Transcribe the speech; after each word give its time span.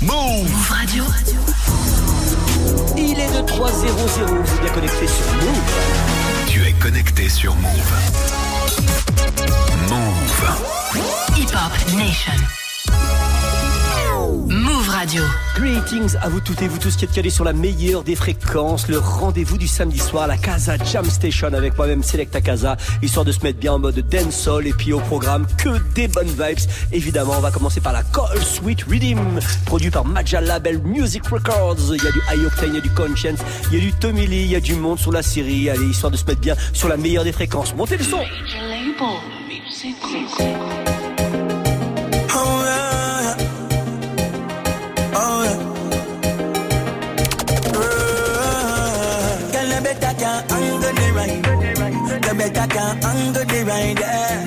Move 0.00 0.70
Radio. 0.70 1.04
Il 2.96 3.20
est 3.20 3.28
de 3.28 3.46
3-0-0, 3.46 4.26
vous 4.26 4.54
êtes 4.54 4.60
bien 4.62 4.72
connecté 4.72 5.06
sur 5.06 5.26
Move. 5.34 6.46
Tu 6.46 6.66
es 6.66 6.72
connecté 6.72 7.28
sur 7.28 7.54
Move. 7.54 7.92
Move. 9.90 11.36
Hip 11.36 11.50
Hop 11.52 11.94
Nation. 11.96 12.67
Radio. 14.98 15.22
Greetings 15.54 16.16
à 16.20 16.28
vous 16.28 16.40
toutes 16.40 16.60
et 16.60 16.66
vous 16.66 16.78
tous 16.78 16.96
qui 16.96 17.04
êtes 17.04 17.12
calés 17.12 17.30
sur 17.30 17.44
la 17.44 17.52
meilleure 17.52 18.02
des 18.02 18.16
fréquences, 18.16 18.88
le 18.88 18.98
rendez-vous 18.98 19.56
du 19.56 19.68
samedi 19.68 20.00
soir, 20.00 20.26
la 20.26 20.36
Casa 20.36 20.76
Jam 20.76 21.04
Station 21.04 21.52
avec 21.54 21.76
moi-même 21.76 22.02
Selecta 22.02 22.40
Casa, 22.40 22.76
histoire 23.00 23.24
de 23.24 23.30
se 23.30 23.38
mettre 23.44 23.60
bien 23.60 23.74
en 23.74 23.78
mode 23.78 23.96
dancehall 24.00 24.66
et 24.66 24.72
puis 24.72 24.92
au 24.92 24.98
programme 24.98 25.46
que 25.56 25.78
des 25.94 26.08
bonnes 26.08 26.26
vibes. 26.26 26.68
Évidemment, 26.90 27.34
on 27.36 27.40
va 27.40 27.52
commencer 27.52 27.80
par 27.80 27.92
la 27.92 28.02
Call 28.02 28.42
Sweet 28.42 28.82
Rhythm, 28.90 29.38
produit 29.66 29.90
par 29.90 30.04
Maja 30.04 30.40
Label 30.40 30.82
Music 30.82 31.24
Records. 31.28 31.94
Il 31.94 32.02
y 32.02 32.08
a 32.08 32.10
du 32.10 32.20
High 32.32 32.46
Octane, 32.46 32.70
il 32.70 32.74
y 32.74 32.78
a 32.78 32.80
du 32.80 32.90
Conscience, 32.90 33.38
il 33.70 33.78
y 33.78 33.80
a 33.80 33.84
du 33.84 33.92
Tommy 33.92 34.26
Lee, 34.26 34.46
il 34.46 34.50
y 34.50 34.56
a 34.56 34.60
du 34.60 34.74
monde 34.74 34.98
sur 34.98 35.12
la 35.12 35.22
série. 35.22 35.70
Allez, 35.70 35.86
histoire 35.86 36.10
de 36.10 36.16
se 36.16 36.24
mettre 36.24 36.40
bien 36.40 36.56
sur 36.72 36.88
la 36.88 36.96
meilleure 36.96 37.22
des 37.22 37.32
fréquences. 37.32 37.72
Montez 37.72 37.98
le 37.98 38.04
son. 38.04 38.18
Better 52.38 52.66
can 52.68 53.04
angle 53.04 53.44
the 53.44 53.64
ride, 53.66 53.98
yeah. 53.98 54.44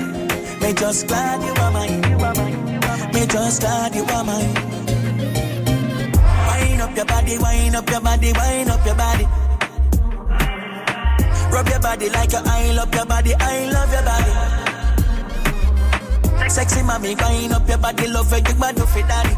Me 0.60 0.72
just 0.72 1.06
glad 1.06 1.42
you 1.44 1.52
are 1.62 1.70
mine. 1.70 2.00
Me 3.12 3.26
just 3.26 3.60
glad 3.60 3.94
you 3.94 4.04
are 4.04 4.24
mine. 4.24 4.54
Wind 6.48 6.80
up 6.82 6.96
your 6.96 7.04
body, 7.04 7.38
wind 7.38 7.76
up 7.76 7.90
your 7.90 8.00
body, 8.00 8.32
wind 8.32 8.70
up 8.70 8.86
your 8.86 8.94
body. 8.94 9.26
Rub 11.52 11.68
your 11.68 11.80
body 11.80 12.08
like 12.08 12.32
your 12.32 12.42
I 12.46 12.72
love 12.72 12.94
your 12.94 13.06
body, 13.06 13.34
I 13.38 13.70
love 13.70 13.92
your 13.92 14.02
body. 14.10 14.32
Sexy 16.48 16.82
mommy, 16.82 17.14
wind 17.14 17.52
up 17.52 17.68
your 17.68 17.78
body, 17.78 18.06
love 18.08 18.32
you, 18.32 18.38
you 18.38 18.72
do 18.72 18.86
for 18.86 19.02
daddy. 19.02 19.36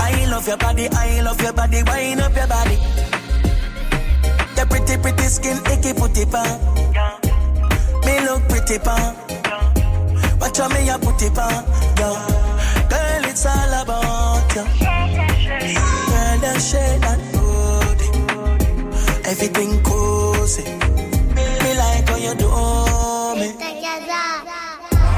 I 0.00 0.26
love 0.30 0.46
your 0.46 0.56
body, 0.58 0.88
I 0.92 1.20
love 1.22 1.40
your 1.40 1.52
body, 1.52 1.82
wind 1.82 2.20
up 2.20 2.36
your 2.36 2.46
body. 2.46 3.17
Your 4.58 4.66
pretty, 4.66 4.96
pretty 4.96 5.22
skin, 5.22 5.56
icky 5.70 5.92
putty 5.94 6.26
pan. 6.26 6.58
Me 8.04 8.14
look 8.26 8.42
pretty 8.48 8.78
pan. 8.80 9.14
Watch 10.40 10.58
how 10.58 10.68
me 10.68 10.88
a 10.88 10.98
put 10.98 11.22
it 11.22 11.38
on, 11.38 11.64
yeah. 11.96 12.18
Girl, 12.90 13.24
it's 13.30 13.46
all 13.46 13.72
about 13.82 14.50
you. 14.56 14.64
Girl, 16.10 16.38
the 16.42 16.58
shade 16.58 17.04
and 17.06 17.22
booty. 17.30 18.08
Everything 19.30 19.80
cozy. 19.84 20.64
Me 21.62 21.70
like 21.78 22.08
how 22.08 22.16
you 22.16 22.34
do 22.34 22.48
me. 23.38 23.54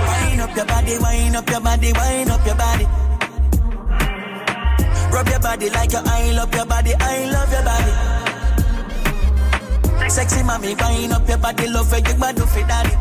Wind 0.07 0.41
up 0.43 0.55
your 0.55 0.67
body, 0.67 0.99
wind 0.99 1.37
up 1.37 1.49
your 1.49 1.61
body, 1.63 1.93
wind 1.95 2.31
up 2.31 2.45
your 2.45 2.57
body. 2.57 2.87
Rub 5.11 5.29
your 5.31 5.41
body 5.41 5.71
like 5.71 5.93
your 5.93 6.03
I 6.05 6.31
love 6.33 6.55
your 6.55 6.67
body, 6.67 6.93
I 7.01 7.25
love 7.33 7.51
your 7.51 7.65
body. 7.65 8.10
Sexy 10.11 10.43
mommy, 10.43 10.75
wind 10.75 11.13
up 11.13 11.29
your 11.29 11.39
body, 11.39 11.69
love 11.69 11.93
you, 11.93 11.99
you 11.99 12.33
do 12.35 12.45
for 12.47 12.67
daddy. 12.67 12.95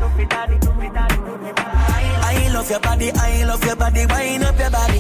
I 2.22 2.52
love 2.54 2.70
your 2.70 2.80
body, 2.80 3.12
I 3.12 3.44
love 3.46 3.66
your 3.66 3.76
body, 3.76 4.06
wind 4.06 4.44
up 4.44 4.60
your 4.60 4.70
body? 4.70 5.00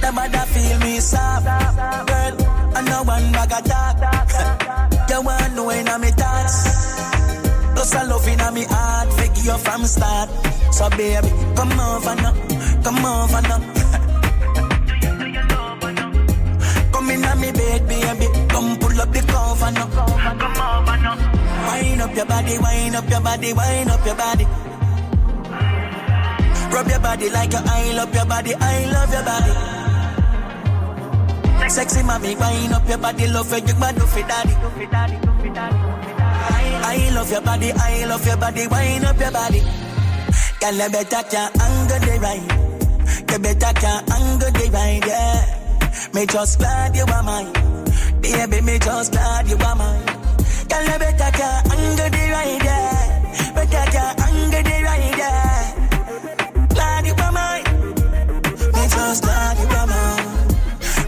The 0.00 0.10
mother 0.10 0.46
feel 0.52 0.78
me 0.80 1.00
soft, 1.00 1.44
girl. 1.44 2.34
I 2.74 2.80
know 2.80 3.02
one 3.02 3.32
bag 3.32 3.52
of 3.52 3.64
talk. 3.68 5.08
you 5.10 5.22
want 5.22 5.54
know 5.54 5.66
when 5.66 5.88
I'm 5.88 6.00
thoughts? 6.00 6.56
Plus 7.74 7.94
I 7.94 8.04
love 8.04 8.26
in 8.26 8.54
me 8.54 8.64
heart, 8.64 9.12
figure 9.12 9.58
from 9.58 9.84
start. 9.84 10.30
So 10.72 10.88
baby, 10.88 11.28
come 11.54 11.78
over 11.78 12.14
now, 12.14 12.32
come 12.82 13.04
over 13.04 13.42
now. 13.42 13.77
Come 17.08 17.16
in 17.16 17.24
on 17.24 17.40
me 17.40 17.50
bed, 17.52 17.88
baby, 17.88 18.26
come 18.50 18.76
pull 18.76 19.00
up 19.00 19.10
the 19.10 19.20
cover 19.20 19.70
now. 19.72 19.88
Come 19.88 20.42
over 20.44 20.96
now. 21.00 21.16
Wind 21.72 22.02
up 22.02 22.14
your 22.14 22.26
body, 22.26 22.58
wind 22.58 22.96
up 22.96 23.08
your 23.08 23.20
body, 23.22 23.52
wind 23.54 23.88
up 23.88 24.04
your 24.04 24.14
body. 24.14 24.44
Rub 26.68 26.86
your 26.86 27.00
body 27.00 27.30
like 27.30 27.50
your 27.50 27.62
I 27.64 27.92
love 27.96 28.14
your 28.14 28.26
body, 28.26 28.54
I 28.60 28.92
love 28.92 29.10
your 29.10 29.24
body. 29.24 29.52
Sexy 31.70 32.02
mommy, 32.02 32.36
wind 32.36 32.74
up 32.74 32.86
your 32.86 32.98
body, 32.98 33.26
love 33.28 33.50
you, 33.52 33.56
you 33.56 33.72
do 33.72 34.04
for 34.04 34.22
daddy. 34.28 34.54
I 36.84 37.10
love 37.14 37.30
your 37.30 37.40
body, 37.40 37.72
I 37.72 38.04
love 38.04 38.26
your 38.26 38.36
body, 38.36 38.66
wind 38.68 39.06
up 39.06 39.18
your 39.18 39.32
body. 39.32 39.62
Girl, 40.60 40.74
you 40.74 40.90
better 40.90 41.22
can 41.24 41.52
angle 41.58 42.00
the 42.04 42.18
ride. 42.20 42.52
You 43.32 43.38
better 43.38 43.72
can 43.80 44.04
angle 44.12 44.50
the 44.50 44.70
ride, 44.74 45.06
yeah. 45.06 45.57
Me 46.14 46.26
just 46.26 46.58
glad 46.58 46.96
you 46.96 47.04
are 47.04 47.22
mine. 47.22 47.52
Baby, 48.20 48.60
me 48.62 48.78
just 48.78 49.12
glad 49.12 49.48
you 49.48 49.56
are 49.56 49.74
mine. 49.76 50.04
Girl, 50.68 50.82
you 50.82 50.98
better 50.98 51.30
can 51.38 51.70
angle 51.72 52.10
the 52.10 52.22
ride, 52.34 52.64
yeah. 52.64 53.52
Better 53.54 53.90
can 53.92 54.20
angle 54.20 54.62
the 54.62 54.76
ride, 54.84 55.18
yeah. 55.18 56.66
Glad 56.74 57.06
you 57.06 57.14
are 57.14 57.32
mine. 57.32 57.64
Me 58.74 58.84
just 58.88 59.22
glad 59.22 59.58
you 59.58 59.68
are 59.78 59.86
mine. 59.86 60.26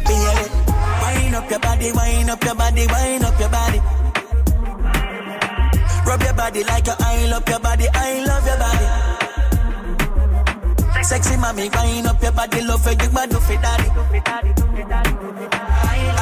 Baby, 0.07 0.47
wind 1.03 1.35
up 1.35 1.51
your 1.51 1.61
body, 1.61 1.93
wind 1.93 2.31
up 2.31 2.45
your 2.45 2.55
body, 2.55 2.87
wind 2.87 3.25
up 3.25 3.41
your 3.41 3.49
body. 3.49 3.81
Rub 6.07 6.23
your 6.23 6.35
body 6.35 6.65
like 6.65 6.87
your 6.87 6.97
I 6.99 7.27
love 7.31 7.49
your 7.49 7.61
body, 7.61 7.87
I 7.95 8.11
ain't 8.11 8.27
love 8.27 8.47
your 8.47 8.59
body. 8.59 9.10
Sexy 11.11 11.37
mommy, 11.39 11.69
wind 11.71 12.07
up 12.07 12.23
your 12.23 12.31
body, 12.31 12.61
love 12.63 12.87
you, 12.87 12.93
you 12.93 12.97
do 13.27 13.41
for 13.41 13.57
daddy. 13.57 13.91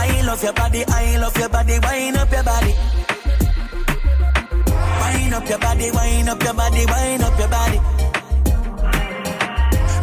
I 0.01 0.23
love 0.25 0.43
your 0.43 0.55
body, 0.55 0.83
I 0.89 1.19
love 1.19 1.37
your 1.37 1.49
body, 1.51 1.79
wind 1.79 2.17
up 2.17 2.33
your 2.33 2.43
body. 2.43 2.75
Wind 5.03 5.35
up 5.35 5.47
your 5.47 5.59
body, 5.59 5.91
wind 5.91 6.29
up 6.31 6.43
your 6.43 6.55
body, 6.55 6.87
wind 6.87 7.23
up 7.23 7.39
your 7.39 7.49
body. 7.49 7.79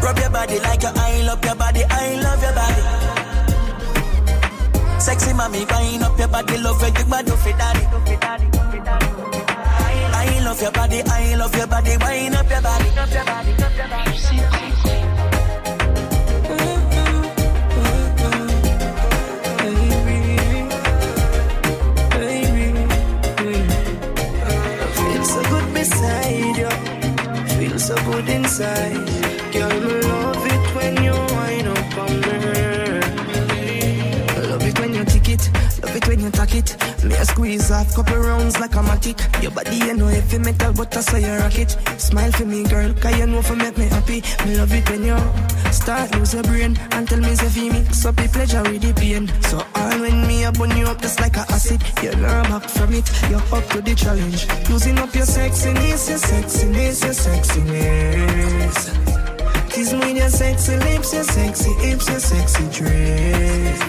Rub 0.05 0.19
your 0.19 0.29
body 0.29 0.59
like 0.59 0.83
your 0.83 0.91
I 0.95 1.23
love 1.23 1.43
your 1.43 1.55
body, 1.55 1.83
I 1.89 2.21
love 2.21 2.43
your 2.43 2.53
body. 2.53 2.81
Sexy 5.01 5.33
mommy, 5.33 5.65
wind 5.65 6.03
up 6.03 6.19
your 6.19 6.27
body, 6.27 6.57
love 6.59 6.79
you, 6.79 6.89
you 6.89 7.23
do 7.23 7.35
for 7.37 7.51
daddy. 7.57 7.87
I 10.13 10.39
love 10.45 10.61
your 10.61 10.71
body, 10.71 11.01
I 11.01 11.33
love 11.33 11.55
your 11.55 11.65
body, 11.65 11.97
wind 11.97 12.35
up 12.35 12.47
your 12.51 12.61
body. 12.61 12.85
Feel 12.85 14.04
inside. 28.55 29.05
Girl, 29.51 29.79
me 29.81 30.01
love 30.01 30.45
it 30.47 30.75
when 30.75 31.03
you 31.03 31.11
wind 31.11 31.67
up 31.67 31.97
on 31.97 32.21
me. 32.21 32.99
Love 34.49 34.65
it 34.65 34.79
when 34.79 34.93
you 34.93 35.05
kick 35.05 35.29
it. 35.29 35.49
Love 35.83 35.95
it 35.95 36.07
when 36.07 36.19
you 36.21 36.29
tack 36.31 36.55
it. 36.55 36.77
Me 37.03 37.15
a 37.15 37.25
squeeze 37.25 37.71
off 37.71 37.93
couple 37.93 38.17
rounds 38.17 38.59
like 38.59 38.75
a 38.75 38.79
matic. 38.79 39.19
Your 39.41 39.51
body, 39.51 39.75
you 39.77 39.95
know, 39.95 40.07
if 40.07 40.31
you 40.31 40.39
metal, 40.39 40.73
but 40.73 40.95
I 40.95 41.01
saw 41.01 41.17
you 41.17 41.33
rock 41.33 41.57
it. 41.59 41.71
Smile 41.99 42.31
for 42.31 42.45
me, 42.45 42.63
girl, 42.63 42.93
cause 42.93 43.17
you 43.17 43.27
know 43.27 43.41
for 43.41 43.55
make 43.55 43.77
me 43.77 43.87
happy. 43.87 44.23
Me 44.45 44.57
love 44.57 44.71
it 44.73 44.89
when 44.89 45.03
you 45.03 45.17
start 45.71 46.15
lose 46.15 46.33
your 46.33 46.43
brain 46.43 46.77
and 46.91 47.07
tell 47.09 47.19
me 47.19 47.35
say 47.35 47.49
feel 47.49 47.73
me. 47.73 47.83
So 47.91 48.11
be 48.13 48.27
pleasure 48.27 48.63
with 48.63 48.81
the 48.81 48.93
pain. 48.93 49.27
So 49.49 49.64
all 49.75 49.99
when 49.99 50.27
me 50.27 50.45
up 50.45 50.59
on 50.59 50.75
you 50.77 50.85
up 50.85 51.01
just 51.01 51.19
like 51.19 51.37
a 51.37 51.45
acid. 51.51 51.81
You 52.01 52.11
learn 52.11 52.43
back 52.43 52.69
from 52.69 52.93
it, 52.93 53.09
you're 53.29 53.39
up 53.53 53.65
to 53.71 53.81
the 53.81 53.95
challenge. 53.95 54.47
Using 54.69 54.97
up 54.99 55.13
your 55.13 55.25
sexiness, 55.25 56.09
your 56.09 56.19
sexiness, 56.19 57.03
your 57.03 57.13
sexiness. 57.25 58.77
Kiss 59.69 59.93
me 59.93 60.17
your 60.17 60.29
sexy 60.29 60.77
lips, 60.77 61.13
your 61.13 61.23
sexy 61.23 61.73
hips, 61.83 62.07
your 62.09 62.19
sexy 62.19 62.65
dress. 62.71 63.81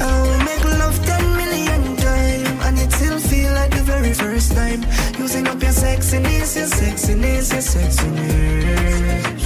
I 0.00 0.22
will 0.22 0.44
make 0.44 0.64
love 0.78 0.96
10 1.04 1.36
million 1.36 1.96
times 1.96 2.64
And 2.66 2.78
it 2.78 2.92
still 2.92 3.18
feel 3.18 3.52
like 3.52 3.70
the 3.70 3.82
very 3.82 4.14
first 4.14 4.52
time 4.52 4.84
Using 5.18 5.48
up 5.48 5.60
your 5.60 5.72
sexiness, 5.72 6.56
your 6.56 6.66
sexiness, 6.66 7.52
your 7.52 7.62
sexiness 7.62 9.37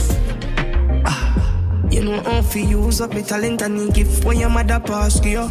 You 1.93 2.03
know 2.05 2.23
how 2.23 2.41
to 2.41 2.59
use 2.59 3.03
up 3.03 3.13
my 3.13 3.21
talent 3.21 3.61
and 3.61 3.79
the 3.79 3.93
gift 3.93 4.25
When 4.25 4.39
your 4.39 4.49
mother 4.49 4.81
pass 4.81 5.21
to 5.21 5.29
you 5.29 5.51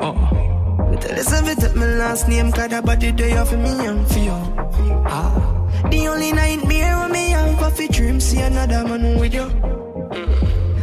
oh. 0.00 0.88
Me 0.90 0.96
tell 0.96 1.16
you 1.16 1.22
seven 1.24 1.56
take 1.56 1.74
my 1.74 1.86
last 1.86 2.28
name 2.28 2.52
Cause 2.52 2.68
that 2.68 2.84
body 2.84 3.10
there 3.10 3.44
for 3.44 3.56
me 3.56 3.86
and 3.86 4.06
for 4.06 4.18
you 4.20 4.30
ah. 4.30 5.88
The 5.90 6.06
only 6.06 6.30
nightmare 6.32 6.98
when 6.98 7.10
me 7.10 7.30
have 7.30 7.58
coffee 7.58 7.88
dream 7.88 8.20
See 8.20 8.38
another 8.38 8.84
man 8.84 9.18
with 9.18 9.34
you 9.34 9.50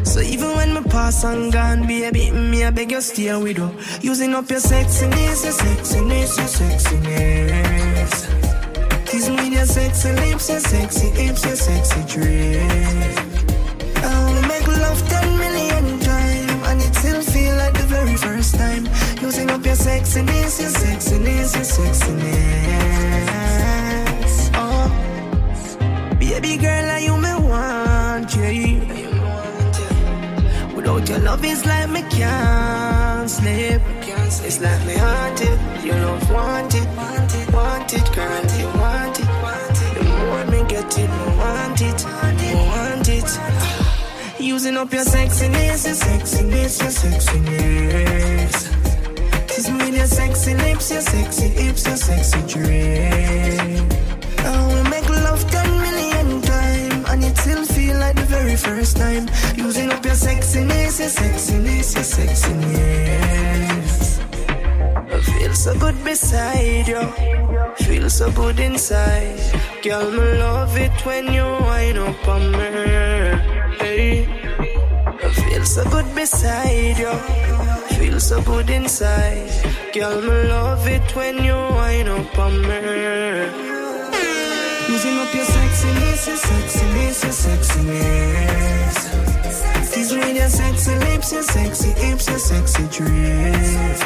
So 0.03 0.19
even 0.19 0.49
when 0.57 0.73
my 0.73 0.81
pass 0.81 1.23
and 1.23 1.53
gone, 1.53 1.87
baby, 1.87 2.31
me 2.31 2.65
I 2.65 2.71
beg 2.71 2.91
you 2.91 2.99
stay 2.99 3.31
with 3.37 3.57
her. 3.57 3.71
Using 4.01 4.33
up 4.33 4.49
your 4.49 4.59
sexiness, 4.59 5.43
your 5.43 5.53
sexiness, 5.53 6.37
your 6.37 6.47
sexiness. 6.57 8.13
Kiss 9.05 9.29
me 9.29 9.35
with 9.35 9.53
your 9.53 9.65
sexy 9.65 10.11
lips, 10.13 10.49
your 10.49 10.59
sexy 10.59 11.07
hips, 11.09 11.45
your 11.45 11.55
sexy 11.55 12.03
dress. 12.11 13.28
Using 19.29 19.51
up 19.51 19.63
your 19.63 19.75
sexiness, 19.75 20.59
your 20.59 20.71
sexiness, 20.71 21.53
your 21.53 21.67
sexiness. 21.77 22.89
Oh, 24.55 24.89
baby 26.19 26.57
girl, 26.57 26.89
are 26.89 26.99
you 26.99 27.15
me 27.15 27.33
want, 27.47 28.35
yeah. 28.35 28.79
Without 30.73 31.07
your 31.07 31.19
love, 31.19 31.45
it's 31.45 31.63
like 31.63 31.89
me 31.91 32.01
can't 32.09 33.29
sleep. 33.29 33.81
It's 34.47 34.59
like 34.61 34.83
me 34.87 34.95
haunted. 34.97 35.59
Your 35.85 35.99
love 36.05 36.31
want 36.31 36.73
it, 36.73 36.87
want 36.97 37.35
it, 37.35 37.53
want 37.53 37.93
it, 37.93 38.11
girl. 38.15 38.45
You 38.57 38.67
want 38.81 39.19
it, 39.19 39.27
want 39.43 39.79
it. 39.83 39.93
The 39.93 40.03
more 40.09 40.45
me 40.45 40.63
get 40.67 40.97
it, 40.97 41.07
more 41.07 41.37
want 41.37 41.81
it, 41.81 42.03
more 42.55 42.65
want 42.65 43.07
it. 43.07 43.25
Ah, 43.27 44.35
using 44.39 44.75
up 44.75 44.91
your 44.91 45.05
sexiness, 45.05 45.85
your 45.85 45.93
sexiness, 45.93 46.81
your 46.81 46.91
sexiness. 46.91 48.78
Your 49.99 50.07
sexy 50.07 50.53
lips, 50.55 50.91
your 50.91 51.01
sexy 51.01 51.47
hips, 51.49 51.85
your 51.85 51.97
sexy 51.97 52.39
dress. 52.47 53.81
I 54.39 54.49
will 54.67 54.85
make 54.89 55.09
love 55.09 55.43
ten 55.51 55.69
million 55.85 56.41
times, 56.41 57.09
and 57.09 57.23
it 57.25 57.37
still 57.37 57.65
feel 57.65 57.97
like 57.99 58.15
the 58.15 58.23
very 58.23 58.55
first 58.55 58.95
time. 58.95 59.27
Using 59.57 59.91
up 59.91 60.05
your 60.05 60.15
sexiness, 60.15 60.99
your 61.03 61.09
sexiness, 61.09 61.95
your 61.95 62.07
sexiness. 62.15 63.91
I 65.11 65.19
feel 65.19 65.53
so 65.53 65.77
good 65.77 66.01
beside 66.05 66.87
you, 66.87 67.03
feel 67.85 68.09
so 68.09 68.31
good 68.31 68.57
inside. 68.61 69.37
Girl, 69.83 70.09
me 70.11 70.37
love 70.39 70.77
it 70.77 71.05
when 71.05 71.25
you 71.33 71.43
wind 71.43 71.97
up 71.97 72.25
on 72.25 72.51
me. 72.53 72.69
Hey. 73.81 74.27
I 75.21 75.29
feel 75.33 75.65
so 75.65 75.83
good 75.89 76.15
beside 76.15 76.97
you, 76.97 77.11
feel 77.99 78.19
so 78.19 78.41
good 78.41 78.69
inside. 78.69 79.51
Girl, 79.93 80.21
me 80.21 80.37
love 80.47 80.87
it 80.87 81.15
when 81.17 81.35
you 81.43 81.57
wind 81.77 82.07
up 82.07 82.39
on 82.39 82.53
me. 82.61 82.79
Using 84.93 85.17
up 85.23 85.31
your 85.35 85.47
sexiness, 85.55 86.21
your 86.29 86.39
sexiness, 86.49 87.17
your 87.25 87.35
sexiness. 87.45 88.95
Tease 89.91 90.13
me 90.13 90.27
your 90.39 90.49
sexy 90.49 90.95
lips, 91.05 91.31
your 91.33 91.43
sexy 91.43 91.91
hips, 92.01 92.25
your 92.29 92.39
sexy 92.39 92.83
dress. 92.95 94.01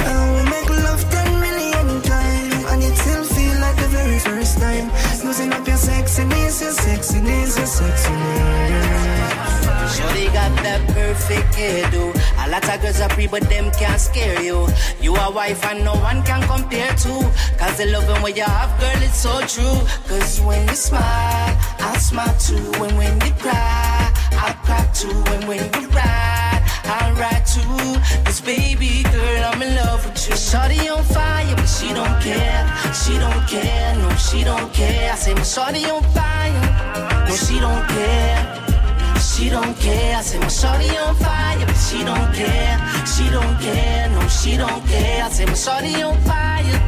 I 0.00 0.14
will 0.32 0.48
make 0.54 0.70
love 0.86 1.02
ten 1.10 1.30
million 1.44 1.88
times, 2.02 2.64
and 2.70 2.80
it 2.88 2.96
still 3.02 3.24
feel 3.24 3.56
like 3.64 3.76
the 3.82 3.88
very 3.98 4.18
first 4.20 4.58
time. 4.58 4.86
Using 5.24 5.52
up 5.52 5.66
your 5.66 5.80
sexiness, 5.90 6.60
your 6.62 6.74
sexiness, 6.86 7.56
your 7.58 7.70
sexiness. 7.78 8.97
Shorty 9.98 10.26
got 10.26 10.54
that 10.62 10.80
perfect 10.94 11.50
hairdo. 11.58 12.14
Oh. 12.14 12.44
A 12.46 12.48
lot 12.48 12.62
of 12.72 12.80
girls 12.80 13.00
are 13.00 13.08
free, 13.10 13.26
but 13.26 13.42
them 13.50 13.68
can't 13.72 14.00
scare 14.00 14.40
you. 14.40 14.68
You 15.00 15.16
a 15.16 15.28
wife 15.28 15.64
and 15.64 15.82
no 15.82 15.94
one 15.94 16.22
can 16.22 16.40
compare 16.46 16.94
to. 17.02 17.14
Cause 17.58 17.78
the 17.78 17.86
loving 17.86 18.22
what 18.22 18.36
you 18.36 18.44
have, 18.44 18.70
girl, 18.78 19.02
it's 19.02 19.18
so 19.18 19.34
true. 19.50 19.78
Cause 20.06 20.40
when 20.42 20.68
you 20.68 20.76
smile, 20.76 21.02
I 21.82 21.98
smile 21.98 22.32
too. 22.38 22.62
And 22.78 22.96
when 22.96 23.14
you 23.26 23.32
cry, 23.42 24.12
I 24.38 24.54
cry 24.62 24.86
too. 24.94 25.18
And 25.34 25.48
when 25.48 25.66
you 25.74 25.88
ride, 25.90 26.62
I 26.86 27.10
ride 27.18 27.42
too. 27.42 28.22
Cause 28.22 28.40
baby 28.40 29.02
girl, 29.02 29.50
I'm 29.50 29.60
in 29.60 29.74
love 29.82 30.06
with 30.06 30.28
you. 30.28 30.36
Shorty 30.36 30.88
on 30.88 31.02
fire, 31.02 31.56
but 31.56 31.66
she 31.66 31.92
don't 31.92 32.22
care. 32.22 32.62
She 32.94 33.18
don't 33.18 33.42
care, 33.50 33.96
no, 33.96 34.14
she 34.14 34.44
don't 34.44 34.72
care. 34.72 35.10
I 35.10 35.16
say, 35.16 35.34
my 35.34 35.42
shorty 35.42 35.90
on 35.90 36.04
fire. 36.14 37.26
No, 37.26 37.34
she 37.34 37.58
don't 37.58 37.84
care. 37.88 38.67
She 39.38 39.50
don't 39.50 39.78
care. 39.78 40.16
I 40.16 40.22
say 40.22 40.40
my 40.40 40.48
shorty 40.48 40.98
on 40.98 41.14
fire, 41.14 41.64
but 41.64 41.76
she 41.76 42.02
don't 42.02 42.34
care. 42.34 42.76
She 43.06 43.30
don't 43.30 43.56
care. 43.60 44.08
No, 44.10 44.26
she 44.26 44.56
don't 44.56 44.84
care. 44.88 45.22
I 45.22 45.28
say 45.28 45.46
my 45.46 45.54
shorty 45.54 46.02
on 46.02 46.16
fire, 46.22 46.80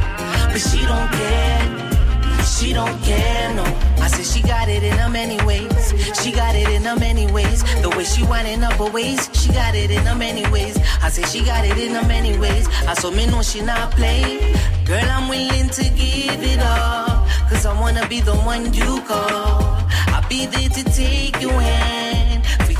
but 0.51 0.59
she 0.59 0.85
don't 0.85 1.09
care. 1.13 2.43
She 2.43 2.73
don't 2.73 3.01
care, 3.03 3.55
no. 3.55 3.63
I 4.03 4.07
said 4.07 4.25
she 4.25 4.45
got 4.45 4.67
it 4.67 4.83
in 4.83 4.91
her 4.97 5.09
many 5.09 5.37
ways. 5.45 5.93
She 6.21 6.33
got 6.33 6.53
it 6.53 6.67
in 6.67 6.83
her 6.83 6.97
many 6.97 7.31
ways. 7.31 7.63
The 7.81 7.89
way 7.89 8.03
she 8.03 8.25
winding 8.25 8.65
up 8.65 8.73
her 8.73 8.91
waist, 8.91 9.33
she 9.33 9.53
got 9.53 9.73
it 9.73 9.89
in 9.89 10.05
her 10.05 10.15
many 10.15 10.45
ways. 10.51 10.77
I 11.01 11.07
said 11.07 11.29
she 11.29 11.45
got 11.45 11.63
it 11.65 11.77
in 11.77 11.95
her 11.95 12.05
many 12.05 12.37
ways. 12.37 12.67
I 12.85 12.95
saw 12.95 13.11
me 13.11 13.27
know 13.27 13.41
she 13.43 13.61
not 13.61 13.91
play. 13.91 14.53
Girl, 14.83 15.09
I'm 15.09 15.29
willing 15.29 15.69
to 15.69 15.83
give 15.83 16.43
it 16.43 16.59
all. 16.59 17.25
Cause 17.47 17.65
I 17.65 17.79
wanna 17.79 18.05
be 18.09 18.19
the 18.19 18.35
one 18.35 18.73
you 18.73 19.01
call. 19.03 19.87
I'll 20.11 20.27
be 20.27 20.47
there 20.47 20.67
to 20.67 20.83
take 20.83 21.41
your 21.41 21.61
hand. 21.61 22.30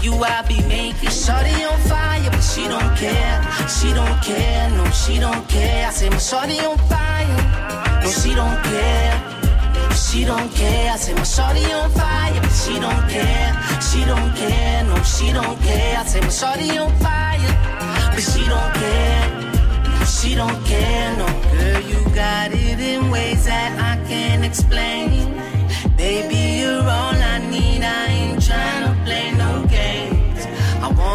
You, 0.01 0.13
I'll 0.13 0.47
be 0.47 0.59
making 0.67 1.11
shorty 1.11 1.63
on 1.63 1.79
fire, 1.81 2.27
but 2.31 2.41
she 2.41 2.67
don't 2.67 2.95
care. 2.97 3.37
She 3.69 3.93
don't 3.93 4.19
care, 4.23 4.69
no, 4.71 4.89
she 4.89 5.19
don't 5.19 5.47
care. 5.47 5.87
I 5.87 5.91
say 5.91 6.09
my 6.09 6.17
shorty 6.17 6.59
on 6.59 6.75
fire, 6.89 8.01
no, 8.01 8.09
she 8.09 8.33
don't 8.33 8.63
care. 8.63 9.31
She 9.93 10.25
don't 10.25 10.51
care. 10.53 10.91
I 10.91 10.95
say 10.97 11.13
my 11.13 11.23
shorty 11.23 11.71
on 11.71 11.91
fire, 11.91 12.41
but 12.41 12.49
she 12.49 12.79
don't 12.79 13.07
care. 13.09 13.53
She 13.79 14.03
don't 14.03 14.35
care, 14.35 14.83
no, 14.85 15.03
she 15.03 15.31
don't 15.31 15.59
care. 15.61 15.99
I 15.99 16.05
say 16.05 16.21
my 16.21 16.29
shorty 16.29 16.77
on 16.79 16.91
fire, 16.97 17.53
but 18.09 18.23
she 18.23 18.43
don't 18.49 18.73
care. 18.81 19.51
She 20.07 20.33
don't 20.33 20.65
care, 20.65 21.15
no. 21.17 21.27
Girl, 21.51 21.81
you 21.81 22.15
got 22.15 22.51
it 22.51 22.79
in 22.79 23.11
ways 23.11 23.45
that 23.45 23.71
I 23.77 24.03
can't 24.07 24.43
explain. 24.43 25.31
Baby, 25.95 26.61
you're 26.61 26.81
all 26.81 27.15
I 27.33 27.37
need. 27.51 27.83
I 27.83 28.20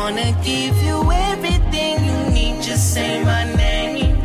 wanna 0.06 0.30
give 0.44 0.76
you 0.84 0.98
everything 1.10 1.96
you 2.08 2.18
need. 2.30 2.62
Just 2.62 2.94
say 2.94 3.24
my 3.24 3.42
name. 3.56 4.16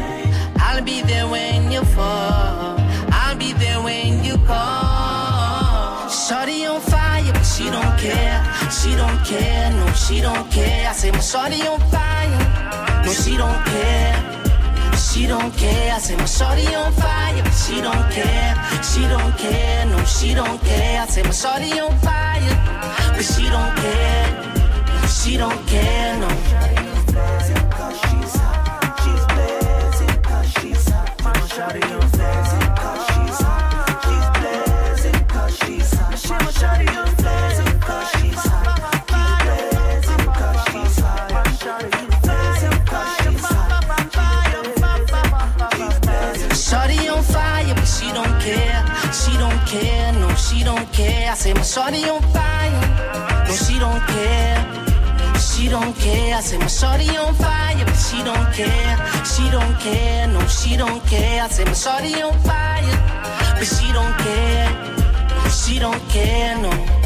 I'll 0.59 0.83
be 0.83 1.01
there 1.01 1.27
when 1.27 1.71
you 1.71 1.83
fall. 1.95 2.75
I'll 3.21 3.35
be 3.35 3.53
there 3.53 3.81
when 3.81 4.23
you 4.23 4.37
call. 4.45 6.07
Shorty 6.07 6.67
on 6.67 6.81
fire, 6.81 7.33
but 7.33 7.47
she 7.53 7.65
don't 7.75 7.95
care. 7.97 8.39
She 8.77 8.91
don't 9.01 9.19
care, 9.25 9.71
no, 9.79 9.87
she 9.93 10.21
don't 10.21 10.45
care. 10.51 10.87
I 10.87 10.93
say 10.93 11.09
my 11.09 11.19
shorty 11.19 11.61
on 11.71 11.79
fire, 11.89 12.29
no, 13.03 13.11
she 13.11 13.35
don't 13.43 13.61
care. 13.73 14.15
She 15.05 15.25
don't 15.25 15.51
care. 15.61 15.95
I 15.95 15.97
say 15.97 16.15
my 16.15 16.25
shorty 16.25 16.75
on 16.75 16.91
fire, 16.93 17.41
but 17.43 17.57
she 17.63 17.81
don't 17.81 18.07
care. 18.17 18.53
She 18.89 19.01
don't 19.13 19.33
care, 19.43 19.85
no, 19.87 19.97
she 20.05 20.35
don't 20.35 20.59
care. 20.61 21.01
I 21.01 21.07
say 21.07 21.23
my 21.23 21.31
shorty 21.31 21.71
on 21.79 21.97
fire, 22.05 22.55
but 23.15 23.25
she 23.25 23.45
don't 23.49 23.75
care. 23.83 24.60
She 25.23 25.37
don't 25.37 25.67
care, 25.67 26.17
no. 26.17 26.27
She 49.13 49.37
don't 49.37 49.67
care. 49.67 50.13
No, 50.13 50.35
she 50.35 50.63
don't 50.63 50.91
care. 50.91 51.31
I 51.31 51.35
say 51.35 51.53
my 51.53 51.61
shorty 51.61 52.09
on 52.09 52.21
fire, 52.33 53.45
no, 53.47 53.53
she 53.53 53.77
don't. 53.77 54.10
She 55.61 55.69
don't 55.69 55.95
care. 55.95 56.37
I 56.37 56.41
say 56.41 56.57
my 56.57 56.65
shorty 56.65 57.15
on 57.17 57.35
fire, 57.35 57.85
but 57.85 57.93
she 57.93 58.23
don't 58.23 58.51
care. 58.51 58.97
She 59.23 59.47
don't 59.51 59.79
care, 59.79 60.27
no, 60.27 60.39
she 60.47 60.75
don't 60.75 61.05
care. 61.05 61.43
I 61.43 61.47
say 61.49 61.65
my 61.65 61.73
shorty 61.73 62.19
on 62.19 62.33
fire, 62.39 62.97
but 63.53 63.65
she 63.65 63.93
don't 63.93 64.17
care. 64.17 65.51
She 65.51 65.77
don't 65.77 66.01
care, 66.09 66.57
no. 66.57 67.00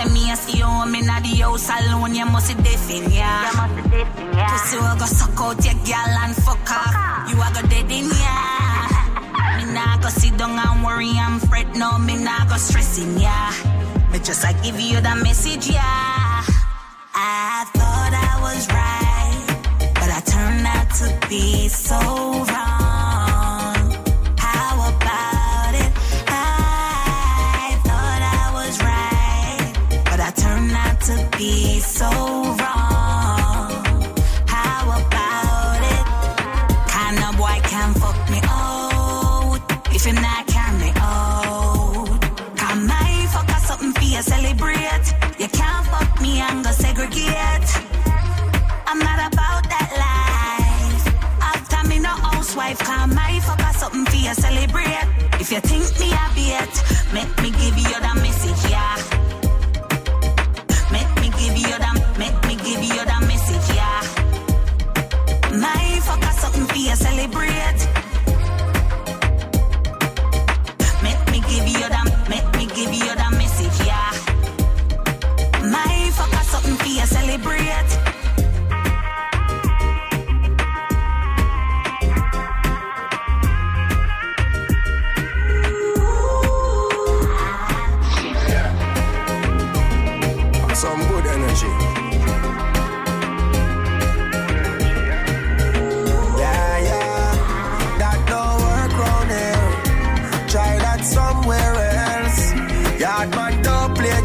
Say 0.00 0.12
me 0.14 0.32
a 0.32 0.36
see 0.36 0.58
you 0.58 0.64
home 0.64 0.94
in 0.94 1.04
the 1.04 1.12
house 1.12 1.68
alone, 1.68 2.14
you 2.14 2.24
must 2.24 2.56
be 2.56 2.62
deafin, 2.62 3.10
yeah. 3.12 3.50
You 3.50 3.56
must 3.58 3.76
be 3.76 3.82
deafin, 3.90 4.32
yeah. 4.32 4.48
Pussy 4.48 4.76
will 4.78 4.96
go 4.96 5.04
suck 5.04 5.38
out 5.38 5.62
your 5.62 5.74
girl 5.84 6.14
and 6.24 6.34
fuck 6.36 6.68
her. 6.72 7.28
You 7.28 7.36
a 7.36 7.48
go 7.52 7.60
dead 7.68 7.90
in, 7.92 8.08
yeah. 8.08 9.58
Me 9.66 9.74
nah 9.74 9.98
go 9.98 10.08
sit 10.08 10.38
down 10.38 10.58
and 10.58 10.82
worry 10.82 11.12
and 11.18 11.42
fret, 11.48 11.76
no, 11.76 11.98
me 11.98 12.16
nah 12.16 12.46
go 12.46 12.56
stressing, 12.56 13.20
yeah. 13.20 13.52
Me 14.10 14.18
just 14.20 14.42
I 14.42 14.54
give 14.62 14.80
you 14.80 15.02
the 15.02 15.14
message, 15.16 15.68
yeah. 15.68 16.44
I 17.14 17.66
thought 17.74 18.12
I 18.16 18.40
was 18.40 18.68
right, 18.72 19.92
but 19.96 20.08
I 20.08 20.20
turned 20.24 20.66
out 20.66 20.88
to 21.00 21.28
be 21.28 21.68
so 21.68 21.98
wrong. 21.98 22.89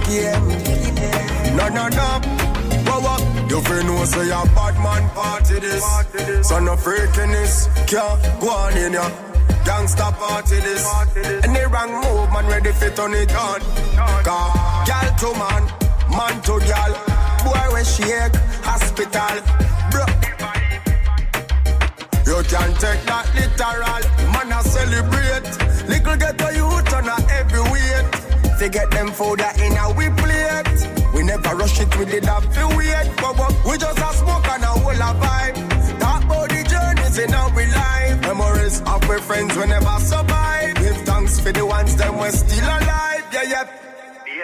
Game. 0.07 0.47
No, 1.55 1.67
no, 1.69 1.87
no. 1.87 2.09
Whoa, 2.87 2.99
whoa. 3.01 3.47
You 3.49 3.61
feel 3.61 3.83
no 3.83 4.05
say 4.05 4.29
a 4.29 4.43
bad 4.55 4.75
man 4.85 5.09
party 5.11 5.59
this. 5.59 5.83
So 6.47 6.59
no 6.59 6.75
freakiness 6.75 7.67
can't 7.87 8.39
go 8.41 8.49
on 8.49 8.77
in 8.77 8.93
ya. 8.93 9.09
Gangsta 9.65 10.11
party 10.17 10.59
this. 10.59 10.85
Any 11.43 11.65
wrong 11.65 11.91
move, 11.93 12.31
man 12.31 12.45
ready 12.47 12.71
fit 12.73 12.95
turn 12.95 13.13
it 13.13 13.33
on. 13.35 13.59
Gal 14.85 15.07
to 15.21 15.29
man, 15.39 15.63
man 16.09 16.41
to 16.43 16.59
gal. 16.67 16.93
Boy 17.43 17.65
we 17.73 17.83
shake, 17.83 18.35
hospital. 18.61 19.35
Bro. 19.91 20.05
You 22.25 22.43
can't 22.43 22.75
take 22.79 23.03
that 23.05 23.25
literal. 23.37 24.03
Man 24.33 24.51
a 24.51 24.61
celebrate. 24.63 25.45
Little 25.87 26.17
ghetto 26.17 26.49
youth 26.49 26.79
on. 26.79 26.84
To 28.59 28.69
get 28.69 28.89
them 28.89 29.11
food 29.11 29.39
that 29.39 29.59
in 29.59 29.75
a 29.75 29.91
we 29.93 30.07
plate. 30.15 31.13
We 31.13 31.23
never 31.23 31.55
rush 31.55 31.79
it, 31.81 31.93
we 31.99 32.05
did 32.05 32.23
have 32.25 32.47
to 32.53 32.77
wait. 32.77 33.11
But, 33.17 33.35
but 33.35 33.53
we 33.65 33.77
just 33.77 33.99
a 33.99 34.13
smoke 34.15 34.47
and 34.47 34.63
a 34.63 34.67
whole 34.67 34.91
a 34.91 35.11
vibe. 35.21 35.57
About 35.97 36.49
the 36.49 36.63
journeys 36.63 37.17
in 37.17 37.33
our 37.33 37.49
life. 37.51 38.21
Memories 38.21 38.79
of 38.81 39.09
our 39.09 39.19
friends 39.19 39.55
we 39.57 39.65
never 39.67 39.99
survive. 39.99 40.75
Give 40.75 40.97
thanks 41.03 41.39
for 41.39 41.51
the 41.51 41.65
ones 41.65 41.95
them 41.97 42.17
we 42.17 42.29
still 42.29 42.65
alive. 42.65 43.25
Yeah, 43.33 43.43
yeah. 43.43 43.84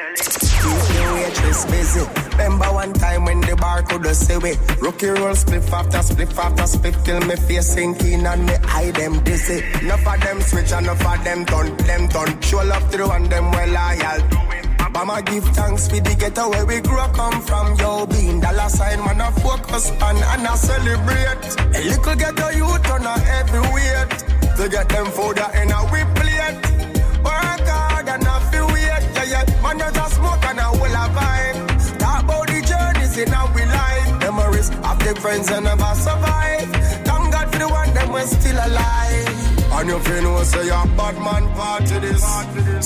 The 0.02 1.12
waitress 1.14 1.66
busy. 1.66 2.02
Remember 2.32 2.66
one 2.74 2.94
time 2.94 3.26
when 3.26 3.40
the 3.42 3.56
bar 3.56 3.84
could 3.84 4.04
have 4.04 4.16
say 4.16 4.36
we 4.38 4.54
Rookie 4.82 5.10
roll 5.10 5.36
spliff 5.36 5.72
after 5.72 6.00
spliff 6.00 6.36
after 6.38 6.64
spliff 6.64 7.06
Till 7.06 7.20
me 7.22 7.36
face 7.36 7.74
sinking 7.74 8.26
and 8.26 8.46
me 8.48 8.54
eye 8.64 8.90
them 8.92 9.24
dizzy. 9.24 9.64
Enough 9.82 10.08
of 10.08 10.22
them 10.22 10.42
switch 10.42 10.72
and 10.74 10.86
enough 10.88 11.06
of 11.06 11.24
them 11.24 11.46
turn 11.46 11.78
Them 11.78 12.10
turn 12.10 12.42
Show 12.42 12.64
love 12.64 12.92
through 12.92 13.12
and 13.12 13.30
them 13.30 13.52
well 13.52 13.70
loyal. 13.70 14.92
Mama 14.92 15.22
give 15.22 15.46
thanks 15.54 15.88
for 15.88 16.00
the 16.00 16.16
ghetto 16.20 16.50
where 16.50 16.66
we 16.66 16.82
grew 16.82 17.00
up 17.00 17.14
come 17.14 17.40
from. 17.44 17.78
Yo, 17.78 18.08
being 18.08 18.40
dollar 18.40 18.70
sign 18.70 19.00
man 19.06 19.22
a 19.22 19.32
focus 19.40 19.92
on 20.02 20.18
and 20.18 20.48
a 20.48 20.58
celebrate. 20.58 21.46
A 21.78 21.82
little 21.86 22.16
ghetto 22.16 22.50
youth 22.50 22.90
on 22.90 23.06
a 23.06 23.20
heavyweight 23.20 24.10
To 24.58 24.68
get 24.68 24.90
them 24.90 25.06
food 25.14 25.38
in 25.38 25.72
a 25.72 25.80
we 25.94 26.02
plate 26.16 26.31
friends 35.16 35.48
that 35.48 35.64
never 35.64 35.94
survive. 35.96 36.70
Thank 37.06 37.32
God 37.34 37.52
for 37.52 37.60
the 37.60 37.68
one 37.68 37.94
them 37.94 38.12
we 38.14 38.22
still 38.22 38.56
alive. 38.56 39.28
And 39.74 39.90
you 39.90 40.00
feel 40.00 40.24
no 40.24 40.44
say 40.44 40.66
you're 40.66 40.86
bad 40.98 41.16
man 41.16 41.48
party 41.56 42.00
this. 42.00 42.24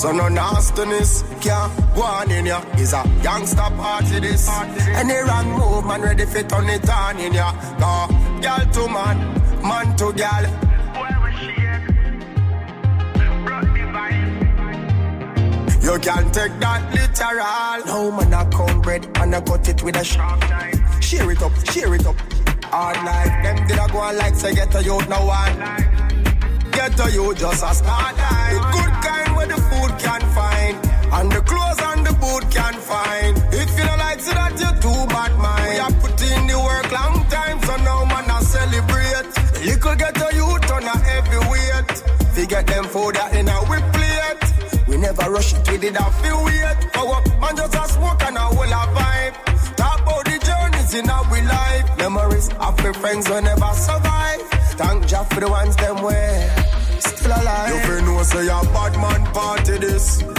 So 0.00 0.12
no 0.12 0.28
nastiness 0.28 1.22
can't 1.40 1.72
go 1.94 2.02
on 2.02 2.30
in 2.30 2.46
ya. 2.46 2.60
Is 2.78 2.92
a 2.92 3.02
gangster 3.22 3.56
party 3.56 4.20
this. 4.20 4.48
Any 4.48 5.14
wrong 5.14 5.50
move 5.50 5.84
man 5.84 6.02
ready 6.02 6.26
fi 6.26 6.42
turn 6.42 6.68
it 6.68 6.88
on 6.88 7.18
in 7.18 7.34
ya. 7.34 7.52
Go 7.78 8.08
girl 8.40 8.72
to 8.72 8.88
man, 8.88 9.62
man 9.62 9.96
to 9.96 10.12
girl 10.12 10.66
You 15.86 15.96
can 16.00 16.32
take 16.32 16.58
that 16.58 16.82
literal. 16.98 17.86
No 17.86 18.10
man 18.10 18.34
I 18.34 18.44
come 18.50 18.82
bread 18.82 19.06
and 19.22 19.32
I 19.32 19.40
cut 19.40 19.68
it 19.68 19.84
with 19.84 19.94
a 19.94 20.02
sharp 20.02 20.40
knife. 20.50 21.00
Share 21.00 21.30
it 21.30 21.40
up, 21.40 21.54
share 21.70 21.94
it 21.94 22.04
up. 22.04 22.16
Hard 22.64 22.96
life, 23.06 23.34
them 23.44 23.68
did 23.68 23.78
I 23.78 23.86
go 23.86 23.98
on 23.98 24.16
like 24.18 24.34
say 24.34 24.52
get 24.52 24.74
a 24.74 24.82
youth 24.82 25.08
no 25.08 25.24
one. 25.24 25.54
Get 26.74 26.98
a 26.98 27.06
you 27.14 27.32
just 27.36 27.62
a 27.62 27.72
start. 27.72 28.16
The 28.16 28.58
good 28.74 28.94
kind 29.06 29.36
where 29.36 29.46
the 29.46 29.62
food 29.70 29.92
can 30.02 30.22
find. 30.34 30.76
And 31.14 31.30
the 31.30 31.40
clothes 31.46 31.78
and 31.78 32.04
the 32.04 32.14
boot 32.18 32.50
can 32.50 32.74
find. 32.82 33.38
If 33.54 33.70
you 33.78 33.84
don't 33.86 33.98
like 33.98 34.18
so 34.18 34.34
that 34.34 34.58
you're 34.58 34.78
too 34.82 35.06
bad 35.06 35.38
mind. 35.38 35.94
We 35.94 36.00
put 36.02 36.18
in 36.18 36.48
the 36.48 36.58
work 36.58 36.90
long 36.90 37.22
time, 37.30 37.62
so 37.62 37.76
now 37.86 38.04
man 38.10 38.28
I 38.28 38.42
celebrate. 38.42 39.30
Little 39.62 39.94
get 39.94 40.18
a 40.18 40.34
youth 40.34 40.66
on 40.66 40.82
a 40.82 40.98
heavy 40.98 41.38
weight. 41.46 42.02
We 42.36 42.44
get 42.46 42.66
them 42.66 42.86
food 42.86 43.14
that 43.14 43.36
in 43.36 43.46
a 43.46 43.58
whip 43.70 43.95
never 45.26 45.34
rush 45.34 45.52
it, 45.54 45.70
we 45.70 45.78
did 45.78 45.96
a 45.96 46.10
feel 46.22 46.44
wait. 46.44 46.76
For 46.92 47.14
up, 47.14 47.26
man 47.40 47.56
just 47.56 47.74
a 47.74 47.88
smoke 47.88 48.22
and 48.22 48.36
a 48.36 48.40
whole 48.40 48.64
a 48.64 48.82
vibe. 48.96 49.76
Talk 49.76 50.00
about 50.02 50.24
the 50.24 50.38
journeys 50.46 50.94
in 50.94 51.10
our 51.10 51.44
life. 51.44 51.98
Memories 51.98 52.48
of 52.60 52.76
the 52.76 52.94
friends 52.94 53.26
who 53.26 53.40
never 53.40 53.72
survive. 53.74 54.40
Thank 54.78 55.06
Jah 55.06 55.24
for 55.24 55.40
the 55.40 55.48
ones 55.48 55.76
them 55.76 56.02
way. 56.02 56.50
Still 57.00 57.32
alive. 57.32 57.74
You 57.74 57.80
feel 57.80 58.02
no 58.02 58.22
say 58.22 58.46
a 58.46 58.60
bad 58.72 58.92
man 59.00 59.32
party 59.32 59.78
this. 59.78 60.35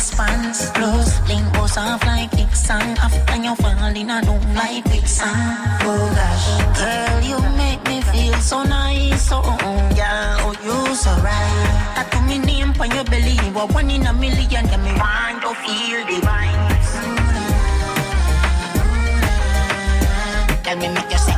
response. 0.00 0.70
Close 0.70 1.12
link 1.28 1.44
goes 1.52 1.76
off 1.76 2.00
like 2.06 2.32
Nixon. 2.32 2.96
After 3.04 3.36
you 3.36 3.54
fall 3.60 3.96
in, 4.00 4.08
a 4.08 4.18
don't 4.24 4.46
like 4.54 4.84
quicksand. 4.84 5.84
Oh 5.84 6.04
gosh, 6.16 6.48
girl, 6.80 7.20
you 7.30 7.38
make 7.62 7.82
me 7.88 8.00
feel 8.12 8.38
so 8.40 8.62
nice. 8.62 9.28
So, 9.28 9.42
oh, 9.44 9.78
yeah, 10.00 10.44
oh, 10.44 10.54
you 10.66 10.94
so 10.94 11.12
right. 11.20 11.92
Tattoo 11.96 12.20
me 12.28 12.38
name 12.38 12.72
on 12.80 12.90
your 12.96 13.04
belly. 13.12 13.36
You 13.44 13.58
are 13.60 13.68
one 13.68 13.90
in 13.90 14.06
a 14.06 14.12
million. 14.12 14.64
And 14.74 14.82
me 14.86 14.92
want 15.02 15.42
to 15.44 15.52
feel 15.64 16.00
divine. 16.08 16.60
Can 20.64 20.78
me, 20.78 20.88
make 20.88 21.10
yourself. 21.12 21.29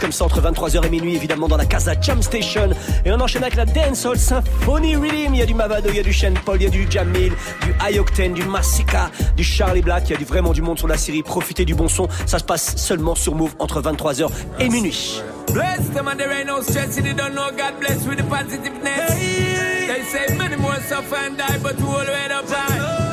Comme 0.00 0.12
ça 0.12 0.24
entre 0.24 0.40
23h 0.40 0.86
et 0.86 0.90
minuit, 0.90 1.14
évidemment, 1.14 1.46
dans 1.46 1.56
la 1.56 1.66
Casa 1.66 1.92
Jam 2.00 2.22
Station. 2.22 2.70
Et 3.04 3.12
on 3.12 3.20
enchaîne 3.20 3.42
avec 3.42 3.56
la 3.56 3.66
Dancehall 3.66 4.18
Symphony 4.18 4.96
Rhythm. 4.96 5.34
Il 5.34 5.40
y 5.40 5.42
a 5.42 5.46
du 5.46 5.54
Mavado, 5.54 5.90
il 5.90 5.96
y 5.96 6.00
a 6.00 6.02
du 6.02 6.12
Shane 6.12 6.38
Paul, 6.44 6.56
il 6.56 6.64
y 6.64 6.66
a 6.66 6.70
du 6.70 6.86
Jamil, 6.90 7.32
du 7.62 7.74
High 7.80 8.32
du 8.34 8.44
Massika, 8.44 9.10
du 9.36 9.44
Charlie 9.44 9.82
Black. 9.82 10.04
Il 10.08 10.12
y 10.12 10.14
a 10.14 10.18
du, 10.18 10.24
vraiment 10.24 10.52
du 10.52 10.62
monde 10.62 10.78
sur 10.78 10.88
la 10.88 10.96
série. 10.96 11.22
Profitez 11.22 11.64
du 11.64 11.74
bon 11.74 11.88
son. 11.88 12.08
Ça 12.26 12.38
se 12.38 12.44
passe 12.44 12.76
seulement 12.76 13.14
sur 13.14 13.34
Move 13.34 13.54
entre 13.58 13.82
23h 13.82 14.28
et 14.58 14.68
minuit. 14.68 15.22
Bless 15.52 15.90
them 15.92 16.08
and 16.08 16.16
there 16.16 16.30
ain't 16.30 16.46
no 16.46 16.62
stress 16.62 16.94
they 16.94 17.12
don't 17.12 17.34
know 17.34 17.50
God 17.50 17.80
bless 17.80 18.06
with 18.06 18.18
the 18.18 18.24
positiveness. 18.24 19.14
They 19.18 20.02
say 20.04 20.36
many 20.36 20.56
more 20.56 20.76
suffer 20.88 21.16
and 21.16 21.36
die, 21.36 21.58
but 21.60 21.74
up 21.80 22.48
high. 22.48 23.10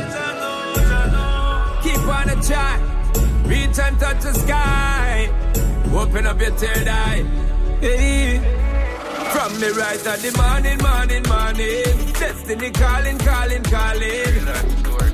Keep 1.82 1.98
on 1.98 2.28
the 2.28 2.36
track, 2.46 2.80
reach 3.46 3.80
and 3.80 4.00
touch 4.00 4.22
the 4.22 4.34
sky. 4.34 5.30
Open 5.96 6.28
up 6.28 6.40
your 6.40 6.52
third 6.52 6.88
eye. 6.88 7.24
Hey. 7.82 8.58
From 9.32 9.60
me 9.60 9.70
right 9.70 10.08
at 10.08 10.20
the 10.20 10.32
morning, 10.38 10.78
morning, 10.80 11.24
morning. 11.28 12.14
Destiny 12.14 12.72
calling, 12.72 13.18
calling, 13.20 13.64
calling. 13.64 14.46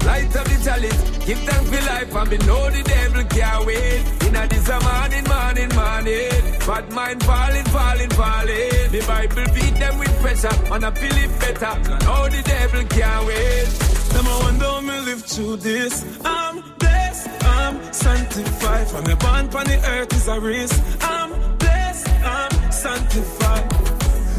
Light 0.05 0.35
up 0.35 0.45
the 0.45 0.61
chalice, 0.63 1.25
give 1.25 1.39
thanks 1.39 1.69
for 1.69 1.85
life, 1.87 2.15
and 2.15 2.29
we 2.29 2.37
know 2.45 2.69
the 2.69 2.83
devil 2.83 3.23
can't 3.25 3.65
wait. 3.65 4.03
In 4.27 4.35
a 4.35 4.47
this 4.47 4.67
morning, 4.67 5.25
morning, 5.25 5.71
morning. 5.73 6.59
Bad 6.67 6.91
mind 6.91 7.23
falling, 7.23 7.65
falling, 7.65 8.09
falling. 8.11 8.91
The 8.91 9.03
Bible 9.07 9.45
beat 9.55 9.75
them 9.79 9.97
with 9.97 10.13
pressure, 10.21 10.55
and 10.71 10.85
I 10.85 10.91
feel 10.91 11.17
it 11.17 11.39
better. 11.39 11.73
Know 12.05 12.29
the 12.29 12.41
devil 12.45 12.83
can't. 12.85 13.93
Them 14.13 14.27
I 14.27 14.39
wonder 14.43 14.65
how 14.65 14.81
me 14.81 14.99
live 15.01 15.25
to 15.25 15.57
this. 15.57 16.05
I'm 16.23 16.61
I'm 17.59 17.93
sanctified. 17.93 18.87
From 18.87 19.03
the 19.05 19.15
born 19.15 19.45
on 19.59 19.65
the 19.65 19.79
earth 19.93 20.13
is 20.13 20.27
a 20.27 20.39
race. 20.39 20.75
I'm 21.01 21.29
blessed, 21.57 22.09
I'm 22.23 22.71
sanctified. 22.71 23.65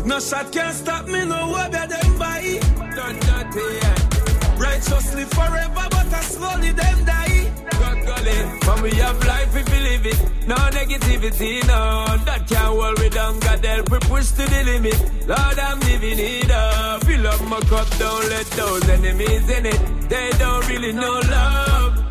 No 0.07 0.21
shot 0.21 0.53
can 0.53 0.73
stop 0.73 1.07
me, 1.07 1.25
no 1.25 1.53
way 1.55 1.69
them 1.71 2.19
by. 2.19 2.61
Done 2.99 3.19
that, 3.29 3.49
yeah. 3.57 4.59
Righteously 4.59 5.25
forever, 5.25 5.87
but 5.91 6.13
I 6.13 6.21
slowly 6.21 6.73
them 6.73 7.05
die. 7.05 7.51
God, 7.81 7.99
gully. 8.07 8.39
When 8.67 8.83
we 8.83 8.91
have 9.05 9.19
life, 9.27 9.55
we 9.55 9.63
believe 9.63 10.07
it. 10.07 10.19
No 10.47 10.57
negativity, 10.57 11.67
no. 11.67 11.81
That 12.27 12.47
can't 12.47 12.77
hold 12.79 12.99
we 13.01 13.09
down. 13.09 13.41
God 13.41 13.65
help 13.65 13.91
we 13.91 13.99
push 14.01 14.31
to 14.33 14.45
the 14.45 14.63
limit. 14.65 14.99
Lord, 15.27 15.59
I'm 15.59 15.81
living 15.81 16.19
it 16.19 16.51
up. 16.51 17.05
Fill 17.05 17.27
up 17.27 17.41
my 17.45 17.61
cup, 17.61 17.89
don't 17.99 18.29
let 18.29 18.47
those 18.59 18.89
enemies 18.89 19.49
in 19.49 19.67
it. 19.67 20.09
They 20.09 20.31
don't 20.39 20.69
really 20.69 20.93
know 20.93 21.21
love. 21.31 22.04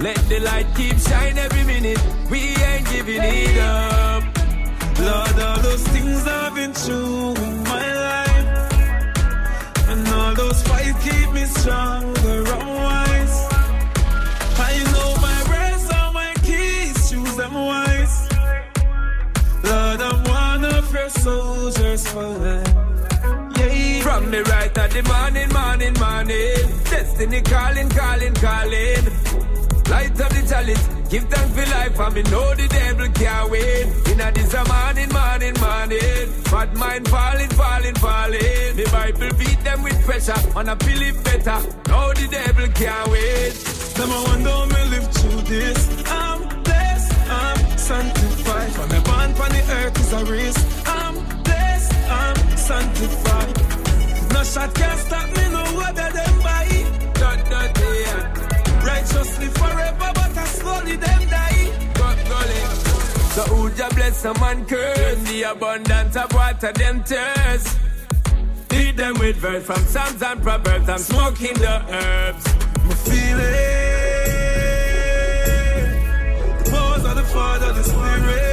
Let 0.00 0.16
the 0.28 0.38
light 0.38 0.66
keep 0.76 0.96
shine 0.98 1.36
every 1.38 1.64
minute. 1.64 1.98
We 2.30 2.54
ain't 2.54 2.88
giving 2.88 3.20
it 3.20 3.58
up. 3.58 4.22
Lord, 5.00 5.38
all 5.40 5.58
those 5.60 5.82
things 5.88 6.24
I've 6.24 6.54
been 6.54 6.72
through 6.72 7.34
in 7.34 7.64
my 7.64 7.86
life. 8.06 8.72
And 9.88 10.08
all 10.08 10.34
those 10.34 10.62
fights 10.62 11.02
keep 11.02 11.32
me 11.32 11.44
stronger 11.46 12.44
and 12.54 12.68
wise. 12.78 13.38
I 14.60 14.72
know 14.92 15.10
my 15.20 15.40
words 15.50 15.90
are 15.90 16.12
my 16.12 16.32
keys, 16.44 17.10
choose 17.10 17.36
them 17.36 17.54
wise. 17.54 18.28
Lord, 19.64 20.00
I'm 20.00 20.22
one 20.24 20.64
of 20.64 20.92
your 20.94 21.08
soldiers 21.08 22.06
for 22.06 22.22
life. 22.22 22.74
From 24.02 24.30
me 24.30 24.38
right 24.38 24.78
at 24.78 24.90
the 24.92 25.02
morning, 25.02 25.48
morning, 25.52 25.94
morning. 25.98 26.84
Destiny 26.84 27.42
calling, 27.42 27.88
calling, 27.90 28.34
calling. 28.34 29.27
Light 29.88 30.20
up 30.20 30.28
the 30.28 30.42
chalice, 30.46 30.86
give 31.08 31.24
thanks 31.32 31.52
for 31.56 31.66
life, 31.72 31.98
and 31.98 32.14
me 32.14 32.22
know 32.24 32.54
the 32.54 32.68
devil 32.68 33.08
can't 33.08 33.50
win. 33.50 33.88
In 34.12 34.20
a 34.20 34.30
this 34.32 34.52
a 34.52 34.62
morning, 34.68 35.08
morning, 35.08 35.56
morning. 35.64 36.24
Bad 36.50 36.76
mind 36.76 37.08
falling, 37.08 37.48
falling, 37.56 37.94
falling. 37.94 38.76
The 38.76 38.86
Bible 38.92 39.32
beat 39.38 39.60
them 39.64 39.82
with 39.82 39.98
pressure, 40.04 40.36
and 40.56 40.68
I 40.68 40.76
it 40.76 41.24
better. 41.24 41.58
Know 41.88 42.12
the 42.12 42.28
devil 42.30 42.68
can't 42.76 43.08
win. 43.08 43.52
Them 43.96 44.10
I 44.12 44.24
wonder 44.28 44.50
how 44.50 44.64
me 44.66 44.82
live 44.92 45.08
through 45.14 45.40
this. 45.48 45.80
I'm 46.06 46.62
blessed, 46.64 47.12
I'm 47.30 47.78
sanctified. 47.78 48.72
From 48.72 48.88
me 48.92 49.00
born 49.08 49.30
on 49.40 49.50
the 49.56 49.62
earth 49.72 50.00
is 50.00 50.12
a 50.12 50.24
risk. 50.26 50.60
I'm 50.86 51.14
blessed, 51.44 51.94
I'm 52.10 52.36
sanctified. 52.56 53.56
No 54.34 54.44
shot 54.44 54.74
can 54.74 54.98
stop 54.98 55.28
me, 55.34 55.44
no 55.48 55.64
other 55.80 56.10
than 56.12 56.42
by. 56.42 57.07
Dot, 59.10 59.26
dot, 59.26 59.58
forever, 59.58 60.10
but 60.14 60.36
I 60.36 60.44
slowly 60.44 60.96
them 60.96 61.28
die. 61.28 61.48
So 63.38 63.42
who 63.54 63.70
ya 63.70 63.88
bless 63.90 64.24
a 64.24 64.34
man 64.40 64.66
curse? 64.66 65.18
The 65.30 65.42
abundance 65.44 66.16
of 66.16 66.32
water 66.32 66.72
them 66.72 67.04
thirst. 67.04 67.78
Feed 68.68 68.96
them 68.96 69.14
with 69.20 69.36
verse 69.36 69.64
from 69.64 69.80
Psalms 69.84 70.22
and 70.22 70.42
Proverbs. 70.42 70.88
I'm 70.88 70.98
smoking 70.98 71.54
the 71.54 71.82
herbs. 71.88 72.44
Me 72.84 72.94
feel 73.06 73.38
it. 73.38 73.44
The 76.64 76.70
pause 76.70 77.04
of 77.04 77.14
the 77.14 77.22
Father, 77.22 77.72
the 77.74 77.82
Spirit. 77.84 78.47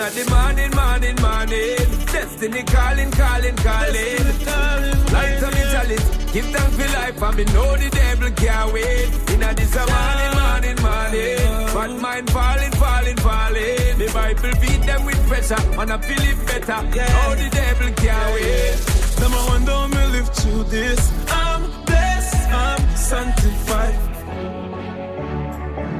Me 0.00 0.22
the 0.22 0.30
morning, 0.30 0.70
morning, 0.72 1.16
morning. 1.20 2.06
Destiny 2.06 2.62
calling, 2.62 3.10
calling, 3.10 3.56
calling. 3.56 4.24
Light 5.12 5.42
on 5.42 5.52
chalice, 5.72 6.06
give 6.32 6.46
thanks 6.46 6.76
for 6.76 6.88
life, 6.96 7.22
and 7.22 7.36
me 7.36 7.44
know 7.52 7.76
the 7.76 7.90
devil 7.90 8.30
can't 8.30 8.72
win. 8.72 9.12
In 9.34 9.42
a 9.42 9.54
this 9.54 9.76
a 9.76 9.84
morning, 9.92 10.32
morning, 10.40 10.78
morning. 10.80 11.40
Bad 11.74 11.92
mind 12.00 12.30
falling, 12.30 12.72
falling, 12.72 13.16
falling. 13.16 13.98
The 13.98 14.10
Bible 14.14 14.52
beat 14.60 14.82
them 14.86 15.04
with 15.04 15.20
pressure, 15.28 15.62
and 15.78 15.92
I 15.92 15.98
feel 15.98 16.24
it 16.32 16.46
better. 16.46 16.82
Know 16.82 17.34
the 17.36 17.48
devil 17.52 17.92
can't. 17.94 19.00
Them 19.20 19.32
I 19.34 19.46
wonder 19.48 19.72
how 19.72 19.86
me 19.88 20.06
live 20.14 20.28
through 20.34 20.64
this. 20.64 21.12
I'm 21.30 21.62
blessed, 21.84 22.48
I'm 22.48 22.96
sanctified. 22.96 23.94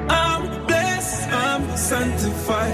I'm 0.08 0.59
blessed, 1.66 1.92
I'm 1.92 2.10
sanctified. 2.10 2.72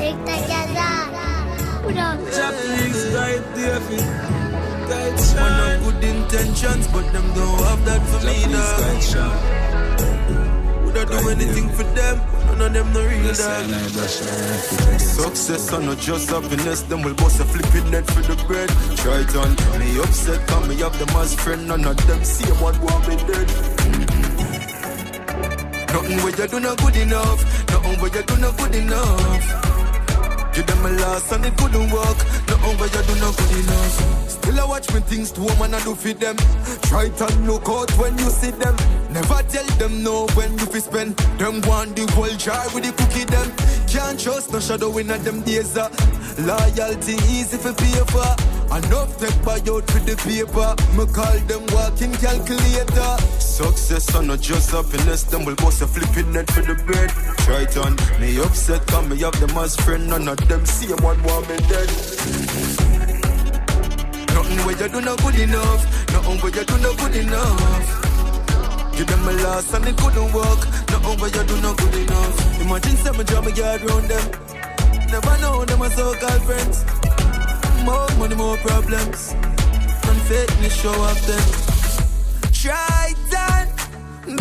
Japanese 2.36 3.04
guide 3.14 3.44
David, 3.54 4.04
guide 4.88 5.12
Man 5.12 5.18
Sean. 5.18 5.52
have 5.52 5.84
good 5.84 6.04
intentions, 6.04 6.86
but 6.88 7.12
them 7.12 7.26
don't 7.34 7.62
have 7.64 7.84
that 7.84 8.02
for 8.08 8.20
me 8.26 8.34
Japanese 8.34 8.52
now. 8.52 8.78
guide 8.78 9.02
Sean. 9.02 9.36
Would 10.84 10.96
I 10.96 11.04
do 11.04 11.28
anything 11.28 11.68
for 11.70 11.84
them? 11.84 12.20
None 12.46 12.66
of 12.66 12.72
them 12.72 12.92
no 12.94 13.00
real 13.06 13.34
dog. 13.34 13.36
Success 14.98 15.72
and 15.72 15.86
not 15.86 15.98
just 15.98 16.30
happiness, 16.30 16.82
them 16.82 17.02
will 17.02 17.14
bust 17.14 17.40
a 17.40 17.44
flipping 17.44 17.90
net 17.90 18.06
for 18.06 18.22
the 18.22 18.36
bread. 18.46 18.68
Try 18.96 19.20
it 19.20 19.36
on 19.36 19.50
me 19.78 19.98
upset, 20.00 20.46
cause 20.48 20.68
me 20.68 20.76
have 20.76 20.98
them 20.98 21.16
as 21.16 21.34
friend, 21.34 21.68
none 21.68 21.84
of 21.84 21.96
them 22.06 22.24
see 22.24 22.50
one 22.52 22.80
want 22.80 23.08
me 23.08 23.16
dead. 23.16 23.48
Nothing 25.92 26.18
where 26.22 26.36
you 26.36 26.46
do 26.48 26.60
not 26.60 26.78
good 26.78 26.96
enough, 26.96 27.55
nothing 27.70 28.00
where 28.00 28.14
you 28.14 28.22
do 28.22 28.36
not 28.38 28.56
good 28.56 28.74
enough. 28.74 29.74
Give 30.54 30.66
them 30.66 30.86
a 30.86 30.90
loss 31.00 31.32
and 31.32 31.44
it 31.44 31.56
couldn't 31.56 31.90
work. 31.90 32.18
Nothing 32.48 32.78
where 32.78 32.88
you 32.88 33.02
do 33.02 33.14
not 33.20 33.36
good 33.36 33.52
enough. 33.64 34.30
Still 34.30 34.60
I 34.60 34.64
watch 34.64 34.92
me 34.94 35.00
things 35.00 35.30
to 35.32 35.40
woman 35.42 35.74
I 35.74 35.80
do 35.84 35.94
fit 35.94 36.20
them. 36.20 36.36
Try 36.82 37.08
to 37.08 37.26
look 37.40 37.68
out 37.68 37.90
when 37.98 38.16
you 38.18 38.30
see 38.30 38.50
them. 38.50 38.76
Never 39.10 39.42
tell 39.48 39.66
them 39.78 40.02
no 40.02 40.26
when 40.34 40.52
you 40.58 40.66
fi 40.66 40.78
spend. 40.78 41.16
Them 41.38 41.60
want 41.62 41.96
the 41.96 42.10
whole 42.12 42.36
jar 42.36 42.64
with 42.74 42.84
the 42.84 42.92
cookie 42.92 43.24
them. 43.24 43.52
Can't 43.86 44.18
trust 44.18 44.52
no 44.52 44.60
shadow 44.60 44.96
in 44.98 45.10
a 45.10 45.18
them 45.18 45.42
days. 45.42 45.76
Uh. 45.76 45.88
Loyalty 46.38 47.14
easy 47.32 47.56
for. 47.56 47.76
Enough 48.66 49.16
buy 49.46 49.62
out 49.70 49.86
for 49.88 50.00
the 50.02 50.16
paper. 50.26 50.70
Me 50.98 51.06
call 51.14 51.38
them 51.46 51.64
walking 51.72 52.12
calculator. 52.18 53.12
Success 53.38 54.14
and 54.14 54.28
not 54.28 54.40
just 54.40 54.70
happiness. 54.70 55.22
Them 55.22 55.44
will 55.44 55.54
bust 55.56 55.82
a 55.82 55.86
flipping 55.86 56.32
net 56.32 56.50
for 56.50 56.62
the 56.62 56.74
bread. 56.84 57.10
Try 57.46 57.62
it 57.62 57.76
on 57.78 57.96
me 58.20 58.38
upset, 58.42 58.86
cause 58.86 59.08
me 59.08 59.18
have 59.20 59.38
them 59.40 59.56
as 59.56 59.76
friend. 59.76 60.08
None 60.08 60.28
of 60.28 60.36
them 60.48 60.66
see 60.66 60.92
one 60.92 61.22
want 61.22 61.48
me 61.48 61.56
dead. 61.70 61.88
Nothing 64.34 64.60
where 64.66 64.76
you 64.76 64.88
do 64.88 65.00
not 65.00 65.18
good 65.22 65.38
enough. 65.38 65.82
Nothing 66.12 66.38
where 66.42 66.54
you 66.54 66.64
do 66.64 66.76
not 66.78 66.96
good 66.98 67.16
enough. 67.16 67.86
Give 68.96 69.06
them 69.06 69.28
a 69.28 69.32
loss 69.44 69.72
and 69.74 69.86
it 69.86 69.96
couldn't 69.96 70.32
work. 70.32 70.60
Nothing 70.90 71.20
where 71.20 71.30
you 71.30 71.44
do 71.46 71.60
not 71.62 71.76
good 71.78 71.94
enough. 71.94 72.60
Imagine 72.60 72.96
some 72.96 73.24
drama 73.24 73.50
yard 73.52 73.80
round 73.88 74.08
them. 74.10 74.26
Never 75.08 75.38
know 75.40 75.64
them 75.64 75.82
as 75.82 75.94
so-called 75.94 76.42
friends. 76.42 76.84
More 77.86 78.08
money, 78.18 78.34
more 78.34 78.56
problems. 78.58 79.32
And 80.08 80.18
fakeness 80.28 80.74
show 80.82 80.96
up 81.10 81.18
then. 81.28 81.46
Try 82.52 83.14
that. 83.30 83.68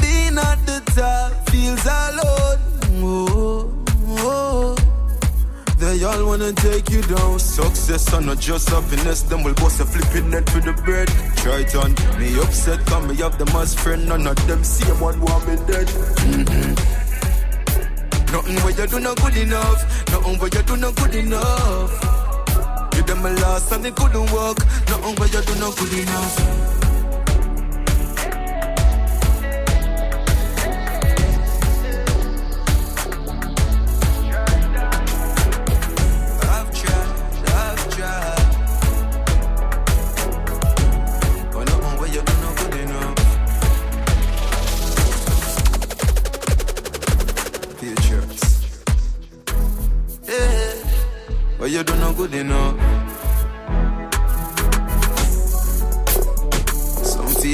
Being 0.01 0.37
at 0.39 0.59
the 0.65 0.81
top 0.95 1.49
feels 1.49 1.85
alone. 1.85 2.59
Oh, 3.05 3.85
oh. 4.17 4.75
They 5.77 6.03
all 6.03 6.25
wanna 6.25 6.53
take 6.53 6.89
you 6.89 7.03
down. 7.03 7.37
Success 7.37 8.11
and 8.13 8.25
not 8.25 8.39
just 8.39 8.67
happiness. 8.69 9.21
Them 9.21 9.43
will 9.43 9.53
bust 9.53 9.79
a 9.79 9.85
flipping 9.85 10.31
net 10.31 10.49
for 10.49 10.61
the 10.61 10.73
bread. 10.83 11.07
Try 11.37 11.59
it 11.59 11.75
on 11.75 11.93
me 12.19 12.39
upset, 12.41 12.83
cause 12.87 13.05
me 13.07 13.15
have 13.17 13.37
them 13.37 13.55
as 13.61 13.75
friend. 13.75 14.07
None 14.07 14.25
of 14.25 14.47
them 14.47 14.63
see 14.63 14.91
one 14.93 15.19
want 15.21 15.47
me 15.47 15.55
dead. 15.67 15.87
Mhm. 15.87 16.73
Nothing 18.31 18.57
where 18.63 18.73
you 18.73 18.87
do 18.87 18.99
not 18.99 19.21
good 19.21 19.37
enough. 19.37 19.79
Nothing 20.11 20.39
where 20.39 20.49
you 20.55 20.63
do 20.63 20.77
not 20.77 20.95
good 20.95 21.15
enough. 21.15 22.24
Give 23.05 23.17
them 23.17 23.25
a 23.25 23.29
loss 23.41 23.71
and 23.71 23.85
it 23.85 23.95
couldn't 23.95 24.31
work. 24.31 24.57
Nothing 24.87 25.15
where 25.15 25.29
you 25.29 25.41
do 25.41 25.55
not 25.59 25.75
good 25.77 25.93
enough. 25.93 26.39
I've 36.49 36.71
tried, 36.73 37.09
I've 37.47 37.89
tried. 37.95 38.41
But 41.53 41.63
nothing 41.67 41.99
where 41.99 42.09
you 42.09 42.21
do 51.83 51.95
not 51.95 52.15
good 52.17 52.33
enough. 52.33 52.84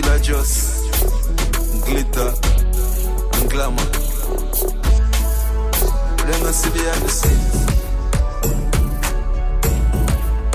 I 0.06 0.20
just 0.20 0.84
glitter 1.86 2.34
and 3.34 3.50
glamour. 3.52 3.90
Them 6.26 6.44
not 6.44 6.54
see 6.54 6.70
behind 6.70 7.02
the 7.04 7.10
scenes. 7.10 7.56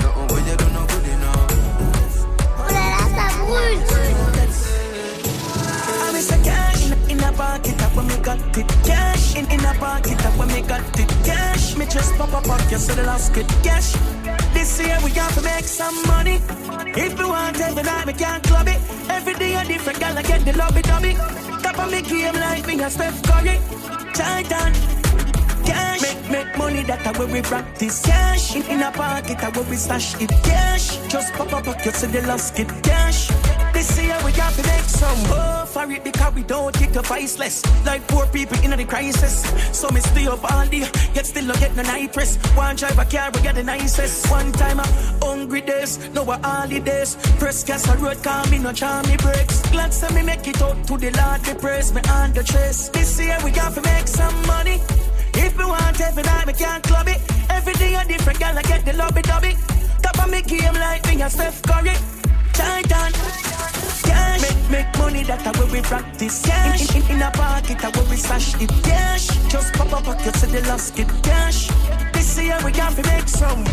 Nothing 0.01 0.27
where 0.29 0.43
you 0.47 0.55
do 0.57 0.65
not 0.65 0.73
know 0.73 0.85
good 0.87 1.07
enough. 1.13 1.51
I 6.01 6.11
miss 6.13 6.31
a 6.31 6.37
cash 6.43 6.91
in, 6.91 7.11
in 7.11 7.23
a 7.23 7.31
pocket 7.33 7.81
up 7.83 7.95
when 7.95 8.07
me 8.07 8.17
got 8.17 8.57
it. 8.57 8.67
Cash 8.85 9.35
in, 9.35 9.45
in 9.51 9.65
a 9.65 9.73
pocket 9.75 10.25
up 10.25 10.37
when 10.37 10.47
me 10.49 10.61
got 10.61 10.99
it. 10.99 11.09
Cash 11.23 11.75
me 11.77 11.85
just 11.85 12.15
pop 12.15 12.33
up 12.33 12.47
lost 12.47 13.33
get 13.33 13.47
cash. 13.63 13.93
This 14.53 14.79
year 14.79 14.97
we 15.03 15.11
got 15.11 15.31
to 15.33 15.41
make 15.41 15.65
some 15.65 15.95
money. 16.07 16.41
If 16.99 17.17
we 17.19 17.25
want 17.25 17.61
every 17.61 17.83
night, 17.83 18.05
we 18.07 18.13
can't 18.13 18.43
club 18.43 18.67
it. 18.67 18.81
Every 19.07 19.35
day 19.35 19.53
a 19.53 19.63
different 19.65 19.99
girl, 19.99 20.17
I 20.17 20.23
get 20.23 20.43
the 20.43 20.53
lobby 20.57 20.81
dubby. 20.81 21.13
Top 21.61 21.77
of 21.77 21.91
me 21.91 22.01
game 22.01 22.33
like 22.33 22.65
me 22.65 22.81
a 22.81 22.89
Steph 22.89 23.21
Curry. 23.21 23.59
Titan. 24.13 24.73
Cash. 25.63 26.01
Make, 26.01 26.31
make 26.31 26.57
money, 26.57 26.83
that 26.83 27.05
a 27.05 27.19
where 27.19 27.27
we 27.27 27.41
practice. 27.43 28.01
Cash. 28.01 28.55
In, 28.55 28.63
in 28.65 28.81
a 28.81 28.91
pocket, 28.91 29.37
a 29.43 29.51
where 29.51 29.69
we 29.69 29.75
stash 29.75 30.19
it. 30.19 30.31
Cash. 30.43 30.97
Just 31.07 31.33
pop 31.33 31.53
up 31.53 31.65
pockets 31.65 31.99
so 31.99 32.07
the 32.07 32.21
lost 32.23 32.55
get 32.55 32.69
cash. 32.81 33.27
This 33.73 34.01
year 34.01 34.17
we 34.25 34.31
got 34.31 34.53
to 34.53 34.63
make 34.63 34.89
some 34.89 35.17
for 35.25 35.56
because 35.87 36.33
we 36.33 36.43
don't 36.43 36.73
take 36.73 36.91
the 36.91 37.01
viceless. 37.01 37.63
Like 37.85 38.07
poor 38.07 38.25
people 38.27 38.57
in 38.63 38.71
the 38.71 38.85
crisis. 38.85 39.43
So 39.77 39.89
me 39.89 40.01
stay 40.01 40.27
up 40.27 40.43
all 40.51 40.65
day, 40.67 40.89
yet 41.13 41.25
still 41.25 41.47
don't 41.47 41.59
get 41.59 41.75
no 41.75 41.83
night 41.83 42.15
rest. 42.15 42.39
One 42.55 42.75
drive 42.75 42.99
a 42.99 43.05
car, 43.05 43.31
we 43.33 43.41
get 43.41 43.55
the 43.55 43.63
nicest. 43.63 44.29
One 44.29 44.51
time 44.51 44.79
a 44.79 44.87
hungry 45.23 45.61
days, 45.61 45.97
no 46.13 46.25
holidays. 46.25 47.15
Press 47.39 47.63
gas 47.63 47.87
a 47.87 47.97
road, 47.97 48.21
call 48.23 48.45
me 48.47 48.59
no 48.59 48.73
charm 48.73 49.07
me 49.07 49.17
breaks. 49.17 49.61
Glad 49.69 49.93
say 49.93 50.13
me 50.13 50.23
make 50.23 50.47
it 50.47 50.61
out 50.61 50.77
to 50.87 50.97
the 50.97 51.11
Lord, 51.11 51.41
me 51.47 51.53
praise 51.59 51.93
me 51.93 52.01
on 52.09 52.33
the 52.33 52.43
trace. 52.43 52.89
This 52.89 53.19
year 53.19 53.37
we 53.43 53.51
got 53.51 53.73
to 53.73 53.81
make 53.81 54.07
some 54.07 54.35
money. 54.47 54.81
If 55.33 55.57
we 55.57 55.65
want 55.65 56.01
every 56.01 56.23
night, 56.23 56.47
we 56.47 56.53
can't 56.53 56.83
club 56.83 57.07
it. 57.07 57.21
Every 57.49 57.73
day 57.73 57.95
a 57.95 58.05
different 58.05 58.39
girl, 58.39 58.57
I 58.57 58.61
get 58.63 58.85
the 58.85 58.93
lobby 58.93 59.21
dubby. 59.21 59.53
Top 60.01 60.17
of 60.23 60.31
me 60.31 60.41
game 60.41 60.73
like 60.73 61.05
me 61.07 61.21
and 61.21 61.31
Steph 61.31 61.61
Curry. 61.63 61.95
Titan. 62.53 63.66
Cash. 64.07 64.41
Make, 64.41 64.69
make 64.71 64.97
money, 64.97 65.23
that 65.23 65.45
a 65.45 65.51
where 65.59 65.71
we 65.71 65.81
practice. 65.81 66.41
Cash. 66.45 66.95
In, 66.95 67.03
in, 67.03 67.11
in 67.11 67.21
a 67.21 67.31
pocket, 67.31 67.83
a 67.83 67.89
where 67.91 68.09
we 68.09 68.17
stash 68.17 68.55
it. 68.61 68.71
Cash. 68.83 69.27
Just 69.51 69.73
pop 69.73 69.93
up 69.93 70.03
pockets 70.03 70.41
so 70.41 70.47
the 70.47 70.61
lost 70.67 70.95
get 70.95 71.09
cash. 71.23 71.69
This 72.13 72.37
year 72.39 72.57
we 72.63 72.71
got 72.71 72.93
to 72.95 73.03
make 73.03 73.27
some 73.27 73.63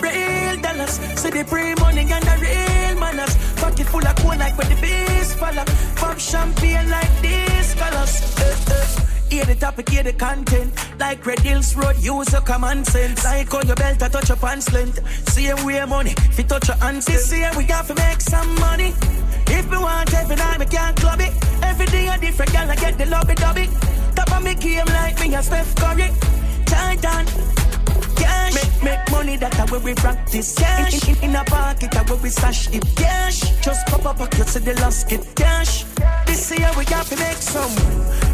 real 0.00 0.56
dollars. 0.60 0.94
See 1.20 1.30
the 1.30 1.44
pre 1.44 1.74
money 1.74 2.06
and 2.16 2.24
the 2.24 2.36
real 2.40 3.00
manners. 3.00 3.34
Pocket 3.56 3.86
full 3.86 4.06
of 4.06 4.16
coin 4.16 4.38
like 4.38 4.56
where 4.56 4.68
the 4.68 4.78
bees 4.80 5.34
follow. 5.34 5.64
Pop 5.96 6.18
champagne 6.18 6.88
like 6.90 7.12
these 7.20 7.74
fellas. 7.74 8.14
Uh, 8.38 8.74
uh. 8.74 9.10
Hear 9.30 9.44
the 9.44 9.54
topic, 9.54 9.88
hear 9.88 10.02
the 10.02 10.12
content. 10.12 10.72
Like 10.98 11.24
Red 11.24 11.38
Hills 11.40 11.76
Road, 11.76 11.96
use 11.98 12.32
your 12.32 12.40
common 12.40 12.84
sense. 12.84 13.24
Like 13.24 13.54
on 13.54 13.66
your 13.66 13.76
belt, 13.76 14.02
I 14.02 14.08
touch 14.08 14.28
your 14.28 14.38
pants 14.38 14.72
length. 14.72 14.98
Same 15.28 15.64
way 15.64 15.84
money, 15.84 16.14
if 16.16 16.38
you 16.38 16.44
touch 16.44 16.66
your 16.66 16.76
hands. 16.78 17.06
This 17.06 17.32
year 17.32 17.50
we 17.56 17.64
got 17.64 17.86
to 17.86 17.94
make 17.94 18.20
some 18.20 18.54
money. 18.56 18.92
If 19.50 19.70
we 19.70 19.78
want 19.78 20.12
every 20.14 20.36
night, 20.36 20.58
we 20.58 20.66
can't 20.66 20.96
club 20.96 21.20
it. 21.20 21.32
Every 21.62 21.86
day 21.86 22.08
a 22.08 22.18
different 22.18 22.52
girl, 22.52 22.70
I 22.70 22.76
get 22.76 22.96
the 22.98 23.06
lobby 23.06 23.34
dubby. 23.34 23.66
Top 24.14 24.30
of 24.32 24.42
me 24.42 24.54
game 24.54 24.86
like 24.86 25.20
me 25.20 25.34
and 25.34 25.44
Steph 25.44 25.74
Curry. 25.76 26.10
Titan. 26.66 27.26
Cash. 28.16 28.54
Make, 28.54 28.82
make 28.82 29.10
money, 29.10 29.36
that 29.36 29.58
a 29.58 29.70
where 29.70 29.80
we 29.80 29.94
practice. 29.94 30.54
Cash. 30.54 31.08
In, 31.08 31.16
in, 31.16 31.30
in 31.30 31.36
a 31.36 31.44
pocket, 31.44 31.94
a 31.94 32.00
where 32.04 32.18
we 32.22 32.30
stash 32.30 32.68
it. 32.72 32.84
Cash. 32.96 33.40
Just 33.60 33.86
pop 33.88 34.06
up 34.06 34.18
pockets 34.18 34.52
so 34.52 34.58
the 34.60 34.74
lost 34.80 35.08
get 35.08 35.24
cash. 35.34 35.84
This 36.26 36.50
year 36.56 36.70
we 36.76 36.84
got 36.84 37.06
to 37.06 37.16
make 37.16 37.36
some 37.36 37.74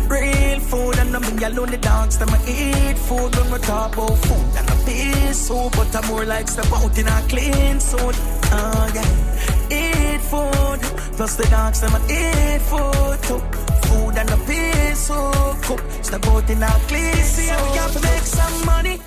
real 0.08 0.60
food 0.60 0.98
and 0.98 1.16
I'm 1.16 1.24
alone 1.42 1.70
the 1.70 1.78
dogs 1.78 2.18
them 2.18 2.28
I 2.30 2.38
eat 2.46 2.98
food 2.98 3.34
when 3.36 3.50
we 3.50 3.58
talk 3.58 3.94
about 3.94 4.16
food 4.18 4.56
and 4.56 4.70
a 4.70 4.76
piece 4.84 5.48
so 5.48 5.68
but 5.70 5.94
I'm 5.96 6.06
more 6.08 6.24
like 6.24 6.48
step 6.48 6.72
out 6.72 6.96
in 6.96 7.08
a 7.08 7.22
clean 7.28 7.80
suit 7.80 8.16
oh 8.52 8.92
yeah 8.94 9.25
plus 11.16 11.36
the 11.36 11.46
dogs 11.48 11.80
them 11.80 11.94
I 11.94 12.00
eat 12.12 12.60
food 12.68 13.18
too 13.26 13.40
food 13.88 14.18
and 14.18 14.30
a 14.30 14.36
piece 14.46 15.06
so 15.06 15.30
cook 15.62 15.82
step 16.02 16.26
out 16.26 16.50
in 16.50 16.62
a 16.62 16.70
clean 16.88 17.14
suit 17.14 17.56
we 17.62 17.68
got 17.74 17.90
to 17.92 18.00
make 18.00 18.26
some 18.38 18.66
money 18.66 19.00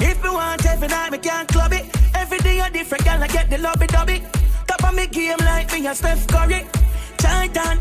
if 0.00 0.22
we 0.22 0.30
want 0.30 0.66
every 0.66 0.88
night 0.88 1.10
we 1.12 1.18
can't 1.18 1.48
club 1.48 1.72
it 1.72 1.84
every 2.14 2.38
day 2.38 2.58
a 2.60 2.70
different 2.70 3.04
girl 3.04 3.22
I 3.22 3.28
get 3.28 3.48
the 3.48 3.58
lobby 3.58 3.86
dubby 3.86 4.18
top 4.66 4.84
of 4.88 4.94
me 4.94 5.06
game 5.06 5.38
like 5.40 5.72
me 5.72 5.86
and 5.86 5.96
Steph 5.96 6.26
Curry 6.26 6.66
Titan 7.18 7.78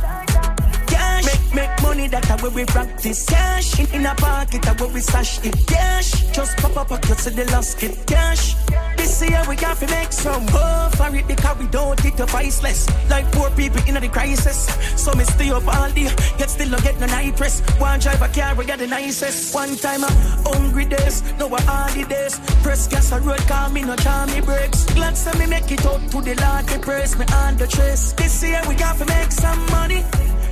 cash. 1.02 1.26
Make, 1.26 1.56
make 1.56 1.82
money, 1.82 2.08
that 2.08 2.30
a 2.30 2.34
where 2.42 2.52
we 2.52 2.66
practice. 2.66 3.26
Cash. 3.26 3.80
In, 3.80 3.88
in 3.94 4.06
a 4.06 4.14
pocket, 4.16 4.66
a 4.68 4.74
where 4.74 4.90
we 4.90 5.00
stash 5.02 5.44
it. 5.44 5.56
Cash. 5.68 6.12
Just 6.32 6.58
pop 6.58 6.78
up 6.78 6.90
pockets 6.90 7.24
so 7.24 7.30
the 7.30 7.46
lost 7.52 7.80
get 7.80 7.96
cash. 8.06 8.56
This 9.02 9.20
year 9.28 9.44
we 9.50 9.56
got 9.56 9.78
to 9.78 9.88
make 9.88 10.12
some 10.12 10.46
oh, 10.50 10.90
for 10.96 11.10
it 11.16 11.28
because 11.28 11.58
we 11.58 11.66
don't 11.70 11.98
take 11.98 12.18
the 12.18 12.28
viceless. 12.28 12.86
Like 13.10 13.26
poor 13.32 13.50
people 13.50 13.82
in 13.88 13.96
the 13.96 14.08
crisis. 14.08 14.70
So 14.96 15.12
me 15.14 15.24
stay 15.24 15.50
up 15.50 15.68
all 15.68 15.90
day, 15.90 16.14
yet 16.38 16.52
still 16.52 16.70
don't 16.70 16.84
get 16.84 17.00
no 17.00 17.08
night 17.08 17.40
rest. 17.40 17.68
One 17.82 18.00
drive 18.00 18.22
a 18.22 18.28
car, 18.28 18.54
we 18.54 18.64
got 18.64 18.78
the 18.78 18.86
nicest. 18.86 19.56
One 19.56 19.76
time 19.76 20.04
a 20.04 20.12
hungry 20.46 20.86
days, 20.86 21.24
no 21.40 21.48
a 21.48 21.60
holidays. 21.62 22.40
Press 22.62 22.88
gas 22.88 23.12
a 23.12 23.20
road, 23.22 23.40
call 23.48 23.72
me 23.72 23.82
no 23.82 23.96
charm 23.96 24.30
me 24.30 24.40
breaks. 24.40 24.86
Glad 24.94 25.18
say 25.18 25.34
me 25.40 25.48
make 25.48 25.72
it 25.72 25.84
out 25.84 26.00
to 26.12 26.22
the 26.22 26.36
Lord, 26.36 26.66
they 26.68 26.78
praise 26.78 27.18
me 27.18 27.26
on 27.42 27.58
the 27.58 27.66
trace. 27.66 28.14
This 28.14 28.44
year 28.44 28.62
we 28.70 28.76
got 28.76 29.00
to 29.00 29.06
make 29.06 29.32
some 29.32 29.66
money. 29.72 30.06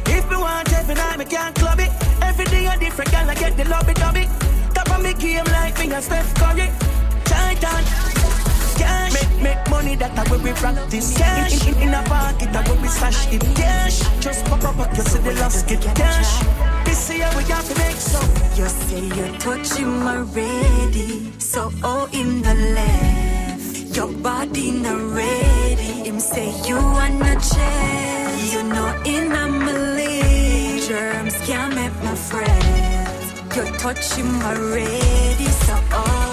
If 0.08 0.28
we 0.28 0.38
want 0.38 0.74
every 0.74 0.96
night, 0.96 1.20
we 1.20 1.26
can't 1.26 1.54
club 1.54 1.80
it. 1.80 1.92
Every 2.24 2.46
day 2.46 2.66
a 2.66 2.76
different 2.80 3.12
girl, 3.12 3.30
I 3.30 3.36
get 3.36 3.56
the 3.56 3.66
lobby 3.66 3.94
dubby. 3.94 4.26
Top 4.74 4.90
of 4.90 5.04
me 5.04 5.14
game 5.14 5.46
like 5.46 5.78
me 5.78 5.94
and 5.94 6.04
Steph 6.04 6.34
Curry. 6.34 6.68
Titan. 7.26 8.19
Cash. 8.80 9.14
Make, 9.14 9.44
make 9.44 9.70
money, 9.70 9.96
that 9.96 10.18
I 10.18 10.24
where 10.30 10.40
be 10.40 10.52
practice. 10.54 11.18
Cash. 11.18 11.68
In, 11.68 11.76
in, 11.76 11.90
in 11.90 11.94
a 11.94 12.04
pocket, 12.04 12.56
a 12.56 12.62
where 12.68 12.82
we 12.82 12.88
stash 12.88 13.32
it. 13.34 13.42
Cash. 13.56 14.00
Just 14.20 14.46
pop 14.46 14.64
up 14.64 14.76
pockets 14.76 15.12
so 15.12 15.18
the 15.20 15.34
lost 15.42 15.68
get 15.68 15.82
cash. 15.96 16.32
This 16.86 17.10
year 17.10 17.30
we 17.38 17.44
got 17.44 17.64
to 17.66 17.76
make 17.78 18.00
some. 18.14 18.30
You 18.58 18.68
say 18.68 19.04
you 19.18 19.26
touch 19.40 19.70
him 19.74 20.08
already, 20.08 21.32
so 21.40 21.72
oh 21.84 22.08
in 22.14 22.42
the 22.42 22.56
left. 22.78 23.96
Your 23.96 24.12
body 24.28 24.72
not 24.72 25.02
ready. 25.16 25.92
Him 26.08 26.20
say 26.20 26.50
you 26.68 26.80
not 26.80 27.40
check. 27.52 28.52
You 28.54 28.64
know 28.64 28.90
in 29.06 29.32
a 29.32 29.48
Malay 29.48 30.80
germs 30.88 31.38
can't 31.46 31.76
make 31.76 31.96
my 32.04 32.16
friends. 32.16 33.26
You 33.56 33.64
touch 33.78 34.14
him 34.14 34.42
already, 34.42 35.48
so 35.66 35.76
oh 35.92 36.29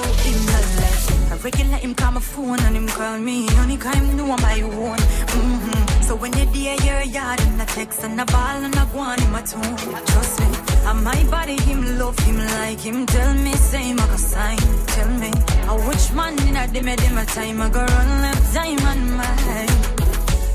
regular 1.46 1.76
him 1.76 1.94
call 1.94 2.11
my 2.11 2.20
phone 2.20 2.61
and 2.66 2.76
him 2.76 2.88
call 2.88 3.18
me. 3.18 3.48
Only 3.61 3.76
him 3.76 4.16
know 4.16 4.37
my 4.48 4.61
own. 4.62 4.98
Mm-hmm. 4.98 6.02
So 6.06 6.16
when 6.16 6.32
you 6.38 6.46
dear 6.46 6.76
your 6.88 7.02
yard 7.16 7.40
and 7.40 7.62
I 7.62 7.66
text 7.66 8.02
and 8.02 8.20
I 8.20 8.24
ball 8.24 8.59
and 8.66 8.74
I 8.74 8.85
go 8.92 9.00
in 9.22 9.30
my 9.30 9.42
tune. 9.50 9.76
Trust 10.11 10.40
me, 10.40 10.48
and 10.88 11.04
my 11.04 11.20
body 11.35 11.56
him 11.68 11.98
love 11.98 12.18
him 12.26 12.38
like 12.59 12.80
him. 12.80 13.06
Tell 13.06 13.32
me 13.44 13.52
say 13.70 13.92
make 13.92 14.14
a 14.18 14.20
sign. 14.32 14.59
Tell 14.94 15.11
me, 15.22 15.30
I 15.70 15.72
which 15.87 16.06
man 16.18 16.35
in 16.48 16.56
a 16.56 16.64
dim 16.74 16.88
dim 17.02 17.18
a 17.18 17.24
time 17.26 17.62
I 17.62 17.68
go 17.68 17.82
run 17.94 18.11
left 18.24 18.56
on 18.90 19.00
mine. 19.18 19.74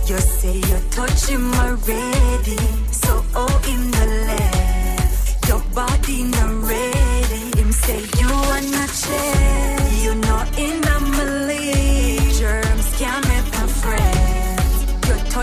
You 0.09 0.19
say 0.37 0.57
you 0.69 0.79
touch 0.97 1.21
him 1.31 1.53
already, 1.63 2.59
so 3.03 3.13
oh 3.41 3.55
in 3.73 3.81
the 3.95 4.05
left. 4.27 5.47
Your 5.47 5.61
body 5.73 6.23
not 6.35 6.51
ready. 6.69 7.43
Him 7.59 7.71
say 7.71 8.01
you 8.19 8.31
not 8.75 8.89
check. 9.01 9.81
You 10.03 10.15
know 10.15 10.43
in 10.57 10.80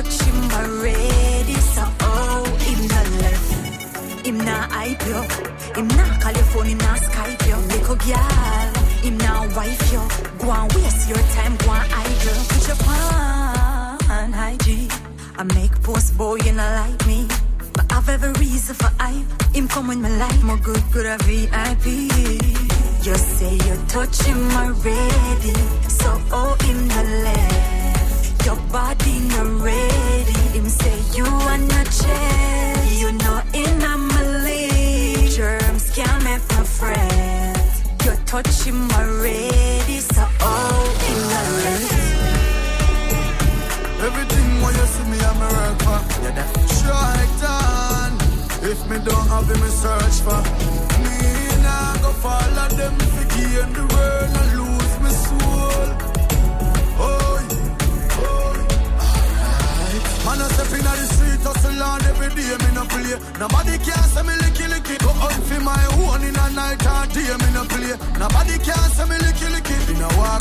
touch 0.02 0.22
him 0.22 0.50
already, 0.52 1.54
so 1.74 1.84
oh 2.00 2.44
in 2.70 2.80
the 2.92 3.02
left. 3.20 4.26
Him 4.26 4.38
not 4.38 4.70
hype 4.70 5.04
you, 5.11 5.20
him 5.74 5.88
not 5.88 6.20
call 6.20 6.32
your 6.32 6.48
phone, 6.52 6.66
him 6.66 6.78
not 6.78 6.98
Skype 6.98 7.42
you. 7.48 7.56
Little 7.72 7.96
girl, 8.06 8.72
him 9.04 9.18
not 9.18 9.56
wife 9.56 9.92
you. 9.92 10.02
Go 10.38 10.50
and 10.52 10.72
waste 10.74 11.08
your 11.08 11.22
time, 11.37 11.56
go 11.64 11.72
and 11.72 11.92
idle. 12.04 12.40
Put 12.50 12.68
your 12.68 12.78
pan 14.06 14.34
IG. 14.52 14.92
I 15.37 15.42
make 15.54 15.74
post 15.82 16.16
boy, 16.16 16.37
you 16.44 16.52
not 16.52 16.72
like 16.80 17.06
me. 17.06 17.26
But 17.72 17.92
I've 17.92 18.08
every 18.08 18.32
reason 18.44 18.74
for 18.76 18.92
hype. 19.00 19.54
Him 19.54 19.66
come 19.66 19.90
in 19.90 20.00
my 20.00 20.11
life, 20.16 20.42
more 20.44 20.58
good, 20.58 20.82
good 20.92 21.06
a 21.06 21.18
VIP. 21.26 21.87
You 23.04 23.14
say 23.16 23.54
you 23.54 23.76
touch 23.88 24.22
him 24.22 24.42
already, 24.62 25.54
so 26.00 26.11
oh 26.30 26.56
in 26.68 26.88
the 26.88 27.02
left. 27.24 27.78
Your 28.44 28.57
body 28.72 29.20
not 29.29 29.48
ready. 29.62 30.33
Him 30.57 30.68
say 30.68 30.98
you 31.16 31.24
are 31.24 31.59
not 31.59 31.87
check. 31.90 32.90
You 32.92 33.12
know 33.12 33.42
in 33.53 33.83
a 33.83 33.96
Malay 33.98 35.29
germs 35.29 35.90
can't 35.90 36.24
make 36.24 36.42
my 36.51 36.64
friends. 36.64 37.83
You 38.05 38.12
touch 38.27 38.62
him 38.64 38.90
already, 38.92 39.98
so 40.01 40.24
oh 40.40 40.96
in 41.11 41.18
the 41.33 41.42
left. 41.62 42.09
Everything 44.07 44.48
when 44.62 44.74
you 44.74 44.87
see 44.94 45.05
me, 45.11 45.18
I'm 45.20 45.42
a 45.42 45.48
work 45.57 45.79
for. 45.83 46.01
Yeah, 46.22 46.33
that 46.38 46.51
Triton. 46.79 48.12
If 48.70 48.81
me 48.90 48.96
don't 49.05 49.27
have 49.29 49.48
him, 49.51 49.61
me 49.61 49.68
search 49.68 50.18
for. 50.27 50.40
Me 51.03 51.18
nah 51.62 51.96
go 52.03 52.11
follow 52.24 52.68
them 52.79 52.94
fi 53.12 53.22
gain 53.35 53.72
the 53.72 53.85
world 53.94 54.37
and 54.40 54.51
lose 54.59 54.94
me 55.05 55.11
soul. 55.11 56.08
I 60.40 60.48
step 60.55 60.72
inna 60.79 60.92
the 60.98 61.07
street, 61.12 61.42
hustle 61.46 61.83
on 61.83 62.03
every 62.11 62.29
day, 62.37 62.55
me 62.62 62.68
no 62.74 62.85
play. 62.87 63.16
Nobody 63.38 63.74
can 63.79 64.05
say 64.12 64.22
me 64.22 64.35
licky 64.42 64.66
licky. 64.72 64.96
Go 65.03 65.11
out 65.11 65.42
for 65.48 65.61
my 65.61 65.85
own 66.03 66.22
in 66.22 66.37
a 66.37 66.46
night 66.55 66.87
or 66.87 67.05
day, 67.12 67.31
me 67.40 67.48
no 67.57 67.62
play. 67.66 67.94
Nobody 68.18 68.57
can 68.66 68.87
say 68.94 69.07
me 69.11 69.16
licky 69.24 69.48
licky. 69.55 69.77
In 69.92 70.03
a 70.03 70.09
war 70.16 70.38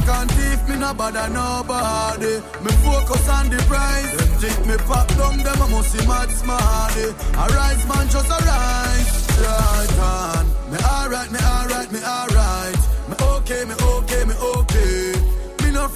no 0.87 0.93
bother 0.93 1.29
nobody. 1.29 2.33
Me 2.63 2.71
focus 2.83 3.29
on 3.29 3.49
the 3.49 3.57
prize. 3.67 4.11
Them 4.17 4.31
think 4.41 4.65
me 4.67 4.77
pop 4.87 5.07
down, 5.17 5.37
them 5.37 5.61
I 5.61 5.67
must 5.69 5.91
see 5.91 6.05
mad 6.07 6.29
smarty. 6.29 7.07
Arise, 7.43 7.83
man, 7.87 8.05
just 8.09 8.29
arise. 8.29 9.09
Right 9.43 9.99
on. 9.99 10.45
Me 10.71 10.77
alright, 10.93 11.31
me 11.31 11.39
alright, 11.39 11.91
me 11.91 11.99
alright. 12.03 12.81
Me 13.09 13.15
okay, 13.35 13.65
me 13.65 13.75
me. 13.75 13.76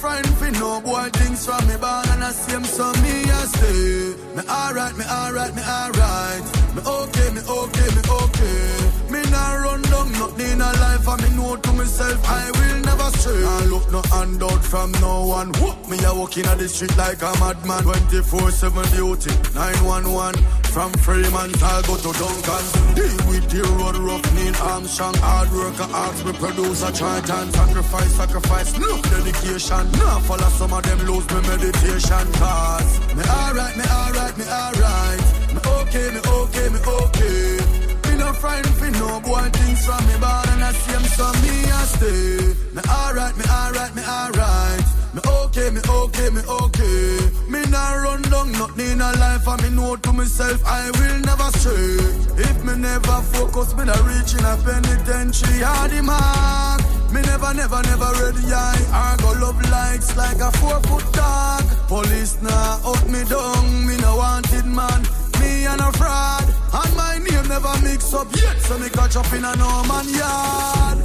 No 0.02 0.08
frightened 0.08 0.58
no 0.58 0.80
boy 0.80 1.08
things 1.12 1.46
from 1.46 1.64
me 1.68 1.76
born 1.76 2.02
and 2.08 2.24
I 2.24 2.32
see 2.32 2.50
him 2.50 2.64
so 2.64 2.90
me 3.02 3.22
I 3.30 3.44
stay. 3.46 4.14
Me 4.34 4.42
alright, 4.50 4.96
me 4.96 5.04
alright, 5.04 5.54
me 5.54 5.62
alright. 5.62 6.42
Me 6.74 6.82
okay, 6.82 7.30
me 7.30 7.40
okay, 7.40 7.88
me 7.94 8.02
okay. 8.10 9.12
Me 9.12 9.22
nah 9.30 9.54
run 9.62 9.80
down 9.82 10.10
nothing 10.10 10.50
in 10.54 10.60
a 10.60 10.72
life 10.82 11.06
and 11.06 11.22
me 11.22 11.36
know 11.36 11.54
to 11.54 11.72
myself 11.74 12.18
I 12.28 12.50
will 12.50 12.80
never 12.82 13.16
stray. 13.16 13.44
I 13.44 13.64
look 13.66 13.92
no 13.92 14.02
handout 14.10 14.64
from 14.64 14.90
no 15.00 15.24
one. 15.24 15.52
Whoop. 15.60 15.88
Me 15.88 15.96
a 16.04 16.12
walking 16.12 16.48
on 16.48 16.58
the 16.58 16.68
street 16.68 16.96
like 16.96 17.22
a 17.22 17.32
madman. 17.38 17.84
24-7 17.84 18.96
duty, 18.96 19.30
911. 19.54 20.61
From 20.72 20.90
Freeman, 21.04 21.52
I'll 21.62 21.82
go 21.82 21.96
to 21.98 22.12
Duncan. 22.16 22.64
Deal 22.94 23.28
with 23.28 23.46
the 23.50 23.60
road 23.76 23.96
rough, 23.98 24.24
need 24.34 24.56
Armstrong. 24.56 25.12
Hard 25.16 25.52
worker, 25.52 25.86
ask 25.92 26.24
me 26.24 26.32
producer, 26.32 26.90
try 26.92 27.18
and 27.18 27.52
sacrifice, 27.52 28.12
sacrifice. 28.14 28.78
No 28.78 29.02
dedication, 29.02 29.92
no 29.92 30.18
follow 30.24 30.48
some 30.48 30.72
of 30.72 30.82
them 30.82 30.98
lose 31.06 31.28
me 31.28 31.40
meditation. 31.46 32.24
Cause 32.40 33.00
me 33.14 33.22
alright, 33.22 33.76
me 33.76 33.84
alright, 33.84 34.38
me 34.38 34.44
alright. 34.48 35.20
Me 35.52 35.60
okay, 35.76 36.10
me 36.10 36.20
okay, 36.40 36.68
me 36.70 36.78
okay. 36.80 37.51
Frightened 38.42 38.74
for 38.74 38.90
no 38.98 39.20
boy 39.20 39.48
things 39.54 39.86
from 39.86 40.04
me 40.08 40.18
born 40.18 40.42
and 40.50 40.64
I 40.64 40.72
see 40.72 40.90
him 40.90 41.04
so 41.14 41.30
me 41.46 41.54
I 41.70 41.84
stay. 41.94 42.50
Me 42.74 42.82
alright, 42.90 43.36
me 43.38 43.44
alright, 43.46 43.94
me 43.94 44.02
alright. 44.02 44.82
Me 45.14 45.20
okay, 45.46 45.70
me 45.70 45.78
okay, 45.78 46.28
me 46.34 46.42
okay. 46.42 47.30
Me 47.46 47.62
nah 47.70 48.02
run 48.02 48.20
down 48.22 48.50
nothing 48.50 48.98
in 48.98 49.00
a 49.00 49.12
life 49.22 49.46
and 49.46 49.62
me 49.62 49.70
know 49.70 49.94
to 49.94 50.12
myself 50.12 50.60
I 50.66 50.90
will 50.90 51.18
never 51.22 51.48
stray. 51.54 52.02
If 52.42 52.64
me 52.64 52.74
never 52.82 53.22
focus, 53.30 53.76
me 53.76 53.84
not 53.84 54.02
reaching 54.10 54.42
a 54.42 54.58
penitentiary 54.66 55.62
the 55.94 56.02
mark. 56.02 56.82
Me 57.14 57.22
never, 57.22 57.54
never, 57.54 57.80
never 57.86 58.10
ready 58.18 58.42
eye. 58.50 58.84
I 58.90 59.16
go 59.22 59.38
love 59.38 59.62
likes 59.70 60.16
like 60.16 60.40
a 60.42 60.50
four 60.58 60.80
foot 60.90 61.06
dog. 61.12 61.62
Police 61.86 62.42
nah 62.42 62.90
out 62.90 63.06
me 63.06 63.22
down, 63.22 63.86
me 63.86 63.96
no 63.98 64.16
wanted 64.16 64.66
man. 64.66 65.21
Me 65.62 65.68
and 65.68 65.80
a 65.80 65.92
fraud, 65.92 66.42
and 66.74 66.96
my 66.96 67.18
name 67.18 67.46
never 67.46 67.70
mix 67.84 68.12
up 68.12 68.26
yet. 68.34 68.58
So 68.62 68.76
me 68.78 68.88
catch 68.90 69.14
up 69.14 69.32
in 69.32 69.44
a 69.44 69.54
no 69.54 69.70
man 69.86 70.08
yard. 70.10 70.98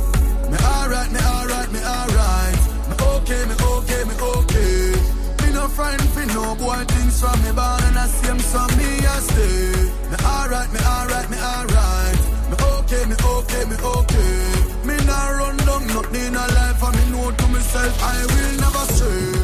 Me 0.50 0.58
alright, 0.58 1.12
me 1.14 1.20
alright, 1.20 1.70
me 1.72 1.78
alright. 1.78 2.58
Me 2.90 2.96
okay, 3.14 3.46
me 3.46 3.54
okay, 3.54 4.02
me 4.10 4.16
okay. 4.18 4.98
Me 5.46 5.54
no 5.54 5.68
frightened 5.68 6.10
for 6.10 6.26
no 6.34 6.56
boy 6.56 6.82
things 6.90 7.22
from 7.22 7.38
me 7.44 7.52
born 7.54 7.84
and 7.86 8.00
I 8.02 8.08
see 8.08 8.26
him 8.26 8.40
so 8.40 8.66
me 8.74 8.90
I 9.06 9.20
stay. 9.30 9.94
Me 10.10 10.18
alright, 10.26 10.74
me 10.74 10.80
alright, 10.82 11.30
me 11.30 11.38
alright. 11.38 12.18
Me 12.50 12.56
okay, 12.82 13.06
me 13.06 13.16
okay, 13.38 13.64
me 13.70 13.78
okay. 13.78 14.42
Me 14.90 14.96
nah 15.06 15.38
run 15.38 15.58
down 15.70 15.86
nothing 15.86 16.34
in 16.34 16.34
life 16.34 16.82
and 16.82 16.96
me 16.98 17.06
know 17.14 17.30
to 17.30 17.48
myself 17.54 17.94
I 18.02 18.26
will 18.26 18.54
never 18.58 18.86
stray. 18.90 19.38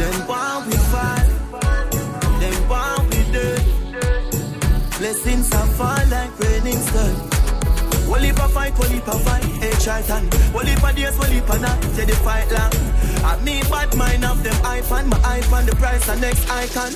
Then 0.00 0.16
while 0.24 0.64
we 0.64 0.72
fight, 0.88 1.19
fall 5.80 6.06
like 6.12 6.32
raining 6.40 6.82
stone. 6.88 7.16
Well, 8.10 8.24
if 8.24 8.38
a 8.38 8.48
fight, 8.48 8.76
well, 8.78 8.92
if 8.92 9.08
a 9.08 9.16
fight, 9.24 9.44
hey, 9.62 9.74
Charlton. 9.80 10.28
Well, 10.52 10.68
if 10.68 10.84
a 10.84 10.92
days, 10.92 11.16
well, 11.16 11.32
if 11.32 11.48
a 11.48 11.58
night, 11.58 11.80
yeah, 11.96 12.04
the 12.04 12.16
fight 12.26 12.48
long. 12.52 12.74
I 13.24 13.32
me 13.44 13.62
bad 13.70 13.96
mind 13.96 14.24
of 14.24 14.42
them 14.42 14.58
iPhone, 14.76 15.06
my 15.06 15.18
iPhone, 15.38 15.64
the 15.66 15.74
price, 15.76 16.04
the 16.06 16.16
next 16.16 16.44
icon. 16.50 16.92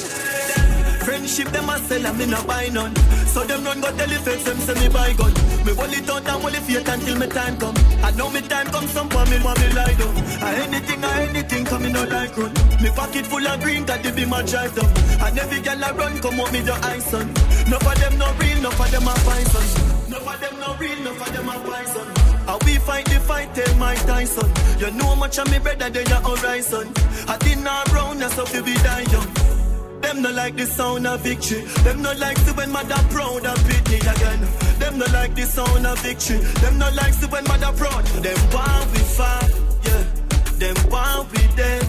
Friendship, 1.05 1.49
them 1.49 1.69
a 1.69 1.79
sell 1.79 2.07
and 2.07 2.19
me 2.19 2.27
no 2.27 2.43
buy 2.45 2.69
none. 2.69 2.95
So 3.33 3.45
them 3.45 3.63
run 3.65 3.81
go 3.81 3.89
tell 3.97 4.09
the 4.09 4.19
fakes, 4.25 4.45
them 4.45 4.59
say 4.59 4.75
me 4.81 4.89
buy 4.89 5.13
gun. 5.13 5.33
Me 5.65 5.73
hold 5.77 5.93
it 5.93 6.09
out 6.09 6.27
and 6.27 6.41
hold 6.43 6.55
it 6.55 6.65
faith 6.65 6.89
until 6.89 7.17
me 7.19 7.27
time 7.27 7.57
come. 7.59 7.77
I 8.03 8.11
know 8.13 8.31
me 8.31 8.41
time 8.41 8.69
come, 8.69 8.87
some 8.89 9.09
for 9.11 9.25
me 9.27 9.37
want 9.45 9.61
me 9.61 9.69
lie 9.77 9.95
down. 10.01 10.15
I 10.41 10.51
anything, 10.65 11.05
I 11.05 11.23
anything, 11.29 11.65
me 11.83 11.93
no 11.93 12.05
like 12.05 12.37
run. 12.37 12.53
Me 12.83 12.89
pocket 12.91 13.27
full 13.27 13.47
of 13.47 13.61
green, 13.61 13.85
that 13.85 14.03
they 14.03 14.13
be 14.13 14.25
my 14.25 14.43
drive 14.43 14.75
down. 14.75 14.91
And 15.25 15.39
every 15.39 15.61
girl 15.61 15.85
I 15.85 15.93
run, 15.93 16.19
come 16.21 16.41
up 16.41 16.53
me 16.53 16.61
the 16.61 16.75
ice 16.83 17.13
on. 17.13 17.29
No 17.67 17.79
for 17.79 17.95
them 17.95 18.19
no 18.19 18.33
real, 18.39 18.61
no 18.63 18.71
for 18.71 18.89
them 18.89 19.09
a 19.09 19.15
poison. 19.25 20.11
No 20.11 20.19
for 20.21 20.37
them 20.37 20.61
no 20.61 20.77
real, 20.77 20.99
no 21.03 21.13
for 21.15 21.31
them 21.33 21.49
a 21.49 21.53
poison. 21.65 22.07
How 22.47 22.59
we 22.67 22.77
fight 22.77 23.07
the 23.07 23.21
fight, 23.21 23.55
tell 23.55 23.75
Mike 23.77 24.05
Tyson. 24.07 24.51
You 24.79 24.91
know 24.93 25.17
much 25.17 25.39
of 25.39 25.51
me 25.51 25.59
better 25.59 25.89
than 25.89 26.07
your 26.07 26.21
horizon. 26.21 26.93
I 27.27 27.39
did 27.39 27.59
not 27.59 27.91
round, 27.93 28.21
that's 28.21 28.35
how 28.35 28.47
you 28.55 28.63
be 28.63 28.75
die. 28.75 29.05
Them 30.03 30.21
no 30.21 30.31
like 30.31 30.55
the 30.57 30.67
sound 30.67 31.07
of 31.07 31.21
victory. 31.21 31.63
Them 31.83 32.03
no 32.03 32.13
like 32.13 32.37
to 32.45 32.53
when 32.53 32.71
mother 32.71 33.01
proud 33.09 33.47
of 33.47 33.59
Britney 33.65 34.01
again. 34.01 34.41
Them 34.79 34.99
no 34.99 35.07
like 35.07 35.35
the 35.35 35.43
sound 35.45 35.87
of 35.87 35.99
victory. 36.01 36.37
Them 36.61 36.79
no 36.79 36.91
like 36.91 37.19
to 37.21 37.27
when 37.29 37.45
mother 37.45 37.73
proud. 37.79 38.05
Them 38.23 38.39
want 38.53 38.93
we 38.93 38.99
fight, 38.99 39.51
yeah. 39.87 40.05
Them 40.61 40.77
want 40.91 41.33
we 41.33 41.57
dead. 41.57 41.87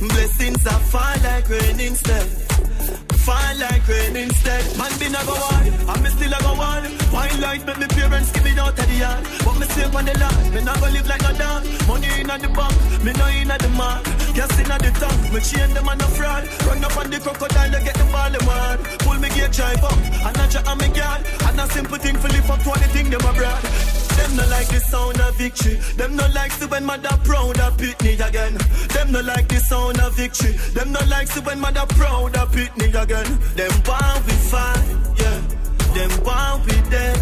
Blessings 0.00 0.66
are 0.66 0.80
fall 0.90 1.14
like 1.22 1.48
rain 1.48 1.78
instead. 1.78 2.47
Fall 3.28 3.58
like 3.60 3.86
rain 3.86 4.16
instead. 4.16 4.64
Man 4.78 4.92
been 4.98 5.14
a 5.14 5.20
go 5.28 5.36
on, 5.36 5.68
and 5.68 6.02
me 6.02 6.08
still 6.16 6.32
a 6.32 6.38
go 6.40 6.52
on. 6.56 6.82
Wine 7.12 7.40
light 7.42 7.66
make 7.66 7.76
me 7.76 7.86
parents 7.88 8.32
give 8.32 8.42
me 8.42 8.56
out 8.56 8.72
of 8.72 8.86
the 8.88 8.94
yard. 8.96 9.22
But 9.44 9.54
me 9.60 9.66
stay 9.68 9.84
on 9.84 10.04
the 10.08 10.14
land, 10.16 10.54
me 10.54 10.60
not 10.64 10.80
go 10.80 10.88
live 10.88 11.06
like 11.06 11.20
a 11.28 11.32
dog. 11.36 11.62
Money 11.86 12.08
in 12.20 12.32
the 12.32 12.48
bank, 12.56 12.76
me 13.04 13.12
no 13.12 13.26
in 13.28 13.52
the 13.52 13.68
mark. 13.76 14.02
Gas 14.32 14.56
in 14.56 14.72
the 14.72 14.90
tank, 14.96 15.20
me 15.28 15.40
chain 15.44 15.74
them 15.76 15.88
on 15.92 15.98
the 15.98 16.08
fraud. 16.16 16.48
Run 16.64 16.82
up 16.82 16.96
on 16.96 17.10
the 17.10 17.20
crocodile 17.20 17.70
to 17.70 17.80
get 17.84 17.96
the 18.00 18.04
ball 18.08 18.30
them 18.32 18.48
hard. 18.48 18.80
Pull 19.04 19.18
me 19.20 19.28
gear 19.28 19.48
drive 19.48 19.84
up, 19.84 20.00
and 20.24 20.38
I 20.38 20.48
chat 20.48 20.66
on 20.66 20.78
me 20.78 20.88
guard. 20.88 21.20
And 21.44 21.60
a 21.60 21.66
simple 21.68 21.98
thing 21.98 22.16
for 22.16 22.28
live 22.28 22.50
up 22.50 22.62
to 22.64 22.70
anything 22.80 23.10
them 23.10 23.20
abroad. 23.28 23.97
Them 24.18 24.36
no 24.36 24.44
like 24.48 24.68
the 24.68 24.80
sound 24.80 25.20
of 25.20 25.34
victory. 25.36 25.74
Them 25.96 26.16
no 26.16 26.26
like 26.34 26.58
to 26.58 26.66
when 26.66 26.84
mother 26.84 27.16
proud 27.24 27.58
of 27.60 27.76
Pitney 27.76 28.14
again. 28.28 28.54
Them 28.94 29.12
no 29.12 29.20
like 29.20 29.48
the 29.48 29.60
sound 29.60 30.00
of 30.00 30.14
victory. 30.16 30.52
Them 30.74 30.92
no 30.92 31.00
like 31.08 31.28
to 31.34 31.40
when 31.42 31.60
mother 31.60 31.86
proud 31.90 32.36
of 32.36 32.50
Pitney 32.52 32.88
again. 33.02 33.30
Them 33.58 33.72
want 33.86 34.26
we 34.26 34.32
fight, 34.50 34.86
yeah. 35.20 35.38
Them 35.94 36.24
want 36.24 36.66
we 36.66 36.76
dead. 36.90 37.20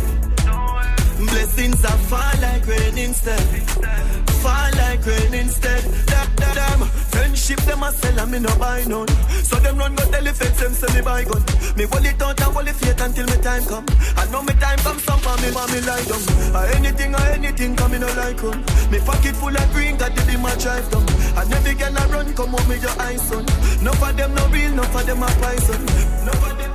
Blessings 1.18 1.85
are 1.85 1.98
fall 2.09 2.40
like 2.40 2.66
rain 2.66 2.98
instead. 2.98 4.25
Fall 4.42 4.70
like 4.77 5.05
rain 5.07 5.35
instead. 5.35 5.83
That, 6.11 6.29
that, 6.37 6.55
them. 6.55 6.81
Friendship 7.12 7.61
them 7.61 7.83
a 7.83 7.92
sell 7.92 8.18
and 8.20 8.31
me 8.33 8.38
no 8.38 8.53
buy 8.59 8.85
none. 8.85 9.09
So 9.42 9.57
them 9.57 9.79
run 9.79 9.94
go 9.94 10.05
tell 10.11 10.25
feds 10.33 10.59
them 10.61 10.72
say 10.72 10.90
me 10.94 11.03
buy 11.03 11.25
gun. 11.25 11.42
Me 11.77 11.85
hold 11.85 12.05
it 12.05 12.20
out 12.22 12.40
and 12.40 12.53
hold 12.55 12.68
it 12.68 12.77
faith 12.77 13.01
until 13.01 13.27
me 13.27 13.37
time 13.42 13.64
come. 13.66 13.87
I 14.16 14.25
know 14.31 14.42
me 14.42 14.55
time 14.55 14.79
come 14.81 14.99
some 14.99 15.20
for 15.20 15.37
me 15.42 15.51
want 15.55 15.72
me 15.72 15.81
lie 15.81 16.05
down. 16.05 16.22
Or 16.57 16.66
anything 16.77 17.14
or 17.14 17.27
anything 17.33 17.77
come 17.77 17.92
me 17.92 17.99
no 17.99 18.09
like 18.14 18.42
run. 18.42 18.61
Me 18.90 18.99
pocket 19.01 19.37
full 19.37 19.57
of 19.57 19.72
green 19.72 19.96
got 19.96 20.14
the 20.14 20.22
be 20.27 20.37
my 20.37 20.55
drive 20.57 20.88
down. 20.90 21.07
And 21.38 21.53
every 21.55 21.75
girl 21.75 21.96
I 21.96 22.07
run 22.09 22.35
come 22.35 22.55
up 22.55 22.68
with 22.68 22.83
your 22.83 22.96
eyes 23.01 23.22
son. 23.29 23.44
No 23.83 23.92
for 23.92 24.12
them 24.12 24.35
no 24.35 24.46
real, 24.49 24.72
no 24.72 24.83
for 24.85 25.03
them 25.03 25.22
a 25.22 25.27
poison. 25.40 25.81
No 26.27 26.33
for 26.42 26.55
them 26.55 26.65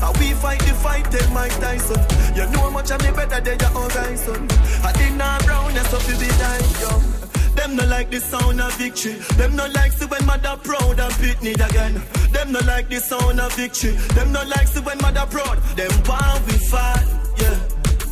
How 0.00 0.12
we 0.20 0.32
fight 0.34 0.60
the 0.60 0.74
fight, 0.74 1.04
tell 1.10 1.30
Mike 1.32 1.56
Tyson. 1.60 2.00
You 2.36 2.46
know 2.52 2.70
much 2.70 2.90
of 2.90 3.02
me 3.02 3.10
better 3.10 3.40
than 3.40 3.58
your 3.58 3.70
horizon. 3.70 4.48
I 4.84 4.92
did 4.92 5.14
not 5.16 5.44
brown, 5.44 5.74
that's 5.74 5.92
up 5.92 6.02
to 6.02 6.14
be 6.18 6.28
dying 6.38 6.70
young. 6.80 7.18
Them 7.58 7.74
no 7.74 7.84
like 7.86 8.08
the 8.10 8.20
sound 8.20 8.60
of 8.60 8.72
victory. 8.74 9.14
Them 9.36 9.56
no 9.56 9.66
like 9.74 9.90
see 9.90 10.06
when 10.06 10.24
mother 10.26 10.56
proud 10.62 11.00
and 11.00 11.12
Pitney 11.14 11.54
again. 11.54 12.00
Them 12.32 12.52
no 12.52 12.60
like 12.60 12.88
the 12.88 13.00
sound 13.00 13.40
of 13.40 13.52
victory. 13.56 13.90
Them 14.14 14.32
no 14.32 14.44
like 14.44 14.68
see 14.68 14.80
when 14.80 14.98
mother 14.98 15.26
proud. 15.28 15.58
Them 15.74 15.90
want 16.06 16.46
we 16.46 16.52
fight, 16.70 17.06
yeah. 17.42 17.58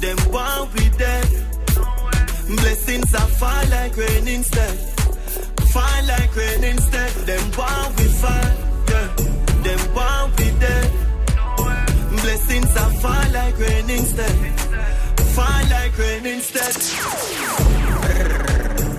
Them 0.02 0.18
want 0.32 0.74
we 0.74 0.88
dead. 0.98 1.28
Blessings 2.58 3.14
are 3.14 3.30
fall 3.38 3.68
like 3.70 3.96
rain 3.96 4.26
instead. 4.26 4.76
Fall 5.70 6.02
like 6.08 6.34
rain 6.34 6.64
instead. 6.64 7.12
Them 7.30 7.44
want 7.56 7.96
we 7.98 8.04
fight, 8.04 8.56
yeah. 8.90 9.06
Them 9.62 9.94
want 9.94 10.38
we 10.40 10.50
dead. 10.58 11.05
Blessings 12.26 12.76
are 12.76 12.90
fall 12.90 13.30
like 13.32 13.56
rain 13.56 13.88
instead. 13.88 14.36
Fall 15.30 15.62
like 15.70 15.96
rain 15.96 16.26
instead. 16.26 16.74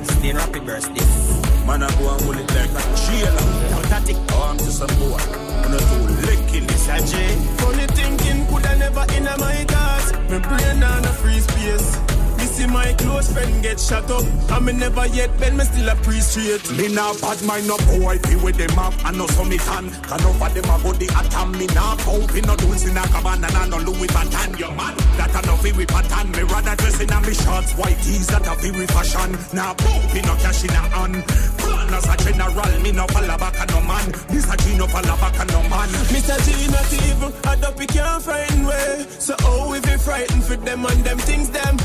Stain 0.05 0.37
rapid 0.37 0.65
burst 0.65 0.93
this. 0.93 1.65
Man, 1.67 1.83
I 1.83 1.89
go 1.99 2.13
and 2.13 2.21
hold 2.21 2.37
it 2.37 2.47
like 2.55 2.71
a 2.71 2.83
jailer. 3.03 3.45
Pathetic. 3.81 4.15
Oh, 4.31 4.47
I'm 4.49 4.57
just 4.59 4.81
a 4.81 4.87
boy. 4.95 5.19
I'm 5.19 5.71
not 5.73 5.81
too 5.91 6.07
licking 6.25 6.67
this, 6.67 6.87
I 6.87 6.99
J. 6.99 7.35
Funny 7.57 7.87
thinking 7.87 8.47
could 8.47 8.65
I 8.65 8.77
never 8.77 9.05
in 9.13 9.25
my 9.25 9.65
thoughts. 9.65 10.13
My 10.29 10.39
brain 10.39 10.81
on 10.81 11.03
a 11.03 11.11
free 11.19 11.41
space. 11.41 12.16
Me 12.37 12.45
see 12.45 12.67
my 12.67 12.93
close 12.93 13.31
friend 13.31 13.63
get 13.63 13.79
shot 13.79 14.09
up. 14.11 14.23
I 14.51 14.59
me 14.59 14.73
never 14.73 15.05
yet 15.07 15.37
been, 15.39 15.57
me 15.57 15.63
still 15.65 15.89
appreciate. 15.89 16.69
Me 16.77 16.87
nah 16.93 17.13
bad 17.19 17.41
mind 17.43 17.67
no 17.67 17.77
boy, 17.97 18.19
be 18.29 18.35
with 18.35 18.57
them 18.57 18.77
up 18.77 18.93
and 19.05 19.17
no 19.17 19.27
summit 19.27 19.67
on. 19.69 19.89
Can 19.89 20.21
over 20.21 20.49
them 20.49 20.65
about 20.65 20.97
the 20.99 21.07
atom, 21.17 21.51
me 21.57 21.65
nah 21.67 21.95
pump 21.97 22.35
in 22.35 22.45
no 22.45 22.55
dulce 22.55 22.85
in 22.85 22.97
a 22.97 23.01
cabana 23.07 23.47
and 23.47 23.57
I 23.57 23.67
no 23.67 23.77
Louis 23.77 24.07
Vuitton. 24.07 24.59
Your 24.59 24.71
man, 24.71 24.95
that 25.17 25.33
a 25.33 25.45
no 25.47 25.55
fi 25.57 25.71
pattern. 25.85 26.31
Me 26.31 26.43
rather 26.43 26.75
dress 26.75 26.99
in 27.01 27.09
a 27.09 27.21
me 27.21 27.33
shorts, 27.33 27.73
white 27.73 27.97
tees, 28.01 28.27
that 28.27 28.45
a 28.45 28.53
fi 28.55 28.85
fashion. 28.85 29.37
Now 29.53 29.73
pump 29.73 30.15
in 30.15 30.25
no 30.25 30.35
cash 30.35 30.63
in 30.63 30.71
a 30.71 30.83
hand. 30.93 31.23
Plan 31.57 31.93
as 31.93 32.07
a 32.07 32.15
general, 32.21 32.79
me 32.81 32.91
no 32.91 33.07
fall 33.07 33.27
back 33.37 33.57
no 33.69 33.81
man. 33.81 34.07
Mr. 34.29 34.57
G 34.61 34.77
no 34.77 34.87
fall 34.87 35.03
back 35.03 35.37
no 35.49 35.61
man. 35.69 35.89
Mr. 36.13 36.37
G 36.45 36.67
not 36.71 36.93
evil, 36.93 37.33
I 37.45 37.55
don't 37.55 37.77
be 37.77 37.87
can't 37.87 38.21
frighten 38.21 38.65
way. 38.65 39.05
So 39.19 39.35
oh, 39.41 39.73
if 39.73 39.89
you 39.89 39.97
frightened 39.97 40.43
for 40.43 40.55
them 40.55 40.85
and 40.85 41.03
them 41.03 41.17
things 41.17 41.49
them, 41.49 41.77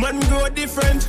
man 0.00 0.18
grow 0.20 0.48
different. 0.48 1.06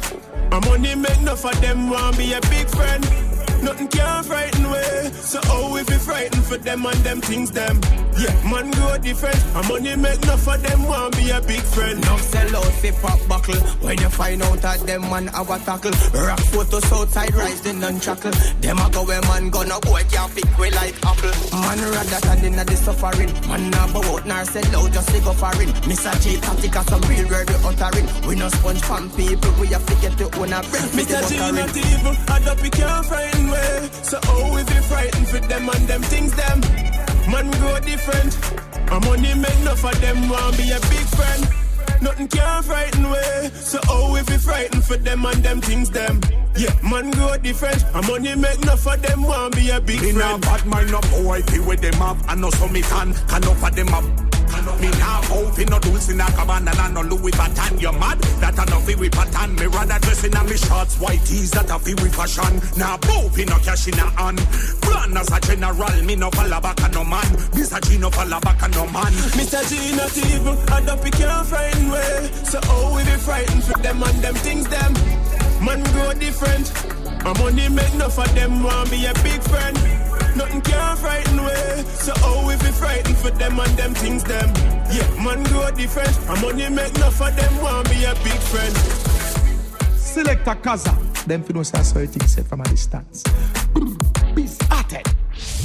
My 0.51 0.59
money 0.67 0.95
make 0.95 1.17
enough 1.19 1.45
of 1.45 1.59
them 1.61 1.89
want 1.89 2.17
be 2.17 2.33
a 2.33 2.41
big 2.41 2.67
friend. 2.67 3.30
Nothing 3.61 3.87
can 3.89 4.23
frighten 4.23 4.69
way. 4.71 5.11
So 5.13 5.39
oh, 5.45 5.77
if 5.77 5.89
you 5.89 5.99
frightened 5.99 6.43
for 6.43 6.57
them 6.57 6.85
and 6.85 6.97
them 7.05 7.21
things 7.21 7.51
them. 7.51 7.79
Yeah, 8.17 8.33
man 8.49 8.71
grow 8.71 8.97
different. 8.97 9.39
My 9.53 9.67
money 9.67 9.95
make 9.95 10.21
enough 10.23 10.47
of 10.47 10.61
them 10.63 10.83
want 10.83 11.15
be 11.15 11.29
a 11.29 11.41
big 11.41 11.61
friend. 11.61 12.01
No 12.01 12.17
sell 12.17 12.55
out 12.57 12.73
fi 12.81 12.91
pop 12.91 13.19
buckle. 13.27 13.55
When 13.85 13.99
you 13.99 14.09
find 14.09 14.41
out 14.41 14.57
that 14.61 14.79
them 14.81 15.01
man 15.01 15.27
have 15.27 15.49
a 15.49 15.59
tackle. 15.59 15.91
Rock 16.13 16.39
photos 16.51 16.91
outside 16.91 17.33
rising 17.35 17.83
and 17.83 18.01
chuckle. 18.01 18.31
Them 18.61 18.79
a 18.79 18.89
go 18.89 19.03
where 19.05 19.21
man 19.21 19.49
gonna 19.49 19.79
boy 19.79 20.03
can't 20.09 20.33
pick 20.33 20.57
way 20.57 20.71
like 20.71 20.95
apple. 21.05 21.31
Man 21.53 21.79
rather 21.79 22.19
than 22.25 22.45
in 22.45 22.65
the 22.65 22.75
suffering. 22.75 23.31
Man 23.47 23.69
nah 23.69 23.87
bow 23.93 24.03
out 24.15 24.25
nor 24.25 24.43
sell 24.45 24.75
out 24.75 24.91
just 24.91 25.09
to 25.09 25.19
go 25.21 25.33
foreign. 25.33 25.69
Mr. 25.85 26.13
J 26.21 26.37
tactic 26.41 26.75
some 26.89 27.01
real 27.01 27.27
word 27.29 27.49
we 27.49 27.55
uttering. 27.69 28.07
We 28.27 28.35
no 28.35 28.49
sponge 28.49 28.81
fan 28.81 29.09
people. 29.11 29.53
We 29.59 29.67
have 29.67 29.85
to 29.85 29.95
get 30.01 30.17
to 30.17 30.25
own 30.39 30.51
a 30.51 30.61
breath. 30.65 30.91
Mr. 30.97 31.21
G 31.29 31.37
not 31.37 31.77
evil. 31.77 32.15
I 32.27 32.39
don't 32.39 32.61
be 32.61 32.69
can't 32.69 33.05
frighten 33.05 33.50
way. 33.51 33.89
So 34.03 34.19
oh, 34.27 34.57
if 34.57 34.73
you 34.73 34.81
frightened 34.81 35.27
for 35.27 35.39
them 35.39 35.69
and 35.69 35.87
them 35.87 36.01
things 36.01 36.33
them, 36.35 36.61
man 37.29 37.51
grow 37.59 37.79
different. 37.79 38.31
My 38.89 38.99
money 38.99 39.33
make 39.35 39.59
enough 39.59 39.83
of 39.83 40.01
them 40.01 40.29
want 40.29 40.57
be 40.57 40.71
a 40.71 40.79
big 40.89 41.07
friend. 41.17 41.41
Nothing 42.01 42.27
can 42.27 42.63
frighten 42.63 43.09
way. 43.09 43.51
So 43.53 43.79
oh, 43.89 44.15
if 44.15 44.29
you 44.29 44.39
frightened 44.39 44.83
for 44.85 44.97
them 44.97 45.25
and 45.25 45.43
them 45.43 45.61
things 45.61 45.89
them. 45.89 46.21
Yeah, 46.55 46.73
man 46.83 47.11
grow 47.11 47.37
different. 47.37 47.83
My 47.93 48.01
money 48.07 48.35
make 48.35 48.57
enough 48.63 48.87
of 48.87 49.01
them 49.01 49.23
want 49.23 49.55
be 49.55 49.69
a 49.69 49.79
big 49.79 50.01
Me 50.01 50.11
nah 50.11 50.37
friend. 50.37 50.41
bad 50.41 50.65
mind 50.65 50.91
no 50.91 51.01
boy, 51.23 51.41
be 51.51 51.59
with 51.59 51.81
them 51.81 52.01
up 52.01 52.17
and 52.29 52.41
no 52.41 52.49
summit 52.49 52.91
on. 52.93 53.13
Can 53.13 53.41
Can 53.41 53.45
over 53.45 53.69
them 53.69 53.89
up. 53.89 54.30
Me 54.81 54.89
now 54.97 55.21
out 55.31 55.59
in 55.59 55.67
no 55.69 55.79
dulce 55.79 56.09
in 56.09 56.19
a 56.19 56.25
cabana 56.25 56.71
and 56.75 56.93
no 56.93 57.01
Louis 57.01 57.31
Vuitton. 57.31 57.81
You 57.81 57.91
mad? 57.93 58.19
That 58.41 58.57
a 58.57 58.65
no 58.69 58.79
fi 58.79 58.95
we 58.95 59.09
pattern. 59.09 59.55
Me 59.55 59.65
rather 59.67 59.99
dress 59.99 60.23
in 60.23 60.35
a 60.35 60.43
me 60.43 60.57
shorts, 60.57 60.99
white 60.99 61.23
tees 61.25 61.51
that 61.51 61.69
a 61.69 61.77
fi 61.79 61.93
we 62.01 62.09
fashion. 62.09 62.61
Now 62.77 62.97
both 62.97 63.37
in 63.37 63.47
no 63.47 63.57
cash 63.59 63.87
in 63.87 63.99
a 63.99 64.07
hand. 64.17 64.39
Plan 64.81 65.17
as 65.17 65.31
a 65.31 65.39
general, 65.41 66.03
me 66.03 66.15
no 66.15 66.29
fall 66.31 66.49
back 66.61 66.81
a 66.81 66.89
no 66.89 67.03
man. 67.03 67.29
Mr. 67.53 67.79
G 67.87 67.97
no 67.97 68.09
fall 68.09 68.39
back 68.41 68.61
a 68.61 68.67
no 68.69 68.85
man. 68.87 69.13
Mr. 69.37 69.61
G 69.69 69.95
not 69.95 70.17
evil, 70.17 70.57
I 70.73 70.81
don't 70.81 71.03
be 71.03 71.11
can't 71.11 71.47
way. 71.91 72.29
So 72.43 72.59
oh, 72.65 72.95
we 72.95 73.03
be 73.03 73.17
frightened 73.17 73.63
for 73.63 73.77
them 73.79 74.03
and 74.03 74.17
them 74.23 74.35
things 74.35 74.67
them. 74.67 74.93
Man 75.63 75.83
grow 75.93 76.13
different. 76.13 76.73
My 77.23 77.37
money 77.37 77.69
make 77.69 77.93
enough 77.93 78.17
of 78.17 78.33
them 78.33 78.63
want 78.63 78.89
be 78.89 79.05
a 79.05 79.13
big 79.21 79.41
friend. 79.43 79.77
Nothing 80.35 80.61
can 80.61 80.97
frighten 80.97 81.43
way. 81.43 81.83
So 81.99 82.13
oh, 82.17 82.47
we 82.47 82.55
be 82.55 82.71
frightened 82.71 83.17
for 83.17 83.31
them 83.31 83.59
and 83.59 83.77
them 83.77 83.93
things 83.93 84.23
them. 84.23 84.49
Yeah, 84.91 85.07
man 85.23 85.43
grow 85.43 85.69
different. 85.71 86.13
My 86.27 86.39
money 86.41 86.69
make 86.69 86.95
enough 86.95 87.21
of 87.21 87.35
them 87.35 87.61
want 87.61 87.89
be 87.89 88.03
a 88.03 88.13
big 88.15 88.39
friend. 88.51 88.75
Select 89.97 90.47
a 90.47 90.55
Kaza. 90.55 90.93
Them 91.25 91.43
fi 91.43 91.53
know 91.53 91.63
say 91.63 91.83
certain 91.83 92.27
set 92.27 92.47
from 92.47 92.61
a 92.61 92.63
distance. 92.65 93.23
Be 94.35 94.47
started. 94.47 95.05